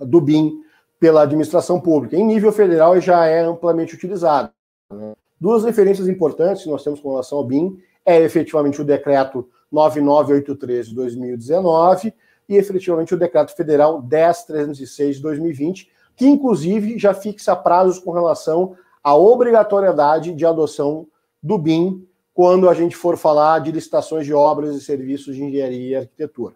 do 0.00 0.18
BIM 0.18 0.62
pela 0.98 1.24
administração 1.24 1.78
pública. 1.78 2.16
Em 2.16 2.24
nível 2.24 2.52
federal, 2.52 2.98
já 2.98 3.26
é 3.26 3.42
amplamente 3.42 3.94
utilizado. 3.94 4.50
Né? 4.90 5.12
Duas 5.38 5.62
referências 5.62 6.08
importantes 6.08 6.62
que 6.62 6.70
nós 6.70 6.82
temos 6.82 7.00
com 7.00 7.10
relação 7.10 7.36
ao 7.36 7.44
BIM 7.44 7.78
é 8.02 8.18
efetivamente 8.22 8.80
o 8.80 8.84
decreto 8.84 9.46
9983 9.70 10.88
de 10.88 10.94
2019 10.94 12.14
e 12.48 12.56
efetivamente 12.56 13.14
o 13.14 13.18
decreto 13.18 13.54
federal 13.54 14.00
10306 14.02 15.16
de 15.16 15.22
2020, 15.22 15.90
que 16.14 16.26
inclusive 16.26 16.98
já 16.98 17.12
fixa 17.12 17.54
prazos 17.54 17.98
com 17.98 18.12
relação 18.12 18.76
à 19.02 19.14
obrigatoriedade 19.14 20.32
de 20.32 20.46
adoção 20.46 21.06
do 21.42 21.58
BIM 21.58 22.06
quando 22.32 22.68
a 22.68 22.74
gente 22.74 22.94
for 22.94 23.16
falar 23.16 23.60
de 23.60 23.72
licitações 23.72 24.26
de 24.26 24.34
obras 24.34 24.76
e 24.76 24.80
serviços 24.80 25.34
de 25.34 25.42
engenharia 25.42 25.88
e 25.88 25.96
arquitetura. 25.96 26.54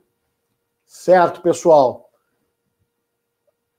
Certo, 0.84 1.41
pessoal? 1.41 2.11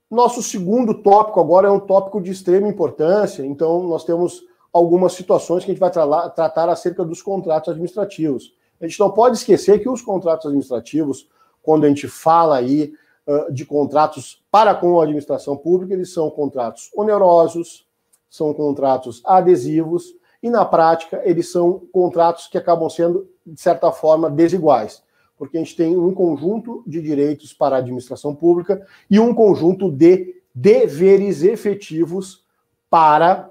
Nosso 0.10 0.42
segundo 0.42 1.02
tópico 1.02 1.40
agora 1.40 1.68
é 1.68 1.72
um 1.72 1.80
tópico 1.80 2.22
de 2.22 2.32
extrema 2.32 2.68
importância, 2.68 3.46
então 3.46 3.84
nós 3.84 4.04
temos 4.04 4.42
algumas 4.74 5.14
situações 5.14 5.64
que 5.64 5.72
a 5.72 5.74
gente 5.74 5.80
vai 5.80 5.92
tra 5.92 6.30
tratar 6.30 6.70
acerca 6.70 7.06
dos 7.06 7.22
contratos 7.22 7.70
administrativos. 7.70 8.54
A 8.80 8.88
gente 8.88 9.00
não 9.00 9.12
pode 9.12 9.38
esquecer 9.38 9.80
que 9.80 9.88
os 9.88 10.02
contratos 10.02 10.48
administrativos 10.48 11.30
quando 11.62 11.86
a 11.86 11.88
gente 11.88 12.08
fala 12.08 12.58
aí 12.58 12.94
uh, 13.28 13.52
de 13.52 13.66
contratos 13.66 14.44
para 14.50 14.74
com 14.76 15.00
a 15.00 15.04
administração 15.04 15.56
pública, 15.56 15.94
eles 15.94 16.14
são 16.14 16.30
contratos 16.30 16.90
onerosos, 16.96 17.88
são 18.30 18.54
contratos 18.54 19.22
adesivos, 19.26 20.16
e 20.42 20.50
na 20.50 20.66
prática 20.66 21.22
eles 21.24 21.52
são 21.52 21.82
contratos 21.92 22.48
que 22.48 22.58
acabam 22.58 22.90
sendo, 22.90 23.30
de 23.46 23.62
certa 23.62 23.92
forma, 23.92 24.30
desiguais, 24.30 25.04
porque 25.38 25.58
a 25.58 25.60
gente 25.60 25.76
tem 25.76 25.98
um 25.98 26.14
conjunto 26.14 26.84
de 26.88 27.02
direitos 27.02 27.54
para 27.54 27.76
a 27.76 27.80
administração 27.80 28.34
pública 28.34 28.86
e 29.10 29.20
um 29.20 29.34
conjunto 29.34 29.92
de 29.92 30.42
deveres 30.54 31.44
efetivos 31.44 32.44
para 32.90 33.50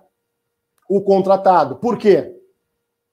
o 0.89 1.01
contratado. 1.01 1.77
Por 1.77 1.97
quê? 1.97 2.37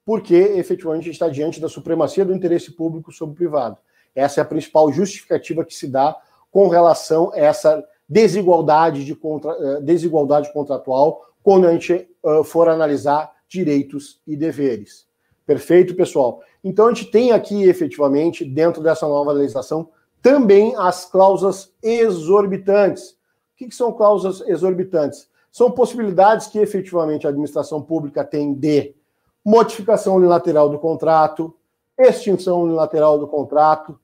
Porque 0.04 0.34
efetivamente 0.34 1.02
a 1.02 1.04
gente 1.04 1.14
está 1.14 1.28
diante 1.28 1.60
da 1.60 1.68
supremacia 1.68 2.24
do 2.24 2.34
interesse 2.34 2.72
público 2.72 3.12
sobre 3.12 3.34
o 3.34 3.36
privado. 3.36 3.78
Essa 4.18 4.40
é 4.40 4.42
a 4.42 4.44
principal 4.44 4.92
justificativa 4.92 5.64
que 5.64 5.72
se 5.72 5.86
dá 5.86 6.16
com 6.50 6.66
relação 6.66 7.30
a 7.32 7.38
essa 7.38 7.84
desigualdade, 8.08 9.04
de 9.04 9.14
contra, 9.14 9.52
uh, 9.52 9.80
desigualdade 9.80 10.52
contratual 10.52 11.24
quando 11.40 11.68
a 11.68 11.72
gente 11.72 12.10
uh, 12.24 12.42
for 12.42 12.68
analisar 12.68 13.30
direitos 13.48 14.20
e 14.26 14.36
deveres. 14.36 15.06
Perfeito, 15.46 15.94
pessoal? 15.94 16.42
Então 16.64 16.86
a 16.86 16.92
gente 16.92 17.12
tem 17.12 17.30
aqui 17.30 17.62
efetivamente, 17.62 18.44
dentro 18.44 18.82
dessa 18.82 19.06
nova 19.06 19.30
legislação, 19.30 19.88
também 20.20 20.74
as 20.76 21.04
cláusulas 21.04 21.72
exorbitantes. 21.80 23.10
O 23.10 23.16
que 23.56 23.70
são 23.70 23.92
cláusulas 23.92 24.40
exorbitantes? 24.48 25.28
São 25.52 25.70
possibilidades 25.70 26.48
que 26.48 26.58
efetivamente 26.58 27.24
a 27.24 27.30
administração 27.30 27.80
pública 27.80 28.24
tem 28.24 28.52
de 28.52 28.96
modificação 29.44 30.16
unilateral 30.16 30.68
do 30.68 30.78
contrato, 30.78 31.54
extinção 31.96 32.64
unilateral 32.64 33.16
do 33.16 33.28
contrato, 33.28 33.98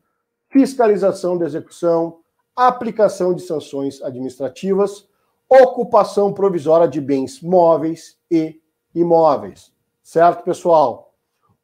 fiscalização 0.55 1.37
da 1.37 1.47
execução, 1.47 2.21
aplicação 2.55 3.35
de 3.35 3.43
sanções 3.43 4.01
administrativas, 4.01 5.09
ocupação 5.49 6.33
provisória 6.33 6.87
de 6.87 7.01
bens 7.01 7.43
móveis 7.43 8.17
e 8.31 8.61
imóveis. 8.95 9.73
Certo, 10.01 10.45
pessoal? 10.45 11.13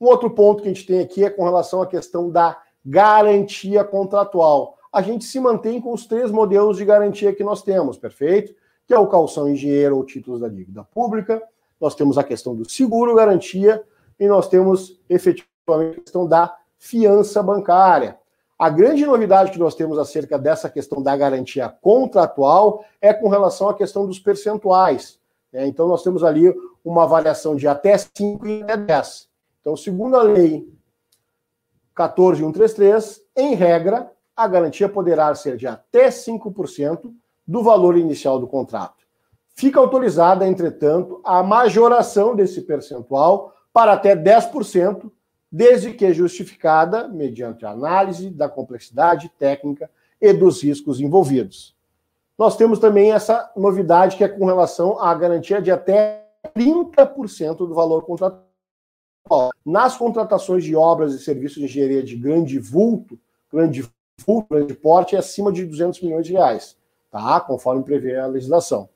Um 0.00 0.06
outro 0.06 0.28
ponto 0.28 0.64
que 0.64 0.68
a 0.68 0.72
gente 0.72 0.86
tem 0.86 0.98
aqui 0.98 1.24
é 1.24 1.30
com 1.30 1.44
relação 1.44 1.80
à 1.80 1.86
questão 1.86 2.28
da 2.28 2.60
garantia 2.84 3.84
contratual. 3.84 4.76
A 4.92 5.00
gente 5.00 5.24
se 5.24 5.38
mantém 5.38 5.80
com 5.80 5.92
os 5.92 6.04
três 6.04 6.32
modelos 6.32 6.76
de 6.76 6.84
garantia 6.84 7.32
que 7.32 7.44
nós 7.44 7.62
temos, 7.62 7.96
perfeito? 7.96 8.52
Que 8.88 8.92
é 8.92 8.98
o 8.98 9.06
calção 9.06 9.48
em 9.48 9.54
dinheiro 9.54 9.96
ou 9.96 10.04
títulos 10.04 10.40
da 10.40 10.48
dívida 10.48 10.82
pública, 10.82 11.40
nós 11.80 11.94
temos 11.94 12.18
a 12.18 12.24
questão 12.24 12.56
do 12.56 12.68
seguro 12.68 13.14
garantia 13.14 13.84
e 14.18 14.26
nós 14.26 14.48
temos 14.48 15.00
efetivamente 15.08 15.98
a 15.98 16.02
questão 16.02 16.26
da 16.26 16.56
fiança 16.76 17.40
bancária. 17.40 18.19
A 18.60 18.68
grande 18.68 19.06
novidade 19.06 19.52
que 19.52 19.58
nós 19.58 19.74
temos 19.74 19.98
acerca 19.98 20.38
dessa 20.38 20.68
questão 20.68 21.02
da 21.02 21.16
garantia 21.16 21.66
contratual 21.80 22.84
é 23.00 23.10
com 23.10 23.26
relação 23.30 23.70
à 23.70 23.74
questão 23.74 24.06
dos 24.06 24.18
percentuais. 24.18 25.18
Né? 25.50 25.66
Então, 25.66 25.88
nós 25.88 26.02
temos 26.02 26.22
ali 26.22 26.54
uma 26.84 27.04
avaliação 27.04 27.56
de 27.56 27.66
até 27.66 27.96
5 27.96 28.46
e 28.46 28.62
até 28.62 28.76
10. 28.76 29.30
Então, 29.62 29.74
segundo 29.74 30.14
a 30.14 30.22
lei 30.22 30.70
14133, 31.94 33.22
em 33.34 33.54
regra, 33.54 34.12
a 34.36 34.46
garantia 34.46 34.90
poderá 34.90 35.34
ser 35.34 35.56
de 35.56 35.66
até 35.66 36.08
5% 36.08 37.10
do 37.46 37.62
valor 37.62 37.96
inicial 37.96 38.38
do 38.38 38.46
contrato. 38.46 39.06
Fica 39.54 39.80
autorizada, 39.80 40.46
entretanto, 40.46 41.18
a 41.24 41.42
majoração 41.42 42.36
desse 42.36 42.60
percentual 42.60 43.54
para 43.72 43.94
até 43.94 44.14
10%, 44.14 45.10
desde 45.50 45.92
que 45.92 46.12
justificada 46.12 47.08
mediante 47.08 47.66
análise 47.66 48.30
da 48.30 48.48
complexidade 48.48 49.28
técnica 49.38 49.90
e 50.20 50.32
dos 50.32 50.62
riscos 50.62 51.00
envolvidos. 51.00 51.74
Nós 52.38 52.56
temos 52.56 52.78
também 52.78 53.12
essa 53.12 53.50
novidade 53.56 54.16
que 54.16 54.24
é 54.24 54.28
com 54.28 54.44
relação 54.46 55.00
à 55.00 55.14
garantia 55.14 55.60
de 55.60 55.70
até 55.70 56.26
30% 56.56 57.56
do 57.56 57.74
valor 57.74 58.02
contratual. 58.04 59.50
Nas 59.64 59.96
contratações 59.96 60.64
de 60.64 60.74
obras 60.74 61.12
e 61.12 61.18
serviços 61.18 61.58
de 61.58 61.64
engenharia 61.64 62.02
de 62.02 62.16
grande 62.16 62.58
vulto, 62.58 63.18
grande 63.52 63.84
vulto, 64.26 64.54
grande 64.54 64.74
porte, 64.74 65.16
é 65.16 65.18
acima 65.18 65.52
de 65.52 65.66
200 65.66 66.00
milhões 66.00 66.26
de 66.26 66.32
reais, 66.32 66.76
tá? 67.10 67.40
Conforme 67.40 67.82
prevê 67.82 68.16
a 68.16 68.26
legislação. 68.26 68.88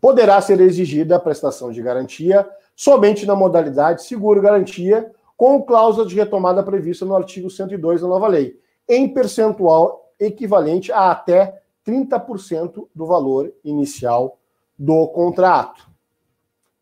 Poderá 0.00 0.40
ser 0.40 0.60
exigida 0.60 1.16
a 1.16 1.20
prestação 1.20 1.70
de 1.70 1.82
garantia 1.82 2.48
somente 2.76 3.26
na 3.26 3.34
modalidade 3.34 4.02
seguro-garantia, 4.04 5.10
com 5.40 5.62
cláusula 5.62 6.06
de 6.06 6.14
retomada 6.14 6.62
prevista 6.62 7.06
no 7.06 7.16
artigo 7.16 7.48
102 7.48 8.02
da 8.02 8.06
nova 8.06 8.28
lei, 8.28 8.60
em 8.86 9.08
percentual 9.08 10.12
equivalente 10.20 10.92
a 10.92 11.10
até 11.10 11.62
30% 11.82 12.86
do 12.94 13.06
valor 13.06 13.50
inicial 13.64 14.38
do 14.78 15.08
contrato. 15.08 15.88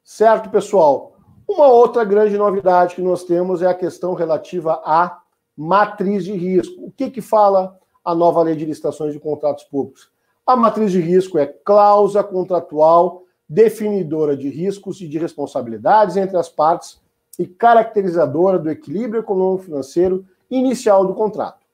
Certo, 0.02 0.50
pessoal? 0.50 1.12
Uma 1.46 1.68
outra 1.68 2.04
grande 2.04 2.36
novidade 2.36 2.96
que 2.96 3.00
nós 3.00 3.22
temos 3.22 3.62
é 3.62 3.68
a 3.68 3.74
questão 3.74 4.12
relativa 4.12 4.82
à 4.84 5.20
matriz 5.56 6.24
de 6.24 6.32
risco. 6.32 6.84
O 6.84 6.90
que, 6.90 7.10
que 7.10 7.20
fala 7.20 7.78
a 8.04 8.12
nova 8.12 8.42
lei 8.42 8.56
de 8.56 8.64
licitações 8.64 9.12
de 9.12 9.20
contratos 9.20 9.62
públicos? 9.62 10.10
A 10.44 10.56
matriz 10.56 10.90
de 10.90 11.00
risco 11.00 11.38
é 11.38 11.46
cláusula 11.46 12.24
contratual 12.24 13.22
definidora 13.48 14.36
de 14.36 14.48
riscos 14.48 15.00
e 15.00 15.06
de 15.06 15.16
responsabilidades 15.16 16.16
entre 16.16 16.36
as 16.36 16.48
partes 16.48 17.00
e 17.38 17.46
caracterizadora 17.46 18.58
do 18.58 18.70
equilíbrio 18.70 19.20
econômico-financeiro 19.20 20.26
inicial 20.50 21.06
do 21.06 21.14
contrato. 21.14 21.64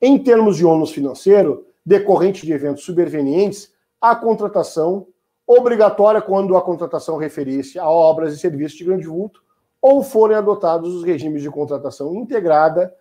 Em 0.00 0.18
termos 0.18 0.56
de 0.56 0.64
ônus 0.64 0.92
financeiro, 0.92 1.66
decorrente 1.84 2.46
de 2.46 2.52
eventos 2.52 2.84
supervenientes, 2.84 3.72
a 4.00 4.14
contratação 4.14 5.06
obrigatória 5.46 6.20
quando 6.20 6.56
a 6.56 6.62
contratação 6.62 7.16
referir-se 7.16 7.78
a 7.78 7.88
obras 7.88 8.34
e 8.34 8.38
serviços 8.38 8.76
de 8.78 8.84
grande 8.84 9.06
vulto 9.06 9.42
ou 9.80 10.02
forem 10.02 10.36
adotados 10.36 10.94
os 10.94 11.02
regimes 11.02 11.42
de 11.42 11.50
contratação 11.50 12.14
integrada 12.14 12.94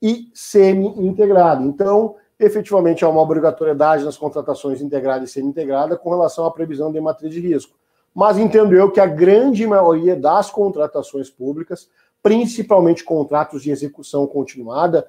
e 0.00 0.30
semi-integrada. 0.32 1.64
Então, 1.64 2.14
efetivamente, 2.38 3.04
há 3.04 3.08
uma 3.08 3.20
obrigatoriedade 3.20 4.04
nas 4.04 4.16
contratações 4.16 4.80
integrada 4.80 5.24
e 5.24 5.28
semi-integrada 5.28 5.96
com 5.96 6.10
relação 6.10 6.46
à 6.46 6.50
previsão 6.50 6.92
de 6.92 7.00
matriz 7.00 7.32
de 7.32 7.40
risco. 7.40 7.76
Mas 8.14 8.38
entendo 8.38 8.74
eu 8.74 8.90
que 8.90 9.00
a 9.00 9.06
grande 9.06 9.66
maioria 9.66 10.16
das 10.16 10.50
contratações 10.50 11.30
públicas, 11.30 11.88
principalmente 12.22 13.04
contratos 13.04 13.62
de 13.62 13.70
execução 13.70 14.26
continuada, 14.26 15.06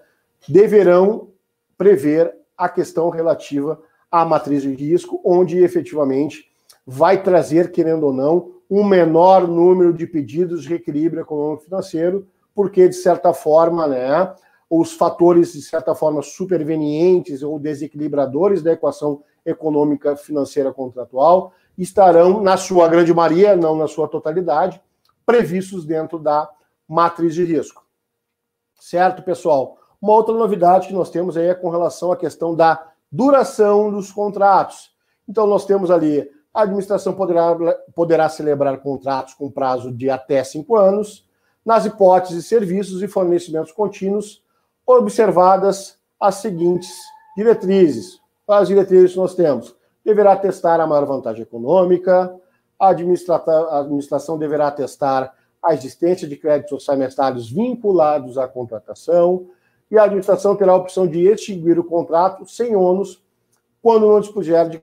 deverão 0.47 1.30
prever 1.78 2.36
a 2.58 2.68
questão 2.70 3.10
relativa 3.10 3.82
à 4.12 4.26
matriz 4.26 4.64
de 4.64 4.74
risco, 4.74 5.22
onde 5.24 5.60
efetivamente 5.60 6.52
vai 6.86 7.22
trazer, 7.22 7.72
querendo 7.72 8.08
ou 8.08 8.14
não, 8.14 8.52
um 8.70 8.84
menor 8.84 9.47
número 9.47 9.93
de 9.93 10.06
pedidos 10.06 10.64
de 10.64 10.70
reequilíbrio 10.70 11.22
econômico-financeiro, 11.22 12.28
porque, 12.54 12.88
de 12.88 12.95
certa 12.95 13.34
forma, 13.34 13.88
né, 13.88 14.34
os 14.70 14.93
fatores, 14.93 15.54
de 15.54 15.62
certa 15.62 15.95
forma, 15.95 16.22
supervenientes 16.22 17.41
ou 17.41 17.58
desequilibradores 17.58 18.62
da 18.62 18.74
equação 18.74 19.24
econômica 19.45 20.16
financeira 20.16 20.72
contratual 20.72 21.54
estarão, 21.82 22.41
na 22.41 22.57
sua 22.57 22.88
grande 22.88 23.13
maioria, 23.13 23.55
não 23.55 23.75
na 23.75 23.88
sua 23.88 24.07
totalidade, 24.07 24.82
previstos 25.25 25.86
dentro 25.86 26.19
da 26.19 26.49
matriz 26.88 27.34
de 27.34 27.43
risco. 27.43 27.86
Certo, 28.80 29.23
pessoal? 29.23 29.77
Uma 30.01 30.13
outra 30.13 30.34
novidade 30.34 30.88
que 30.88 30.93
nós 30.93 31.09
temos 31.09 31.38
aí 31.38 31.47
é 31.47 31.53
com 31.53 31.69
relação 31.69 32.11
à 32.11 32.17
questão 32.17 32.55
da 32.55 32.91
duração 33.11 33.91
dos 33.91 34.11
contratos. 34.11 34.91
Então, 35.27 35.45
nós 35.45 35.65
temos 35.65 35.91
ali 35.91 36.30
a 36.53 36.63
administração 36.63 37.13
poderá, 37.13 37.55
poderá 37.93 38.27
celebrar 38.27 38.80
contratos 38.80 39.34
com 39.34 39.51
prazo 39.51 39.91
de 39.91 40.09
até 40.09 40.43
cinco 40.43 40.75
anos, 40.75 41.27
nas 41.63 41.86
hipóteses 41.86 42.43
de 42.43 42.49
serviços 42.49 43.03
e 43.03 43.07
fornecimentos 43.07 43.71
contínuos, 43.71 44.43
observadas 44.86 45.97
as 46.19 46.36
seguintes 46.36 46.91
diretrizes. 47.38 48.19
As 48.47 48.67
diretrizes 48.67 49.15
nós 49.15 49.36
temos. 49.36 49.75
Deverá 50.10 50.36
testar 50.36 50.80
a 50.80 50.88
maior 50.88 51.05
vantagem 51.05 51.43
econômica, 51.43 52.36
a, 52.80 52.89
administração 52.89 54.39
deverá 54.39 54.72
testar 54.72 55.36
a 55.62 55.72
existência 55.76 56.28
de 56.28 56.36
créditos 56.36 56.72
orçamentários 56.72 57.47
vinculados 57.51 58.36
à 58.36 58.47
contratação, 58.47 59.45
e 59.91 59.99
a 59.99 60.05
administração 60.05 60.55
terá 60.55 60.72
a 60.72 60.78
opção 60.78 61.05
de 61.05 61.28
extinguir 61.28 61.78
o 61.78 61.84
contrato 61.84 62.43
sem 62.47 62.76
ônus 62.76 63.24
quando 63.84 64.07
não 64.07 64.20
dispuser 64.20 64.68
de 64.68 64.82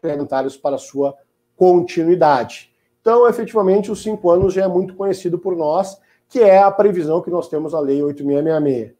parlamentares 0.00 0.56
para 0.56 0.78
sua 0.78 1.14
continuidade. 1.54 2.72
Então, 3.02 3.28
efetivamente, 3.28 3.90
os 3.90 4.02
cinco 4.02 4.30
anos 4.30 4.54
já 4.54 4.64
é 4.64 4.68
muito 4.68 4.94
conhecido 4.94 5.38
por 5.38 5.54
nós, 5.54 6.00
que 6.30 6.40
é 6.40 6.62
a 6.62 6.70
previsão 6.70 7.20
que 7.20 7.28
nós 7.28 7.46
temos 7.46 7.74
na 7.74 7.80
Lei 7.80 8.02
8666. 8.02 8.94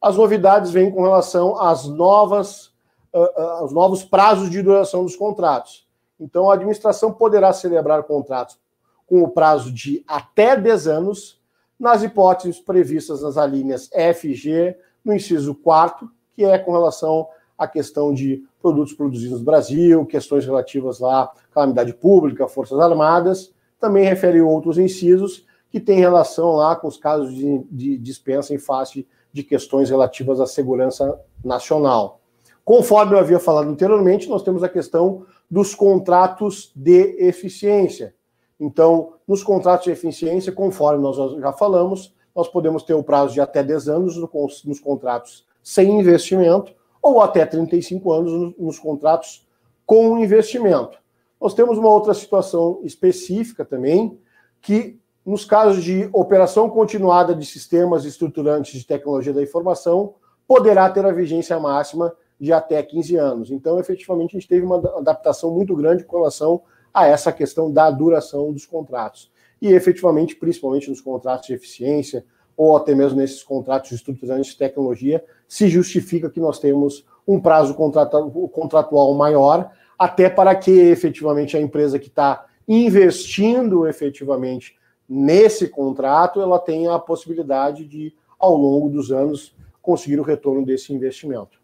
As 0.00 0.16
novidades 0.16 0.70
vêm 0.70 0.90
com 0.90 1.02
relação 1.02 1.60
às 1.60 1.84
novas, 1.84 2.74
uh, 3.16 3.40
aos 3.60 3.72
novos 3.72 4.04
prazos 4.04 4.50
de 4.50 4.62
duração 4.62 5.04
dos 5.04 5.16
contratos. 5.16 5.86
Então, 6.20 6.50
a 6.50 6.54
administração 6.54 7.12
poderá 7.12 7.52
celebrar 7.52 8.02
contratos 8.04 8.58
com 9.06 9.22
o 9.22 9.28
prazo 9.28 9.72
de 9.72 10.04
até 10.06 10.56
10 10.56 10.88
anos, 10.88 11.40
nas 11.78 12.02
hipóteses 12.02 12.58
previstas 12.58 13.22
nas 13.22 13.36
alíneas 13.36 13.88
F 13.92 14.30
e 14.30 14.34
G, 14.34 14.76
no 15.04 15.14
inciso 15.14 15.54
4, 15.54 16.10
que 16.34 16.44
é 16.44 16.58
com 16.58 16.72
relação 16.72 17.28
à 17.56 17.68
questão 17.68 18.12
de 18.12 18.44
produtos 18.60 18.94
produzidos 18.94 19.38
no 19.38 19.44
Brasil, 19.44 20.04
questões 20.06 20.44
relativas 20.44 21.02
à 21.02 21.30
calamidade 21.52 21.92
pública, 21.94 22.48
Forças 22.48 22.78
Armadas, 22.78 23.52
também 23.78 24.04
refere 24.04 24.40
outros 24.40 24.78
incisos 24.78 25.46
que 25.70 25.78
têm 25.78 25.98
relação 25.98 26.52
lá 26.52 26.74
com 26.74 26.88
os 26.88 26.96
casos 26.96 27.34
de, 27.34 27.58
de 27.70 27.98
dispensa 27.98 28.54
em 28.54 28.58
face 28.58 29.06
de 29.32 29.42
questões 29.42 29.90
relativas 29.90 30.40
à 30.40 30.46
segurança 30.46 31.20
nacional. 31.44 32.20
Conforme 32.66 33.14
eu 33.14 33.20
havia 33.20 33.38
falado 33.38 33.70
anteriormente, 33.70 34.28
nós 34.28 34.42
temos 34.42 34.64
a 34.64 34.68
questão 34.68 35.24
dos 35.48 35.72
contratos 35.72 36.72
de 36.74 37.14
eficiência. 37.24 38.12
Então, 38.58 39.12
nos 39.24 39.44
contratos 39.44 39.84
de 39.84 39.92
eficiência, 39.92 40.50
conforme 40.50 41.00
nós 41.00 41.16
já 41.40 41.52
falamos, 41.52 42.12
nós 42.34 42.48
podemos 42.48 42.82
ter 42.82 42.92
o 42.92 43.04
prazo 43.04 43.34
de 43.34 43.40
até 43.40 43.62
10 43.62 43.88
anos 43.88 44.16
nos 44.64 44.80
contratos 44.80 45.46
sem 45.62 46.00
investimento 46.00 46.74
ou 47.00 47.20
até 47.20 47.46
35 47.46 48.12
anos 48.12 48.54
nos 48.58 48.80
contratos 48.80 49.46
com 49.86 50.18
investimento. 50.18 50.98
Nós 51.40 51.54
temos 51.54 51.78
uma 51.78 51.88
outra 51.88 52.14
situação 52.14 52.80
específica 52.82 53.64
também, 53.64 54.18
que 54.60 54.98
nos 55.24 55.44
casos 55.44 55.84
de 55.84 56.10
operação 56.12 56.68
continuada 56.68 57.32
de 57.32 57.46
sistemas 57.46 58.04
estruturantes 58.04 58.72
de 58.76 58.84
tecnologia 58.84 59.32
da 59.32 59.42
informação, 59.42 60.14
poderá 60.48 60.90
ter 60.90 61.06
a 61.06 61.12
vigência 61.12 61.60
máxima 61.60 62.12
de 62.38 62.52
até 62.52 62.82
15 62.82 63.16
anos. 63.16 63.50
Então, 63.50 63.78
efetivamente, 63.78 64.36
a 64.36 64.40
gente 64.40 64.48
teve 64.48 64.64
uma 64.64 64.76
adaptação 64.98 65.52
muito 65.52 65.74
grande 65.74 66.04
com 66.04 66.16
relação 66.16 66.62
a 66.92 67.06
essa 67.06 67.32
questão 67.32 67.70
da 67.70 67.90
duração 67.90 68.52
dos 68.52 68.66
contratos. 68.66 69.30
E, 69.60 69.68
efetivamente, 69.68 70.36
principalmente 70.36 70.90
nos 70.90 71.00
contratos 71.00 71.46
de 71.46 71.54
eficiência, 71.54 72.24
ou 72.56 72.76
até 72.76 72.94
mesmo 72.94 73.18
nesses 73.18 73.42
contratos 73.42 73.92
estruturantes 73.92 74.52
de 74.52 74.58
tecnologia, 74.58 75.22
se 75.46 75.68
justifica 75.68 76.30
que 76.30 76.40
nós 76.40 76.58
temos 76.58 77.04
um 77.26 77.40
prazo 77.40 77.74
contratual 77.74 79.14
maior, 79.14 79.70
até 79.98 80.28
para 80.30 80.54
que 80.54 80.70
efetivamente 80.70 81.56
a 81.56 81.60
empresa 81.60 81.98
que 81.98 82.08
está 82.08 82.46
investindo 82.68 83.86
efetivamente 83.86 84.76
nesse 85.08 85.68
contrato, 85.68 86.40
ela 86.40 86.58
tenha 86.58 86.94
a 86.94 86.98
possibilidade 86.98 87.84
de, 87.84 88.14
ao 88.38 88.56
longo 88.56 88.88
dos 88.88 89.12
anos, 89.12 89.54
conseguir 89.80 90.18
o 90.18 90.24
retorno 90.24 90.64
desse 90.64 90.92
investimento. 90.92 91.60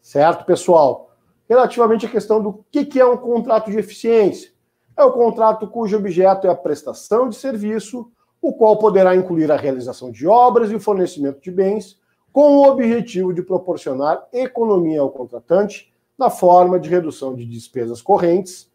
Certo, 0.00 0.44
pessoal? 0.44 1.10
Relativamente 1.48 2.06
à 2.06 2.08
questão 2.08 2.42
do 2.42 2.64
que 2.70 3.00
é 3.00 3.04
um 3.04 3.16
contrato 3.16 3.70
de 3.70 3.78
eficiência. 3.78 4.50
É 4.96 5.04
o 5.04 5.12
contrato 5.12 5.66
cujo 5.66 5.96
objeto 5.96 6.46
é 6.46 6.50
a 6.50 6.54
prestação 6.54 7.28
de 7.28 7.36
serviço, 7.36 8.10
o 8.40 8.52
qual 8.52 8.78
poderá 8.78 9.14
incluir 9.14 9.50
a 9.50 9.56
realização 9.56 10.10
de 10.10 10.26
obras 10.26 10.70
e 10.70 10.74
o 10.74 10.80
fornecimento 10.80 11.40
de 11.40 11.50
bens, 11.50 11.98
com 12.32 12.58
o 12.58 12.68
objetivo 12.68 13.32
de 13.32 13.42
proporcionar 13.42 14.26
economia 14.32 15.00
ao 15.00 15.10
contratante 15.10 15.92
na 16.16 16.30
forma 16.30 16.78
de 16.78 16.88
redução 16.88 17.34
de 17.34 17.44
despesas 17.44 18.02
correntes, 18.02 18.70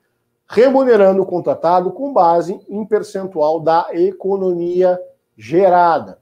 remunerando 0.48 1.22
o 1.22 1.26
contratado 1.26 1.92
com 1.92 2.14
base 2.14 2.60
em 2.70 2.86
percentual 2.86 3.60
da 3.60 3.88
economia 3.92 5.00
gerada. 5.38 6.20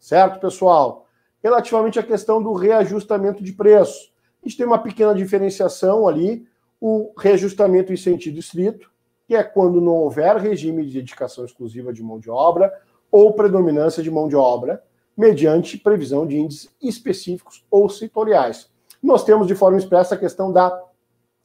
Certo, 0.00 0.40
pessoal? 0.40 1.06
Relativamente 1.42 1.98
à 1.98 2.02
questão 2.02 2.42
do 2.42 2.52
reajustamento 2.52 3.42
de 3.42 3.52
preço, 3.52 4.12
a 4.44 4.48
gente 4.48 4.58
tem 4.58 4.66
uma 4.66 4.78
pequena 4.78 5.14
diferenciação 5.14 6.06
ali, 6.06 6.46
o 6.78 7.14
reajustamento 7.16 7.94
em 7.94 7.96
sentido 7.96 8.38
estrito, 8.38 8.90
que 9.26 9.34
é 9.34 9.42
quando 9.42 9.80
não 9.80 9.92
houver 9.92 10.36
regime 10.36 10.84
de 10.84 10.92
dedicação 10.92 11.46
exclusiva 11.46 11.94
de 11.94 12.02
mão 12.02 12.18
de 12.18 12.28
obra 12.28 12.70
ou 13.10 13.32
predominância 13.32 14.02
de 14.02 14.10
mão 14.10 14.28
de 14.28 14.36
obra, 14.36 14.84
mediante 15.16 15.78
previsão 15.78 16.26
de 16.26 16.36
índices 16.36 16.68
específicos 16.82 17.64
ou 17.70 17.88
setoriais. 17.88 18.70
Nós 19.02 19.24
temos 19.24 19.46
de 19.46 19.54
forma 19.54 19.78
expressa 19.78 20.14
a 20.14 20.18
questão 20.18 20.52
da 20.52 20.78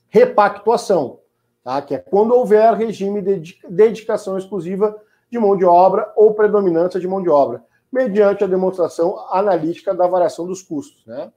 repactuação, 0.10 1.20
tá? 1.64 1.82
que 1.82 1.96
é 1.96 2.00
quando 2.00 2.34
houver 2.34 2.74
regime 2.74 3.22
de 3.22 3.58
dedicação 3.70 4.38
exclusiva 4.38 5.02
de 5.32 5.40
mão 5.40 5.56
de 5.56 5.64
obra 5.64 6.12
ou 6.18 6.34
predominância 6.34 7.00
de 7.00 7.08
mão 7.08 7.22
de 7.22 7.30
obra, 7.30 7.64
mediante 7.90 8.44
a 8.44 8.48
demonstração 8.48 9.18
analítica 9.32 9.94
da 9.94 10.06
variação 10.06 10.46
dos 10.46 10.62
custos. 10.62 11.06
Né? 11.06 11.32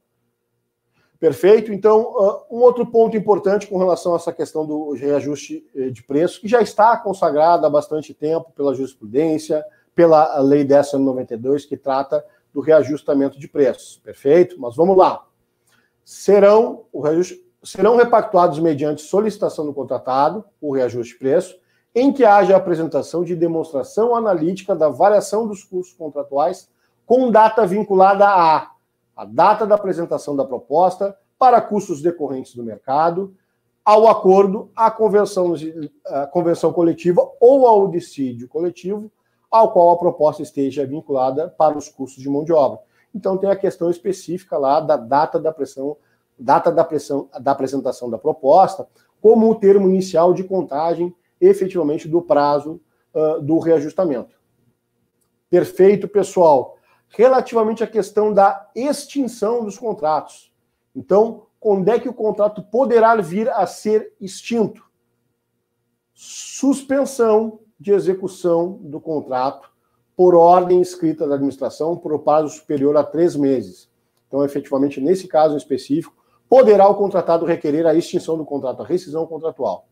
Perfeito? 1.23 1.73
Então, 1.73 2.45
um 2.51 2.57
outro 2.57 2.85
ponto 2.85 3.17
importante 3.17 3.69
com 3.69 3.79
relação 3.79 4.13
a 4.13 4.17
essa 4.17 4.33
questão 4.33 4.67
do 4.67 4.91
reajuste 4.91 5.65
eh, 5.73 5.89
de 5.89 6.03
preço, 6.03 6.41
que 6.41 6.49
já 6.49 6.61
está 6.61 6.97
consagrada 6.97 7.65
há 7.65 7.71
bastante 7.71 8.13
tempo 8.13 8.51
pela 8.57 8.75
jurisprudência, 8.75 9.65
pela 9.95 10.41
Lei 10.41 10.65
1092, 10.65 11.65
que 11.65 11.77
trata 11.77 12.25
do 12.53 12.61
reajustamento 12.61 13.39
de 13.39 13.47
preços. 13.47 14.01
Perfeito? 14.03 14.61
Mas 14.61 14.75
vamos 14.75 14.97
lá. 14.97 15.25
Serão, 16.05 16.87
o 16.93 17.01
reajuste, 17.01 17.41
serão 17.63 17.95
repactuados 17.95 18.59
mediante 18.59 19.03
solicitação 19.03 19.65
do 19.65 19.73
contratado, 19.73 20.45
o 20.61 20.73
reajuste 20.73 21.13
de 21.13 21.21
preço, 21.21 21.57
em 21.95 22.13
que 22.13 22.25
haja 22.25 22.57
apresentação 22.57 23.23
de 23.23 23.37
demonstração 23.37 24.17
analítica 24.17 24.75
da 24.75 24.89
variação 24.89 25.47
dos 25.47 25.63
custos 25.63 25.97
contratuais 25.97 26.69
com 27.07 27.31
data 27.31 27.65
vinculada 27.65 28.27
a 28.27 28.72
a 29.17 29.25
data 29.25 29.67
da 29.67 29.75
apresentação 29.75 30.35
da 30.35 30.45
proposta 30.45 31.17
para 31.39 31.61
custos 31.61 32.01
decorrentes 32.01 32.55
do 32.55 32.63
mercado, 32.63 33.35
ao 33.85 34.07
acordo, 34.07 34.71
à 34.77 34.91
convenção, 34.91 35.55
à 36.07 36.27
convenção 36.27 36.73
coletiva 36.73 37.29
ou 37.41 37.67
ao 37.67 37.89
dissídio 37.89 38.49
coletivo, 38.49 39.11
ao 39.51 39.73
qual 39.73 39.91
a 39.91 39.99
proposta 39.99 40.43
esteja 40.43 40.87
vinculada 40.87 41.49
para 41.49 41.77
os 41.77 41.89
custos 41.89 42.23
de 42.23 42.29
mão 42.29 42.45
de 42.45 42.53
obra. 42.53 42.79
Então 43.15 43.37
tem 43.37 43.51
a 43.51 43.57
questão 43.57 43.91
específica 43.91 44.57
lá 44.57 44.81
da 44.81 44.97
data 44.97 45.39
da 45.39 45.53
pressão, 45.53 45.97
data 46.39 46.71
da 46.71 46.85
pressão 46.85 47.29
da 47.41 47.51
apresentação 47.51 48.09
da 48.09 48.17
proposta, 48.17 48.87
como 49.21 49.51
o 49.51 49.55
termo 49.55 49.89
inicial 49.89 50.33
de 50.33 50.45
contagem 50.45 51.15
efetivamente 51.41 52.09
do 52.09 52.23
prazo 52.23 52.81
uh, 53.13 53.43
do 53.43 53.59
reajustamento. 53.59 54.35
Perfeito, 55.51 56.09
pessoal 56.09 56.79
relativamente 57.13 57.85
à 57.85 57.87
questão 57.87 58.33
da 58.33 58.71
extinção 58.75 59.65
dos 59.65 59.79
contratos. 59.79 60.53
Então, 60.97 61.47
quando 61.61 61.89
é 61.89 61.99
que 61.99 62.09
o 62.09 62.15
contrato 62.15 62.63
poderá 62.63 63.15
vir 63.17 63.49
a 63.51 63.67
ser 63.67 64.13
extinto? 64.21 64.85
Suspensão 66.15 67.61
de 67.79 67.93
execução 67.93 68.79
do 68.83 69.01
contrato 69.01 69.71
por 70.17 70.35
ordem 70.35 70.81
escrita 70.81 71.27
da 71.27 71.35
administração 71.35 71.97
por 71.97 72.19
prazo 72.21 72.49
superior 72.49 72.97
a 72.97 73.05
três 73.05 73.37
meses. 73.37 73.91
Então, 74.27 74.45
efetivamente, 74.45 75.01
nesse 75.01 75.29
caso 75.29 75.57
específico, 75.57 76.15
poderá 76.49 76.89
o 76.89 76.95
contratado 76.95 77.45
requerer 77.45 77.87
a 77.87 77.95
extinção 77.95 78.37
do 78.37 78.45
contrato, 78.45 78.83
a 78.83 78.87
rescisão 78.87 79.27
contratual. 79.27 79.87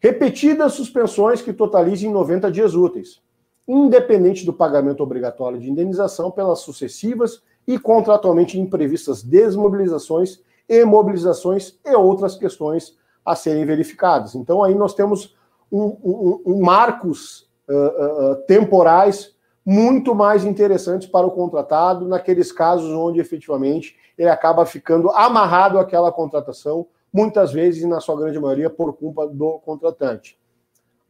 Repetidas 0.00 0.74
suspensões 0.74 1.42
que 1.42 1.52
totalizem 1.52 2.10
90 2.10 2.50
dias 2.50 2.74
úteis 2.74 3.22
independente 3.66 4.44
do 4.44 4.52
pagamento 4.52 5.02
obrigatório 5.02 5.58
de 5.58 5.70
indenização 5.70 6.30
pelas 6.30 6.60
sucessivas 6.60 7.42
e 7.66 7.78
contratualmente 7.78 8.58
imprevistas 8.58 9.22
desmobilizações 9.22 10.40
e 10.68 10.84
mobilizações 10.84 11.78
e 11.84 11.94
outras 11.94 12.36
questões 12.36 12.96
a 13.24 13.36
serem 13.36 13.64
verificadas. 13.64 14.34
Então 14.34 14.64
aí 14.64 14.74
nós 14.74 14.94
temos 14.94 15.36
um, 15.70 15.84
um, 16.02 16.42
um 16.46 16.60
marcos 16.60 17.48
uh, 17.68 18.32
uh, 18.32 18.36
temporais 18.46 19.34
muito 19.64 20.14
mais 20.14 20.44
interessantes 20.44 21.08
para 21.08 21.26
o 21.26 21.30
contratado 21.30 22.08
naqueles 22.08 22.50
casos 22.50 22.90
onde 22.90 23.20
efetivamente 23.20 23.96
ele 24.18 24.28
acaba 24.28 24.66
ficando 24.66 25.10
amarrado 25.10 25.78
àquela 25.78 26.10
contratação, 26.10 26.86
muitas 27.12 27.52
vezes, 27.52 27.84
na 27.84 28.00
sua 28.00 28.16
grande 28.16 28.38
maioria, 28.40 28.68
por 28.68 28.92
culpa 28.94 29.26
do 29.26 29.60
contratante. 29.60 30.36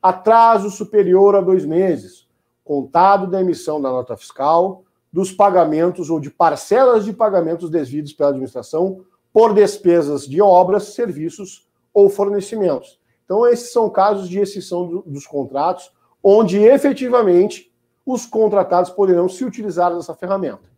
Atraso 0.02 0.70
superior 0.70 1.34
a 1.34 1.40
dois 1.40 1.64
meses 1.64 2.28
contado 2.64 3.26
da 3.26 3.40
emissão 3.40 3.80
da 3.80 3.90
nota 3.90 4.16
fiscal, 4.16 4.84
dos 5.12 5.30
pagamentos 5.30 6.08
ou 6.08 6.18
de 6.18 6.30
parcelas 6.30 7.04
de 7.04 7.12
pagamentos 7.12 7.68
devidos 7.68 8.12
pela 8.12 8.30
administração 8.30 9.04
por 9.32 9.54
despesas 9.54 10.26
de 10.26 10.40
obras, 10.40 10.94
serviços 10.94 11.68
ou 11.92 12.08
fornecimentos. 12.08 13.00
Então, 13.24 13.46
esses 13.46 13.72
são 13.72 13.88
casos 13.88 14.28
de 14.28 14.38
exceção 14.38 14.86
do, 14.86 15.02
dos 15.02 15.26
contratos, 15.26 15.92
onde 16.22 16.58
efetivamente 16.58 17.72
os 18.04 18.26
contratados 18.26 18.90
poderão 18.90 19.28
se 19.28 19.44
utilizar 19.44 19.94
dessa 19.94 20.14
ferramenta. 20.14 20.70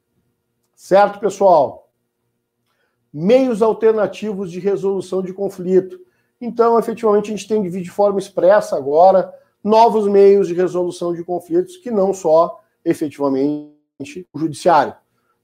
Certo, 0.75 1.19
pessoal? 1.19 1.91
Meios 3.13 3.63
alternativos 3.63 4.51
de 4.51 4.59
resolução 4.59 5.23
de 5.23 5.33
conflito. 5.33 5.99
Então, 6.41 6.79
efetivamente, 6.79 7.33
a 7.33 7.37
gente 7.37 7.49
tem 7.49 7.63
que 7.63 7.69
vir 7.69 7.83
de 7.83 7.91
forma 7.91 8.19
expressa 8.19 8.77
agora 8.77 9.33
novos 9.65 10.07
meios 10.07 10.47
de 10.47 10.55
resolução 10.55 11.15
de 11.15 11.25
conflitos 11.25 11.79
que 11.79 11.91
não 11.91 12.13
só 12.13 12.61
efetivamente 12.85 14.29
o 14.31 14.39
judiciário. 14.39 14.95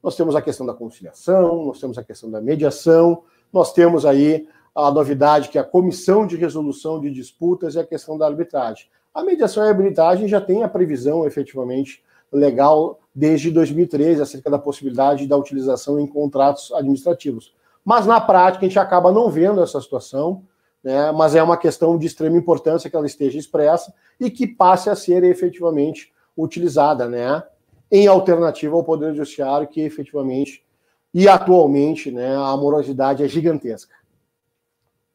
Nós 0.03 0.15
temos 0.15 0.37
a 0.37 0.43
questão 0.43 0.67
da 0.67 0.75
conciliação, 0.75 1.65
nós 1.65 1.81
temos 1.81 1.97
a 1.97 2.05
questão 2.05 2.31
da 2.31 2.41
mediação, 2.41 3.23
nós 3.51 3.73
temos 3.73 4.05
aí 4.05 4.47
a 4.75 4.91
novidade 4.91 5.49
que 5.49 5.59
é 5.59 5.61
a 5.61 5.65
comissão 5.65 6.27
de 6.27 6.37
resolução 6.37 7.01
de 7.01 7.11
disputas 7.11 7.75
e 7.75 7.79
a 7.81 7.85
questão 7.85 8.19
da 8.19 8.27
arbitragem. 8.27 8.87
A 9.13 9.25
mediação 9.25 9.65
e 9.65 9.67
a 9.67 9.71
arbitragem 9.71 10.29
já 10.29 10.41
tem 10.41 10.63
a 10.63 10.69
previsão 10.69 11.27
efetivamente 11.27 12.03
legal 12.31 13.01
desde 13.15 13.51
2013 13.51 14.23
acerca 14.23 14.51
da 14.51 14.59
possibilidade 14.59 15.27
da 15.27 15.37
utilização 15.37 15.99
em 15.99 16.07
contratos 16.07 16.71
administrativos. 16.73 17.53
Mas 17.85 18.07
na 18.07 18.21
prática 18.21 18.65
a 18.65 18.69
gente 18.69 18.79
acaba 18.79 19.11
não 19.11 19.31
vendo 19.31 19.63
essa 19.63 19.81
situação 19.81 20.45
né, 20.83 21.13
mas 21.13 21.35
é 21.35 21.43
uma 21.43 21.57
questão 21.57 21.99
de 21.99 22.07
extrema 22.07 22.37
importância 22.37 22.89
que 22.89 22.97
ela 22.97 23.07
esteja 23.07 23.39
expressa 23.39 23.93
e 24.19 24.31
que 24.31 24.47
passe 24.47 24.89
a 24.89 24.97
ser 24.97 25.23
efetivamente 25.25 26.13
utilizada, 26.37 27.09
né, 27.09 27.43
em 27.91 28.07
alternativa 28.07 28.75
ao 28.77 28.85
Poder 28.85 29.15
Judiciário, 29.15 29.69
que 29.69 29.81
efetivamente 29.81 30.65
e 31.13 31.29
atualmente 31.29 32.11
né, 32.11 32.37
a 32.37 32.57
morosidade 32.57 33.23
é 33.23 33.29
gigantesca. 33.29 33.95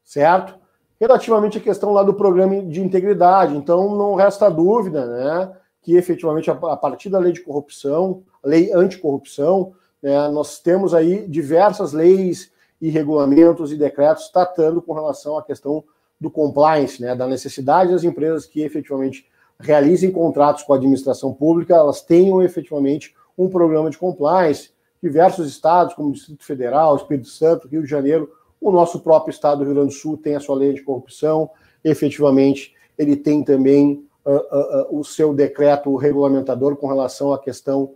Certo? 0.04 0.56
Relativamente 1.00 1.58
à 1.58 1.62
questão 1.62 1.92
lá 1.94 2.04
do 2.04 2.14
programa 2.14 2.62
de 2.62 2.82
integridade, 2.82 3.56
então 3.56 3.96
não 3.96 4.16
resta 4.16 4.50
dúvida 4.50 5.06
né, 5.06 5.58
que 5.82 5.96
efetivamente 5.96 6.50
a 6.50 6.56
partir 6.78 7.10
da 7.10 7.20
lei 7.20 7.32
de 7.32 7.42
corrupção, 7.42 8.24
lei 8.44 8.72
anticorrupção, 8.74 9.74
né, 10.02 10.28
nós 10.30 10.60
temos 10.60 10.94
aí 10.94 11.28
diversas 11.28 11.94
leis 11.94 12.52
e 12.82 12.90
regulamentos 12.90 13.72
e 13.72 13.78
decretos 13.78 14.30
tratando 14.30 14.82
com 14.82 14.94
relação 14.94 15.38
à 15.38 15.44
questão 15.44 15.84
do 16.20 16.30
compliance, 16.30 17.02
né, 17.02 17.16
da 17.16 17.28
necessidade 17.28 17.92
das 17.92 18.04
empresas 18.04 18.46
que 18.46 18.62
efetivamente 18.62 19.28
realizem 19.60 20.12
contratos 20.12 20.64
com 20.64 20.74
a 20.74 20.76
administração 20.76 21.34
pública, 21.34 21.76
elas 21.76 22.02
tenham 22.02 22.42
efetivamente 22.42 23.16
um 23.38 23.50
programa 23.50 23.90
de 23.90 23.98
compliance. 23.98 24.72
Diversos 25.02 25.48
estados, 25.48 25.94
como 25.94 26.10
o 26.10 26.14
Distrito 26.14 26.44
Federal, 26.44 26.96
Espírito 26.96 27.28
Santo, 27.28 27.68
Rio 27.68 27.84
de 27.84 27.90
Janeiro, 27.90 28.32
o 28.60 28.72
nosso 28.72 29.00
próprio 29.00 29.32
estado 29.32 29.60
do 29.60 29.66
Rio 29.66 29.76
Grande 29.76 29.94
do 29.94 30.00
Sul 30.00 30.18
tem 30.18 30.36
a 30.36 30.40
sua 30.40 30.56
lei 30.56 30.74
de 30.74 30.82
corrupção, 30.82 31.50
efetivamente 31.84 32.74
ele 32.98 33.16
tem 33.16 33.44
também 33.44 34.06
uh, 34.26 34.32
uh, 34.32 34.96
uh, 34.96 35.00
o 35.00 35.04
seu 35.04 35.34
decreto 35.34 35.96
regulamentador 35.96 36.76
com 36.76 36.88
relação 36.88 37.34
à 37.34 37.40
questão 37.40 37.94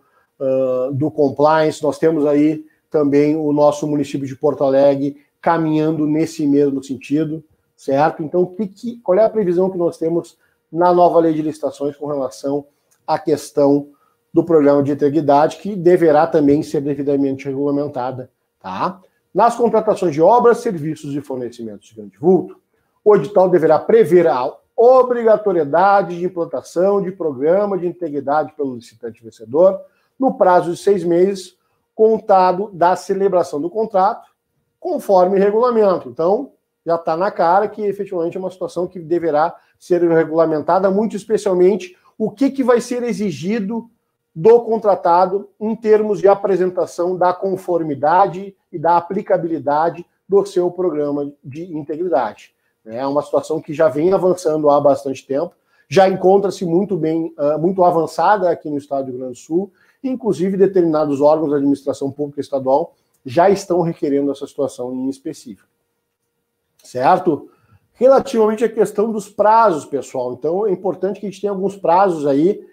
do 0.93 1.11
compliance. 1.11 1.83
Nós 1.83 1.99
temos 1.99 2.25
aí 2.25 2.63
também 2.89 3.35
o 3.35 3.51
nosso 3.51 3.87
município 3.87 4.27
de 4.27 4.35
Porto 4.35 4.63
Alegre 4.63 5.17
caminhando 5.41 6.05
nesse 6.05 6.45
mesmo 6.45 6.83
sentido, 6.83 7.43
certo? 7.75 8.23
Então, 8.23 8.45
que, 8.45 8.67
que, 8.67 8.97
qual 8.97 9.17
é 9.17 9.23
a 9.23 9.29
previsão 9.29 9.69
que 9.69 9.77
nós 9.77 9.97
temos 9.97 10.37
na 10.71 10.93
nova 10.93 11.19
lei 11.19 11.33
de 11.33 11.41
licitações 11.41 11.95
com 11.95 12.07
relação 12.07 12.65
à 13.07 13.17
questão 13.17 13.89
do 14.33 14.43
programa 14.43 14.83
de 14.83 14.91
integridade, 14.91 15.57
que 15.57 15.75
deverá 15.75 16.27
também 16.27 16.61
ser 16.61 16.81
devidamente 16.81 17.45
regulamentada, 17.45 18.29
tá? 18.59 19.01
Nas 19.33 19.55
contratações 19.55 20.13
de 20.13 20.21
obras, 20.21 20.59
serviços 20.59 21.15
e 21.15 21.21
fornecimentos 21.21 21.87
de 21.87 21.95
grande 21.95 22.17
vulto, 22.17 22.59
o 23.03 23.15
edital 23.15 23.49
deverá 23.49 23.79
prever 23.79 24.27
a 24.27 24.51
obrigatoriedade 24.75 26.17
de 26.17 26.25
implantação 26.25 27.01
de 27.01 27.11
programa 27.11 27.77
de 27.77 27.87
integridade 27.87 28.53
pelo 28.55 28.75
licitante 28.75 29.23
vencedor 29.23 29.79
no 30.17 30.33
prazo 30.35 30.71
de 30.71 30.77
seis 30.77 31.03
meses, 31.03 31.57
contado 31.99 32.71
da 32.71 32.95
celebração 32.95 33.59
do 33.59 33.69
contrato, 33.69 34.29
conforme 34.79 35.37
regulamento. 35.37 36.07
Então, 36.07 36.53
já 36.85 36.95
está 36.95 37.17
na 37.17 37.29
cara 37.29 37.67
que 37.67 37.81
efetivamente 37.81 38.37
é 38.37 38.39
uma 38.39 38.49
situação 38.49 38.87
que 38.87 39.01
deverá 39.01 39.53
ser 39.77 40.01
regulamentada, 40.09 40.89
muito 40.89 41.17
especialmente 41.17 41.97
o 42.17 42.31
que, 42.31 42.51
que 42.51 42.63
vai 42.63 42.79
ser 42.79 43.03
exigido 43.03 43.89
do 44.33 44.61
contratado 44.61 45.49
em 45.59 45.75
termos 45.75 46.21
de 46.21 46.29
apresentação 46.29 47.17
da 47.17 47.33
conformidade 47.33 48.55
e 48.71 48.79
da 48.79 48.95
aplicabilidade 48.95 50.05
do 50.25 50.45
seu 50.45 50.71
programa 50.71 51.29
de 51.43 51.65
integridade. 51.75 52.55
É 52.85 53.05
uma 53.05 53.21
situação 53.21 53.59
que 53.59 53.73
já 53.73 53.89
vem 53.89 54.13
avançando 54.13 54.69
há 54.69 54.79
bastante 54.79 55.27
tempo, 55.27 55.53
já 55.89 56.07
encontra-se 56.07 56.63
muito 56.65 56.95
bem, 56.95 57.33
ah, 57.37 57.57
muito 57.57 57.83
avançada 57.83 58.49
aqui 58.49 58.69
no 58.69 58.77
estado 58.77 59.07
do 59.07 59.11
Rio 59.11 59.19
Grande 59.19 59.33
do 59.33 59.39
Sul, 59.39 59.73
inclusive 60.03 60.57
determinados 60.57 61.21
órgãos 61.21 61.51
da 61.51 61.57
administração 61.57 62.11
pública 62.11 62.41
estadual 62.41 62.95
já 63.25 63.49
estão 63.49 63.81
requerendo 63.81 64.31
essa 64.31 64.47
situação 64.47 64.93
em 64.93 65.09
específico. 65.09 65.67
Certo? 66.83 67.49
Relativamente 67.93 68.63
à 68.63 68.69
questão 68.69 69.11
dos 69.11 69.27
prazos, 69.27 69.85
pessoal, 69.85 70.33
então 70.33 70.65
é 70.65 70.71
importante 70.71 71.19
que 71.19 71.25
a 71.25 71.29
gente 71.29 71.41
tenha 71.41 71.51
alguns 71.51 71.75
prazos 71.75 72.25
aí 72.25 72.65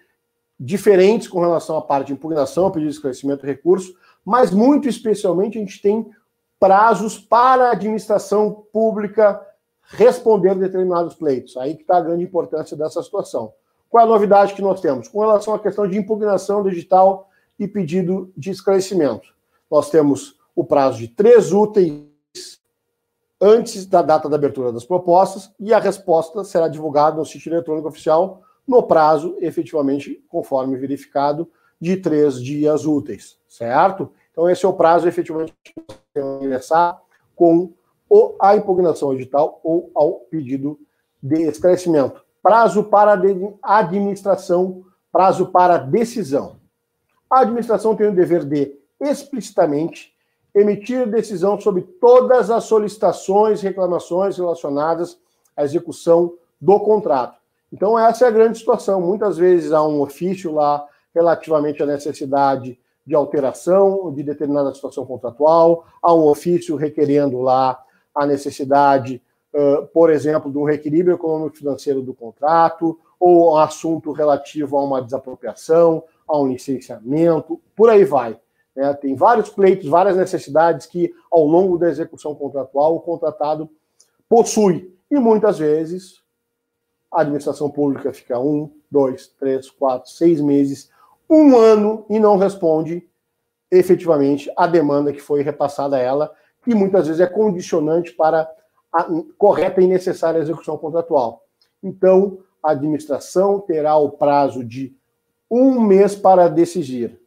diferentes 0.58 1.28
com 1.28 1.40
relação 1.40 1.76
à 1.76 1.82
parte 1.82 2.08
de 2.08 2.12
impugnação, 2.12 2.70
pedido 2.70 2.90
de 2.90 2.96
esclarecimento 2.96 3.44
e 3.44 3.48
recurso, 3.48 3.94
mas 4.24 4.50
muito 4.50 4.88
especialmente 4.88 5.58
a 5.58 5.60
gente 5.60 5.82
tem 5.82 6.08
prazos 6.58 7.18
para 7.18 7.68
a 7.68 7.72
administração 7.72 8.64
pública 8.72 9.40
responder 9.88 10.54
determinados 10.54 11.14
pleitos. 11.14 11.56
Aí 11.56 11.74
que 11.74 11.82
está 11.82 11.98
a 11.98 12.00
grande 12.00 12.24
importância 12.24 12.76
dessa 12.76 13.02
situação. 13.02 13.52
Qual 13.88 14.04
é 14.04 14.06
a 14.06 14.10
novidade 14.10 14.54
que 14.54 14.62
nós 14.62 14.80
temos? 14.80 15.08
Com 15.08 15.20
relação 15.20 15.54
à 15.54 15.58
questão 15.58 15.88
de 15.88 15.96
impugnação 15.96 16.62
digital 16.62 17.30
e 17.58 17.66
pedido 17.66 18.32
de 18.36 18.50
esclarecimento. 18.50 19.34
Nós 19.70 19.90
temos 19.90 20.36
o 20.54 20.64
prazo 20.64 20.98
de 20.98 21.08
três 21.08 21.52
úteis 21.52 22.04
antes 23.40 23.86
da 23.86 24.02
data 24.02 24.28
da 24.28 24.36
abertura 24.36 24.72
das 24.72 24.84
propostas 24.84 25.50
e 25.60 25.72
a 25.72 25.78
resposta 25.78 26.42
será 26.44 26.68
divulgada 26.68 27.16
no 27.16 27.24
sítio 27.24 27.52
eletrônico 27.52 27.88
oficial 27.88 28.42
no 28.66 28.82
prazo, 28.82 29.36
efetivamente, 29.40 30.24
conforme 30.28 30.76
verificado, 30.76 31.48
de 31.80 31.96
três 31.96 32.42
dias 32.42 32.86
úteis, 32.86 33.38
certo? 33.46 34.10
Então, 34.32 34.48
esse 34.48 34.64
é 34.64 34.68
o 34.68 34.72
prazo, 34.72 35.06
efetivamente, 35.06 35.54
que 35.62 36.20
ingressar 36.20 37.00
com 37.34 37.72
a 38.40 38.56
impugnação 38.56 39.12
edital 39.12 39.60
ou 39.62 39.90
ao 39.94 40.14
pedido 40.30 40.78
de 41.22 41.42
esclarecimento. 41.42 42.24
Prazo 42.46 42.84
para 42.84 43.20
administração, 43.60 44.84
prazo 45.10 45.46
para 45.46 45.78
decisão. 45.78 46.60
A 47.28 47.40
administração 47.40 47.96
tem 47.96 48.06
o 48.06 48.14
dever 48.14 48.44
de 48.44 48.72
explicitamente 49.00 50.14
emitir 50.54 51.10
decisão 51.10 51.60
sobre 51.60 51.82
todas 51.82 52.48
as 52.48 52.62
solicitações 52.62 53.62
reclamações 53.62 54.38
relacionadas 54.38 55.18
à 55.56 55.64
execução 55.64 56.34
do 56.60 56.78
contrato. 56.78 57.36
Então, 57.72 57.98
essa 57.98 58.26
é 58.26 58.28
a 58.28 58.30
grande 58.30 58.58
situação. 58.58 59.00
Muitas 59.00 59.36
vezes 59.36 59.72
há 59.72 59.82
um 59.82 60.00
ofício 60.00 60.54
lá 60.54 60.86
relativamente 61.12 61.82
à 61.82 61.86
necessidade 61.86 62.78
de 63.04 63.14
alteração 63.16 64.14
de 64.14 64.22
determinada 64.22 64.72
situação 64.72 65.04
contratual, 65.04 65.84
há 66.00 66.14
um 66.14 66.28
ofício 66.28 66.76
requerendo 66.76 67.40
lá 67.40 67.82
a 68.14 68.24
necessidade, 68.24 69.20
por 69.92 70.10
exemplo, 70.10 70.52
um 70.54 70.64
reequilíbrio 70.64 71.14
econômico-financeiro 71.14 72.02
do 72.02 72.12
contrato, 72.12 72.98
ou 73.18 73.54
um 73.54 73.56
assunto 73.56 74.12
relativo 74.12 74.76
a 74.76 74.84
uma 74.84 75.02
desapropriação, 75.02 76.04
a 76.28 76.38
um 76.38 76.48
licenciamento, 76.48 77.60
por 77.74 77.88
aí 77.88 78.04
vai. 78.04 78.38
Né? 78.74 78.92
Tem 78.94 79.14
vários 79.14 79.48
pleitos, 79.48 79.88
várias 79.88 80.16
necessidades 80.16 80.86
que, 80.86 81.14
ao 81.30 81.44
longo 81.46 81.78
da 81.78 81.88
execução 81.88 82.34
contratual, 82.34 82.96
o 82.96 83.00
contratado 83.00 83.70
possui. 84.28 84.94
E 85.10 85.18
muitas 85.18 85.58
vezes 85.58 86.22
a 87.10 87.22
administração 87.22 87.70
pública 87.70 88.12
fica 88.12 88.38
um, 88.38 88.70
dois, 88.90 89.28
três, 89.28 89.70
quatro, 89.70 90.10
seis 90.10 90.40
meses, 90.40 90.90
um 91.30 91.56
ano 91.56 92.04
e 92.10 92.18
não 92.18 92.36
responde 92.36 93.08
efetivamente 93.70 94.52
a 94.56 94.66
demanda 94.66 95.12
que 95.12 95.20
foi 95.20 95.42
repassada 95.42 95.96
a 95.96 96.00
ela 96.00 96.32
e 96.66 96.74
muitas 96.74 97.06
vezes 97.06 97.20
é 97.20 97.26
condicionante 97.26 98.12
para 98.12 98.48
a 98.96 99.06
correta 99.36 99.82
e 99.82 99.86
necessária 99.86 100.38
execução 100.38 100.78
contratual. 100.78 101.42
Então, 101.82 102.38
a 102.62 102.70
administração 102.70 103.60
terá 103.60 103.94
o 103.96 104.10
prazo 104.10 104.64
de 104.64 104.96
um 105.50 105.80
mês 105.80 106.14
para 106.14 106.48
decidir, 106.48 107.20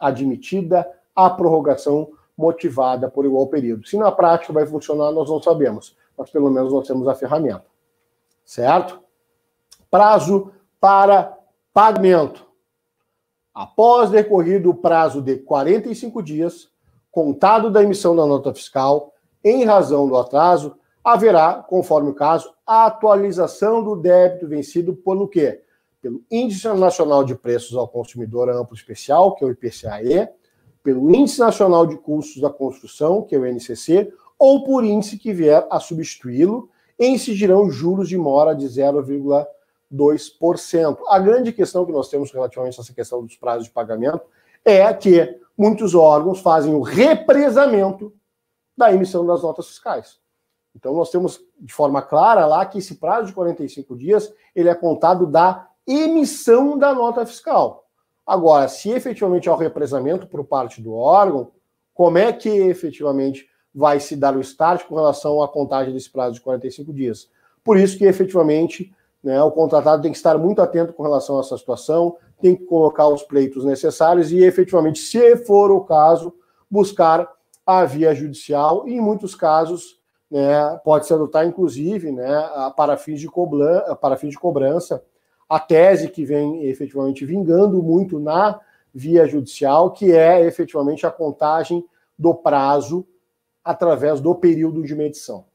admitida 0.00 0.90
a 1.14 1.30
prorrogação 1.30 2.10
motivada 2.36 3.08
por 3.08 3.24
igual 3.24 3.46
período. 3.46 3.86
Se 3.86 3.96
na 3.96 4.10
prática 4.10 4.52
vai 4.52 4.66
funcionar, 4.66 5.12
nós 5.12 5.30
não 5.30 5.40
sabemos, 5.40 5.96
mas 6.16 6.30
pelo 6.30 6.50
menos 6.50 6.72
nós 6.72 6.86
temos 6.86 7.06
a 7.06 7.14
ferramenta. 7.14 7.64
Certo? 8.44 9.00
Prazo 9.88 10.50
para 10.80 11.36
pagamento. 11.72 12.44
Após 13.54 14.10
decorrido 14.10 14.70
o 14.70 14.74
prazo 14.74 15.22
de 15.22 15.36
45 15.36 16.22
dias, 16.22 16.68
contado 17.10 17.70
da 17.70 17.82
emissão 17.82 18.14
da 18.14 18.26
nota 18.26 18.52
fiscal, 18.52 19.12
em 19.42 19.64
razão 19.64 20.08
do 20.08 20.16
atraso, 20.16 20.76
haverá, 21.12 21.64
conforme 21.66 22.10
o 22.10 22.14
caso, 22.14 22.52
a 22.66 22.84
atualização 22.86 23.82
do 23.82 23.96
débito 23.96 24.46
vencido 24.46 24.94
pelo 24.94 25.26
quê? 25.26 25.62
Pelo 26.02 26.22
Índice 26.30 26.68
Nacional 26.68 27.24
de 27.24 27.34
Preços 27.34 27.74
ao 27.76 27.88
Consumidor 27.88 28.50
Amplo 28.50 28.76
Especial, 28.76 29.34
que 29.34 29.42
é 29.42 29.46
o 29.46 29.50
IPCAE, 29.50 30.28
pelo 30.82 31.10
Índice 31.14 31.40
Nacional 31.40 31.86
de 31.86 31.96
Custos 31.96 32.42
da 32.42 32.50
Construção, 32.50 33.22
que 33.22 33.34
é 33.34 33.38
o 33.38 33.46
INCC, 33.46 34.12
ou 34.38 34.64
por 34.64 34.84
índice 34.84 35.16
que 35.18 35.32
vier 35.32 35.66
a 35.70 35.80
substituí-lo, 35.80 36.68
incidirão 36.98 37.70
juros 37.70 38.06
de 38.08 38.18
mora 38.18 38.54
de 38.54 38.66
0,2%. 38.66 40.98
A 41.08 41.18
grande 41.18 41.52
questão 41.52 41.86
que 41.86 41.92
nós 41.92 42.08
temos 42.08 42.30
relativamente 42.30 42.78
a 42.78 42.82
essa 42.82 42.94
questão 42.94 43.24
dos 43.24 43.36
prazos 43.36 43.64
de 43.64 43.70
pagamento 43.70 44.20
é 44.64 44.92
que 44.92 45.40
muitos 45.56 45.94
órgãos 45.94 46.40
fazem 46.40 46.74
o 46.74 46.82
represamento 46.82 48.12
da 48.76 48.92
emissão 48.92 49.24
das 49.26 49.42
notas 49.42 49.66
fiscais. 49.66 50.20
Então, 50.74 50.94
nós 50.94 51.10
temos 51.10 51.40
de 51.60 51.72
forma 51.72 52.00
clara 52.02 52.46
lá 52.46 52.64
que 52.64 52.78
esse 52.78 52.96
prazo 52.96 53.28
de 53.28 53.32
45 53.32 53.96
dias 53.96 54.32
ele 54.54 54.68
é 54.68 54.74
contado 54.74 55.26
da 55.26 55.68
emissão 55.86 56.78
da 56.78 56.94
nota 56.94 57.24
fiscal. 57.24 57.84
Agora, 58.26 58.68
se 58.68 58.90
efetivamente 58.90 59.48
há 59.48 59.54
o 59.54 59.56
represamento 59.56 60.26
por 60.26 60.44
parte 60.44 60.82
do 60.82 60.94
órgão, 60.94 61.50
como 61.94 62.18
é 62.18 62.32
que 62.32 62.48
efetivamente 62.48 63.48
vai 63.74 63.98
se 63.98 64.14
dar 64.14 64.36
o 64.36 64.40
start 64.40 64.86
com 64.86 64.94
relação 64.94 65.42
à 65.42 65.48
contagem 65.48 65.92
desse 65.92 66.10
prazo 66.10 66.34
de 66.34 66.40
45 66.42 66.92
dias? 66.92 67.30
Por 67.64 67.78
isso 67.78 67.96
que 67.96 68.04
efetivamente 68.04 68.94
né, 69.22 69.42
o 69.42 69.50
contratado 69.50 70.02
tem 70.02 70.12
que 70.12 70.16
estar 70.16 70.38
muito 70.38 70.62
atento 70.62 70.92
com 70.92 71.02
relação 71.02 71.38
a 71.38 71.40
essa 71.40 71.56
situação, 71.56 72.16
tem 72.40 72.54
que 72.54 72.64
colocar 72.64 73.08
os 73.08 73.22
pleitos 73.22 73.64
necessários 73.64 74.30
e, 74.30 74.44
efetivamente, 74.44 75.00
se 75.00 75.36
for 75.38 75.70
o 75.70 75.80
caso, 75.80 76.32
buscar 76.70 77.28
a 77.66 77.84
via 77.84 78.14
judicial 78.14 78.86
e, 78.86 78.94
em 78.94 79.00
muitos 79.00 79.34
casos, 79.34 79.97
né, 80.30 80.78
pode-se 80.84 81.12
adotar, 81.12 81.46
inclusive, 81.46 82.12
né, 82.12 82.26
para, 82.76 82.96
fins 82.96 83.20
de 83.20 83.28
cobrança, 83.28 83.96
para 83.96 84.16
fins 84.16 84.30
de 84.30 84.38
cobrança, 84.38 85.02
a 85.48 85.58
tese 85.58 86.10
que 86.10 86.24
vem 86.24 86.64
efetivamente 86.64 87.24
vingando 87.24 87.82
muito 87.82 88.18
na 88.18 88.60
via 88.92 89.26
judicial, 89.26 89.92
que 89.92 90.12
é 90.12 90.44
efetivamente 90.44 91.06
a 91.06 91.10
contagem 91.10 91.84
do 92.18 92.34
prazo 92.34 93.06
através 93.64 94.20
do 94.20 94.34
período 94.34 94.82
de 94.82 94.94
medição. 94.94 95.46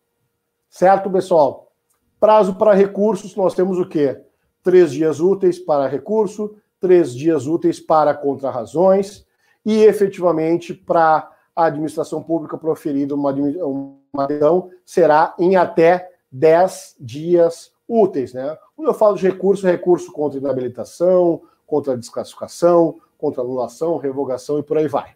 Certo, 0.70 1.10
pessoal? 1.12 1.72
Prazo 2.20 2.56
para 2.56 2.74
recursos, 2.74 3.36
nós 3.36 3.54
temos 3.54 3.78
o 3.78 3.88
quê? 3.88 4.20
Três 4.64 4.92
dias 4.92 5.20
úteis 5.20 5.60
para 5.60 5.88
recurso, 5.88 6.56
três 6.80 7.14
dias 7.14 7.46
úteis 7.48 7.80
para 7.80 8.14
contrarrazões 8.14 9.26
e 9.66 9.84
efetivamente 9.84 10.74
para 10.74 11.30
a 11.56 11.66
administração 11.66 12.24
pública 12.24 12.58
proferida 12.58 13.14
uma, 13.14 13.32
uma 13.32 14.03
decisão 14.16 14.70
será 14.86 15.34
em 15.40 15.56
até 15.56 16.12
10 16.32 16.98
dias 17.00 17.72
úteis. 17.88 18.34
Né? 18.34 18.56
Quando 18.76 18.88
eu 18.88 18.94
falo 18.94 19.18
de 19.18 19.28
recurso, 19.28 19.66
recurso 19.66 20.12
contra 20.12 20.40
inabilitação, 20.40 21.42
contra 21.66 21.98
desclassificação, 21.98 23.00
contra 23.18 23.42
anulação, 23.42 23.98
revogação 23.98 24.60
e 24.60 24.64
por 24.64 24.78
aí 24.78 24.88
vai. 24.88 25.16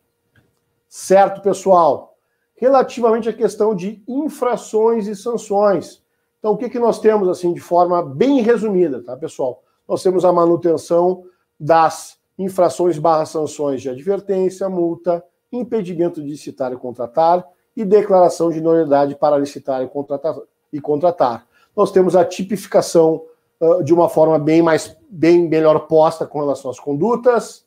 Certo, 0.89 1.41
pessoal? 1.41 2.15
Relativamente 2.55 3.29
à 3.29 3.33
questão 3.33 3.75
de 3.75 4.01
infrações 4.07 5.05
e 5.05 5.15
sanções. 5.15 6.03
Então, 6.39 6.53
o 6.53 6.57
que, 6.57 6.69
que 6.69 6.79
nós 6.79 6.99
temos, 6.99 7.27
assim, 7.29 7.53
de 7.53 7.59
forma 7.59 8.01
bem 8.03 8.41
resumida, 8.41 9.03
tá, 9.03 9.15
pessoal? 9.15 9.63
Nós 9.87 10.01
temos 10.01 10.25
a 10.25 10.33
manutenção 10.33 11.23
das 11.59 12.17
infrações 12.37 12.97
barra 12.97 13.25
sanções 13.25 13.81
de 13.81 13.89
advertência, 13.89 14.69
multa, 14.69 15.23
impedimento 15.51 16.21
de 16.21 16.29
licitar 16.29 16.71
e 16.71 16.77
contratar 16.77 17.45
e 17.77 17.85
declaração 17.85 18.49
de 18.49 18.59
nulidade 18.59 19.15
para 19.15 19.37
licitar 19.37 19.81
e 19.81 19.87
contratar. 19.87 20.35
E 20.73 20.81
contratar. 20.81 21.47
Nós 21.73 21.91
temos 21.91 22.15
a 22.15 22.25
tipificação 22.25 23.23
uh, 23.61 23.81
de 23.83 23.93
uma 23.93 24.09
forma 24.09 24.37
bem 24.37 24.61
mais 24.61 24.97
bem 25.09 25.47
melhor 25.47 25.79
posta 25.87 26.25
com 26.25 26.39
relação 26.39 26.69
às 26.69 26.79
condutas. 26.79 27.65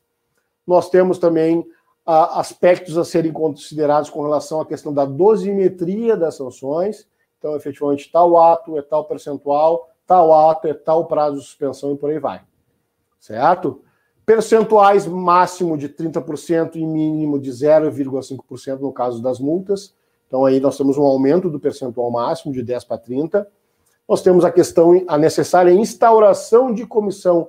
Nós 0.67 0.91
temos 0.91 1.17
também 1.17 1.61
uh, 1.61 1.65
aspectos 2.35 2.99
a 2.99 3.05
serem 3.05 3.33
considerados 3.33 4.11
com 4.11 4.23
relação 4.23 4.61
à 4.61 4.67
questão 4.67 4.93
da 4.93 5.07
dosimetria 5.07 6.17
das 6.17 6.35
sanções. 6.35 7.09
Então, 7.39 7.57
efetivamente, 7.57 8.11
tal 8.13 8.37
ato 8.37 8.77
é 8.77 8.83
tal 8.83 9.07
percentual, 9.07 9.89
tal 10.07 10.51
ato 10.51 10.69
é 10.69 10.75
tal 10.75 11.07
prazo 11.07 11.39
de 11.39 11.45
suspensão 11.45 11.95
e 11.95 11.97
por 11.97 12.11
aí 12.11 12.19
vai 12.19 12.43
certo? 13.21 13.83
Percentuais 14.25 15.07
máximo 15.07 15.77
de 15.77 15.89
30% 15.89 16.77
e 16.77 16.85
mínimo 16.85 17.39
de 17.39 17.51
0,5% 17.51 18.81
no 18.81 18.93
caso 18.93 19.23
das 19.23 19.39
multas. 19.39 19.95
Então 20.31 20.45
aí 20.45 20.61
nós 20.61 20.77
temos 20.79 20.97
um 20.97 21.03
aumento 21.03 21.51
do 21.51 21.59
percentual 21.59 22.09
máximo 22.09 22.53
de 22.53 22.63
10 22.63 22.85
para 22.85 22.99
30. 22.99 23.49
Nós 24.09 24.23
temos 24.23 24.45
a 24.45 24.53
questão, 24.53 25.03
a 25.09 25.19
necessária 25.19 25.73
instauração 25.73 26.73
de 26.73 26.87
comissão 26.87 27.49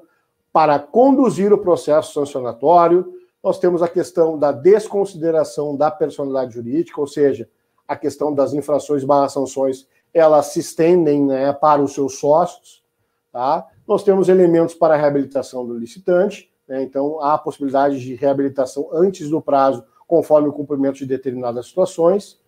para 0.51 0.79
conduzir 0.79 1.53
o 1.53 1.59
processo 1.59 2.11
sancionatório. 2.11 3.13
Nós 3.43 3.59
temos 3.59 3.83
a 3.83 3.87
questão 3.87 4.35
da 4.35 4.51
desconsideração 4.51 5.77
da 5.77 5.91
personalidade 5.91 6.55
jurídica, 6.55 6.99
ou 6.99 7.05
seja, 7.05 7.47
a 7.87 7.95
questão 7.95 8.33
das 8.33 8.51
infrações 8.51 9.03
barra 9.03 9.29
sanções, 9.29 9.87
elas 10.11 10.47
se 10.47 10.59
estendem 10.59 11.23
né, 11.23 11.53
para 11.53 11.83
os 11.83 11.93
seus 11.93 12.17
sócios, 12.17 12.83
tá? 13.31 13.67
Nós 13.87 14.03
temos 14.03 14.27
elementos 14.27 14.73
para 14.73 14.95
a 14.95 14.97
reabilitação 14.97 15.65
do 15.67 15.77
licitante, 15.77 16.51
né? 16.67 16.81
então 16.81 17.21
há 17.21 17.35
a 17.35 17.37
possibilidade 17.37 17.99
de 17.99 18.15
reabilitação 18.15 18.89
antes 18.91 19.29
do 19.29 19.39
prazo, 19.39 19.83
conforme 20.07 20.47
o 20.47 20.53
cumprimento 20.53 20.95
de 20.95 21.05
determinadas 21.05 21.67
situações. 21.67 22.40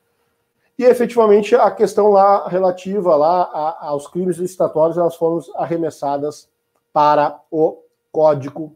E 0.78 0.84
efetivamente 0.84 1.56
a 1.56 1.70
questão 1.70 2.10
lá 2.10 2.48
relativa 2.48 3.16
lá 3.16 3.44
a, 3.44 3.88
aos 3.88 4.08
crimes 4.08 4.38
licitatórios, 4.38 4.98
elas 4.98 5.16
foram 5.16 5.40
arremessadas 5.56 6.50
para 6.92 7.40
o 7.52 7.80
Código 8.12 8.76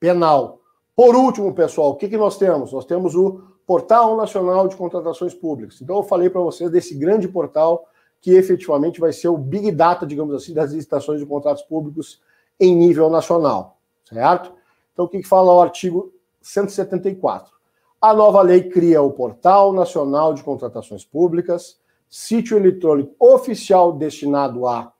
Penal. 0.00 0.60
Por 0.94 1.14
último, 1.14 1.52
pessoal, 1.54 1.90
o 1.90 1.96
que, 1.96 2.08
que 2.08 2.16
nós 2.16 2.38
temos? 2.38 2.72
Nós 2.72 2.84
temos 2.84 3.14
o 3.14 3.42
Portal 3.66 4.16
Nacional 4.16 4.68
de 4.68 4.76
Contratações 4.76 5.34
Públicas. 5.34 5.80
Então, 5.80 5.96
eu 5.96 6.02
falei 6.02 6.30
para 6.30 6.40
vocês 6.40 6.70
desse 6.70 6.94
grande 6.94 7.28
portal 7.28 7.86
que 8.20 8.32
efetivamente 8.32 9.00
vai 9.00 9.12
ser 9.12 9.28
o 9.28 9.36
big 9.36 9.70
data, 9.72 10.06
digamos 10.06 10.34
assim, 10.34 10.54
das 10.54 10.72
licitações 10.72 11.20
de 11.20 11.26
contratos 11.26 11.62
públicos 11.62 12.20
em 12.58 12.74
nível 12.74 13.10
nacional, 13.10 13.78
certo? 14.04 14.52
Então, 14.92 15.04
o 15.04 15.08
que, 15.08 15.20
que 15.20 15.28
fala 15.28 15.52
o 15.52 15.60
artigo 15.60 16.12
174? 16.40 17.55
A 18.00 18.12
nova 18.12 18.42
lei 18.42 18.68
cria 18.68 19.00
o 19.00 19.10
Portal 19.10 19.72
Nacional 19.72 20.34
de 20.34 20.42
Contratações 20.42 21.04
Públicas, 21.04 21.78
sítio 22.08 22.56
eletrônico 22.56 23.14
oficial 23.18 23.92
destinado 23.92 24.66
à 24.66 24.92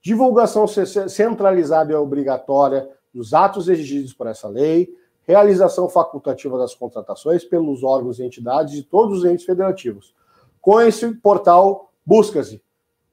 divulgação 0.00 0.66
centralizada 0.68 1.92
e 1.92 1.96
obrigatória 1.96 2.88
dos 3.12 3.34
atos 3.34 3.68
exigidos 3.68 4.12
por 4.12 4.28
essa 4.28 4.46
lei, 4.46 4.88
realização 5.26 5.88
facultativa 5.88 6.56
das 6.56 6.74
contratações 6.74 7.44
pelos 7.44 7.82
órgãos 7.82 8.20
e 8.20 8.24
entidades 8.24 8.72
de 8.74 8.84
todos 8.84 9.18
os 9.18 9.24
entes 9.24 9.44
federativos. 9.44 10.14
Com 10.60 10.80
esse 10.80 11.12
portal, 11.16 11.90
busca-se 12.04 12.62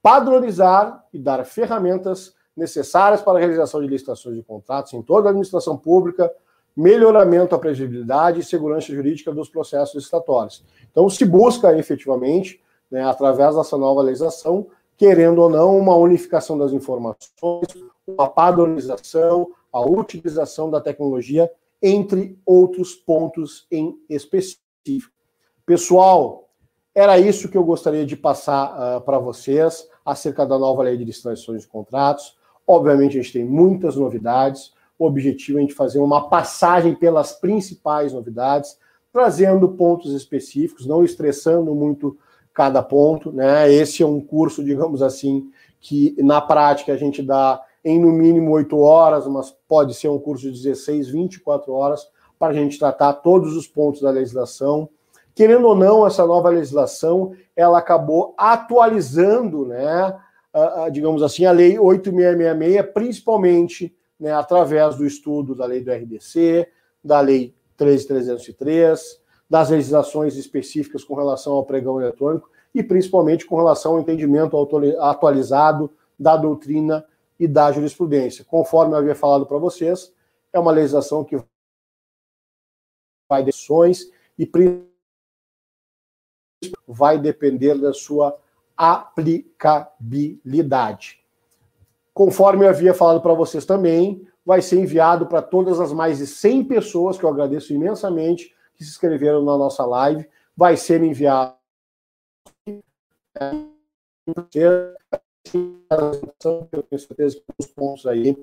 padronizar 0.01 1.03
e 1.11 1.17
dar 1.17 1.43
ferramentas 1.43 2.36
necessárias 2.55 3.21
para 3.21 3.39
a 3.39 3.39
realização 3.39 3.81
de 3.81 3.88
licitações 3.88 4.36
de 4.36 4.43
contratos 4.43 4.93
em 4.93 5.01
toda 5.01 5.27
a 5.27 5.31
administração 5.31 5.75
pública, 5.75 6.31
melhoramento 6.76 7.51
da 7.51 7.59
previsibilidade 7.59 8.39
e 8.39 8.43
segurança 8.43 8.93
jurídica 8.93 9.32
dos 9.32 9.49
processos 9.49 9.95
licitatórios. 9.95 10.63
Então, 10.91 11.09
se 11.09 11.26
busca 11.26 11.78
efetivamente, 11.78 12.61
né, 12.89 13.03
através 13.03 13.55
dessa 13.55 13.78
nova 13.78 14.01
legislação, 14.01 14.67
querendo 14.97 15.39
ou 15.39 15.49
não, 15.49 15.78
uma 15.78 15.95
unificação 15.95 16.57
das 16.57 16.71
informações, 16.71 17.67
uma 18.07 18.28
padronização, 18.28 19.49
a 19.71 19.82
utilização 19.82 20.69
da 20.69 20.80
tecnologia, 20.80 21.49
entre 21.82 22.39
outros 22.45 22.93
pontos 22.93 23.67
em 23.71 23.97
específico. 24.09 25.13
Pessoal, 25.65 26.49
era 26.95 27.17
isso 27.19 27.49
que 27.49 27.57
eu 27.57 27.63
gostaria 27.63 28.05
de 28.05 28.15
passar 28.15 28.97
uh, 28.97 29.01
para 29.01 29.17
vocês 29.17 29.88
acerca 30.05 30.45
da 30.45 30.59
nova 30.59 30.84
lei 30.84 30.95
de 30.95 31.03
licitações 31.03 31.63
de 31.63 31.67
contratos. 31.67 32.38
Obviamente, 32.67 33.17
a 33.17 33.21
gente 33.21 33.34
tem 33.34 33.45
muitas 33.45 33.95
novidades. 33.95 34.74
Objetivo 35.03 35.57
a 35.57 35.61
gente 35.61 35.73
fazer 35.73 35.99
uma 35.99 36.29
passagem 36.29 36.95
pelas 36.95 37.33
principais 37.33 38.13
novidades, 38.13 38.77
trazendo 39.11 39.69
pontos 39.69 40.13
específicos, 40.13 40.85
não 40.85 41.03
estressando 41.03 41.73
muito 41.75 42.17
cada 42.53 42.81
ponto. 42.81 43.31
Né? 43.31 43.71
Esse 43.71 44.03
é 44.03 44.05
um 44.05 44.21
curso, 44.21 44.63
digamos 44.63 45.01
assim, 45.01 45.49
que 45.79 46.15
na 46.19 46.41
prática 46.41 46.93
a 46.93 46.97
gente 46.97 47.21
dá 47.21 47.61
em 47.83 47.99
no 47.99 48.11
mínimo 48.11 48.51
oito 48.51 48.77
horas, 48.79 49.27
mas 49.27 49.55
pode 49.67 49.93
ser 49.93 50.07
um 50.07 50.19
curso 50.19 50.51
de 50.51 50.61
16, 50.63 51.09
24 51.09 51.73
horas, 51.73 52.07
para 52.39 52.51
a 52.51 52.53
gente 52.53 52.79
tratar 52.79 53.13
todos 53.13 53.55
os 53.55 53.67
pontos 53.67 54.01
da 54.01 54.09
legislação 54.09 54.89
Querendo 55.35 55.67
ou 55.67 55.75
não, 55.75 56.05
essa 56.05 56.25
nova 56.25 56.49
legislação 56.49 57.33
ela 57.55 57.79
acabou 57.79 58.35
atualizando, 58.37 59.65
né, 59.65 60.15
a, 60.53 60.83
a, 60.83 60.89
digamos 60.89 61.23
assim, 61.23 61.45
a 61.45 61.51
Lei 61.51 61.79
8666, 61.79 62.93
principalmente 62.93 63.95
né, 64.20 64.34
através 64.34 64.95
do 64.95 65.05
estudo 65.05 65.55
da 65.55 65.66
Lei 65.66 65.82
do 65.82 65.91
RDC, 65.91 66.68
da 67.03 67.20
Lei 67.20 67.55
13303, 67.78 69.22
das 69.49 69.70
legislações 69.70 70.36
específicas 70.36 71.03
com 71.03 71.16
relação 71.16 71.53
ao 71.53 71.66
pregão 71.66 72.01
eletrônico 72.01 72.49
e 72.74 72.82
principalmente 72.82 73.45
com 73.45 73.57
relação 73.57 73.93
ao 73.93 73.99
entendimento 73.99 74.57
atualizado 74.99 75.91
da 76.18 76.36
doutrina 76.36 77.05
e 77.39 77.47
da 77.47 77.72
jurisprudência. 77.72 78.43
Conforme 78.45 78.93
eu 78.93 78.97
havia 78.97 79.16
falado 79.16 79.45
para 79.45 79.57
vocês, 79.57 80.14
é 80.51 80.59
uma 80.59 80.72
legislação 80.72 81.24
que 81.24 81.38
vai 83.30 83.43
decisões 83.43 84.11
e 84.38 84.49
vai 86.88 87.20
depender 87.20 87.76
da 87.76 87.93
sua 87.93 88.39
aplicabilidade. 88.76 91.22
Conforme 92.14 92.66
eu 92.66 92.70
havia 92.70 92.93
falado 92.93 93.22
para 93.22 93.34
vocês 93.34 93.66
também, 93.66 94.28
vai 94.45 94.61
ser 94.61 94.80
enviado 94.80 95.26
para 95.26 95.41
todas 95.41 95.80
as 95.80 95.91
mais 95.91 96.20
de 96.20 96.28
100 96.28 96.66
pessoas, 96.66 97.18
que 97.18 97.24
eu 97.24 97.30
agradeço 97.30 97.74
imensamente, 97.74 98.53
que 98.76 98.84
se 98.84 98.91
inscreveram 98.91 99.43
na 99.43 99.57
nossa 99.57 99.86
live, 99.86 100.28
vai 100.55 100.78
ser 100.78 101.01
enviado. 101.03 101.55
Eu 104.53 104.93
tenho 105.49 106.99
certeza 106.99 107.38
que 107.38 107.43
os 107.59 107.68
pontos 107.68 108.05
aí 108.05 108.38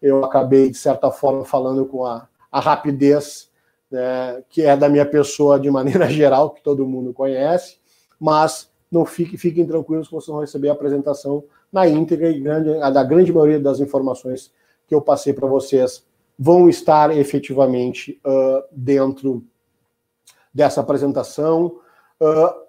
eu 0.00 0.24
acabei, 0.24 0.70
de 0.70 0.76
certa 0.76 1.10
forma, 1.10 1.44
falando 1.44 1.86
com 1.86 2.04
a, 2.04 2.28
a 2.50 2.60
rapidez 2.60 3.50
né, 3.90 4.42
que 4.48 4.62
é 4.62 4.76
da 4.76 4.88
minha 4.88 5.06
pessoa 5.06 5.58
de 5.58 5.70
maneira 5.70 6.08
geral, 6.10 6.50
que 6.50 6.62
todo 6.62 6.86
mundo 6.86 7.12
conhece, 7.12 7.78
mas 8.18 8.70
não 8.90 9.04
fique, 9.04 9.36
fiquem 9.36 9.66
tranquilos 9.66 10.08
que 10.08 10.14
vocês 10.14 10.28
vão 10.28 10.40
receber 10.40 10.68
a 10.68 10.72
apresentação 10.72 11.44
na 11.76 11.86
íntegra 11.86 12.30
e 12.30 12.40
grande, 12.40 12.70
a 12.80 12.88
da 12.88 13.04
grande 13.04 13.30
maioria 13.30 13.60
das 13.60 13.80
informações 13.80 14.50
que 14.88 14.94
eu 14.94 15.02
passei 15.02 15.34
para 15.34 15.46
vocês 15.46 16.02
vão 16.38 16.70
estar 16.70 17.14
efetivamente 17.14 18.18
uh, 18.24 18.64
dentro 18.72 19.44
dessa 20.54 20.80
apresentação. 20.80 21.78
Uh, 22.18 22.66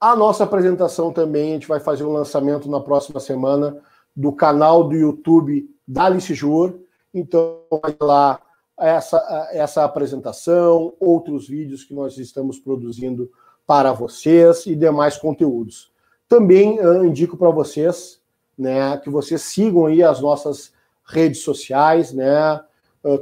a 0.00 0.16
nossa 0.16 0.42
apresentação 0.42 1.12
também, 1.12 1.50
a 1.50 1.54
gente 1.54 1.68
vai 1.68 1.78
fazer 1.78 2.02
um 2.02 2.12
lançamento 2.12 2.68
na 2.68 2.80
próxima 2.80 3.20
semana 3.20 3.80
do 4.14 4.32
canal 4.32 4.88
do 4.88 4.96
YouTube 4.96 5.70
da 5.86 6.08
Licejur. 6.08 6.80
Então, 7.14 7.60
vai 7.70 7.94
lá 8.00 8.40
essa, 8.76 9.48
essa 9.52 9.84
apresentação, 9.84 10.94
outros 10.98 11.46
vídeos 11.46 11.84
que 11.84 11.94
nós 11.94 12.18
estamos 12.18 12.58
produzindo 12.58 13.30
para 13.64 13.92
vocês 13.92 14.66
e 14.66 14.74
demais 14.74 15.16
conteúdos. 15.16 15.92
Também 16.28 16.80
uh, 16.80 17.04
indico 17.04 17.36
para 17.36 17.50
vocês 17.50 18.20
né, 18.58 18.96
que 18.98 19.10
vocês 19.10 19.42
sigam 19.42 19.86
aí 19.86 20.02
as 20.02 20.20
nossas 20.20 20.72
redes 21.04 21.40
sociais, 21.40 22.12
né, 22.12 22.60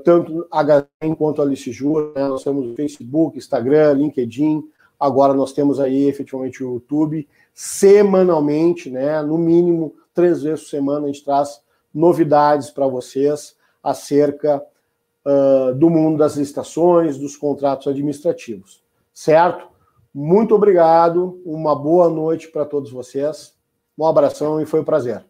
tanto 0.05 0.47
a 0.51 0.63
HZM 0.63 1.15
quanto 1.17 1.41
a 1.41 1.45
Licijur, 1.45 2.13
né, 2.15 2.29
nós 2.29 2.45
temos 2.45 2.67
o 2.67 2.75
Facebook, 2.75 3.39
Instagram, 3.39 3.95
LinkedIn, 3.95 4.63
agora 4.99 5.33
nós 5.33 5.53
temos 5.53 5.81
aí 5.81 6.05
efetivamente 6.05 6.63
o 6.63 6.75
YouTube, 6.75 7.27
semanalmente, 7.55 8.91
né, 8.91 9.23
no 9.23 9.39
mínimo 9.39 9.95
três 10.15 10.43
vezes 10.43 10.65
por 10.65 10.71
semana 10.71 11.05
a 11.05 11.07
gente 11.07 11.25
traz 11.25 11.63
novidades 11.93 12.71
para 12.71 12.87
vocês 12.87 13.57
acerca 13.83 14.63
uh, 15.25 15.75
do 15.75 15.91
mundo 15.91 16.19
das 16.19 16.37
licitações, 16.37 17.19
dos 17.19 17.37
contratos 17.37 17.87
administrativos, 17.89 18.83
certo? 19.13 19.69
Muito 20.13 20.55
obrigado, 20.55 21.41
uma 21.45 21.75
boa 21.75 22.09
noite 22.09 22.49
para 22.49 22.65
todos 22.65 22.91
vocês, 22.91 23.55
um 23.99 24.07
abração 24.07 24.61
e 24.61 24.67
foi 24.67 24.81
um 24.81 24.85
prazer. 24.85 25.25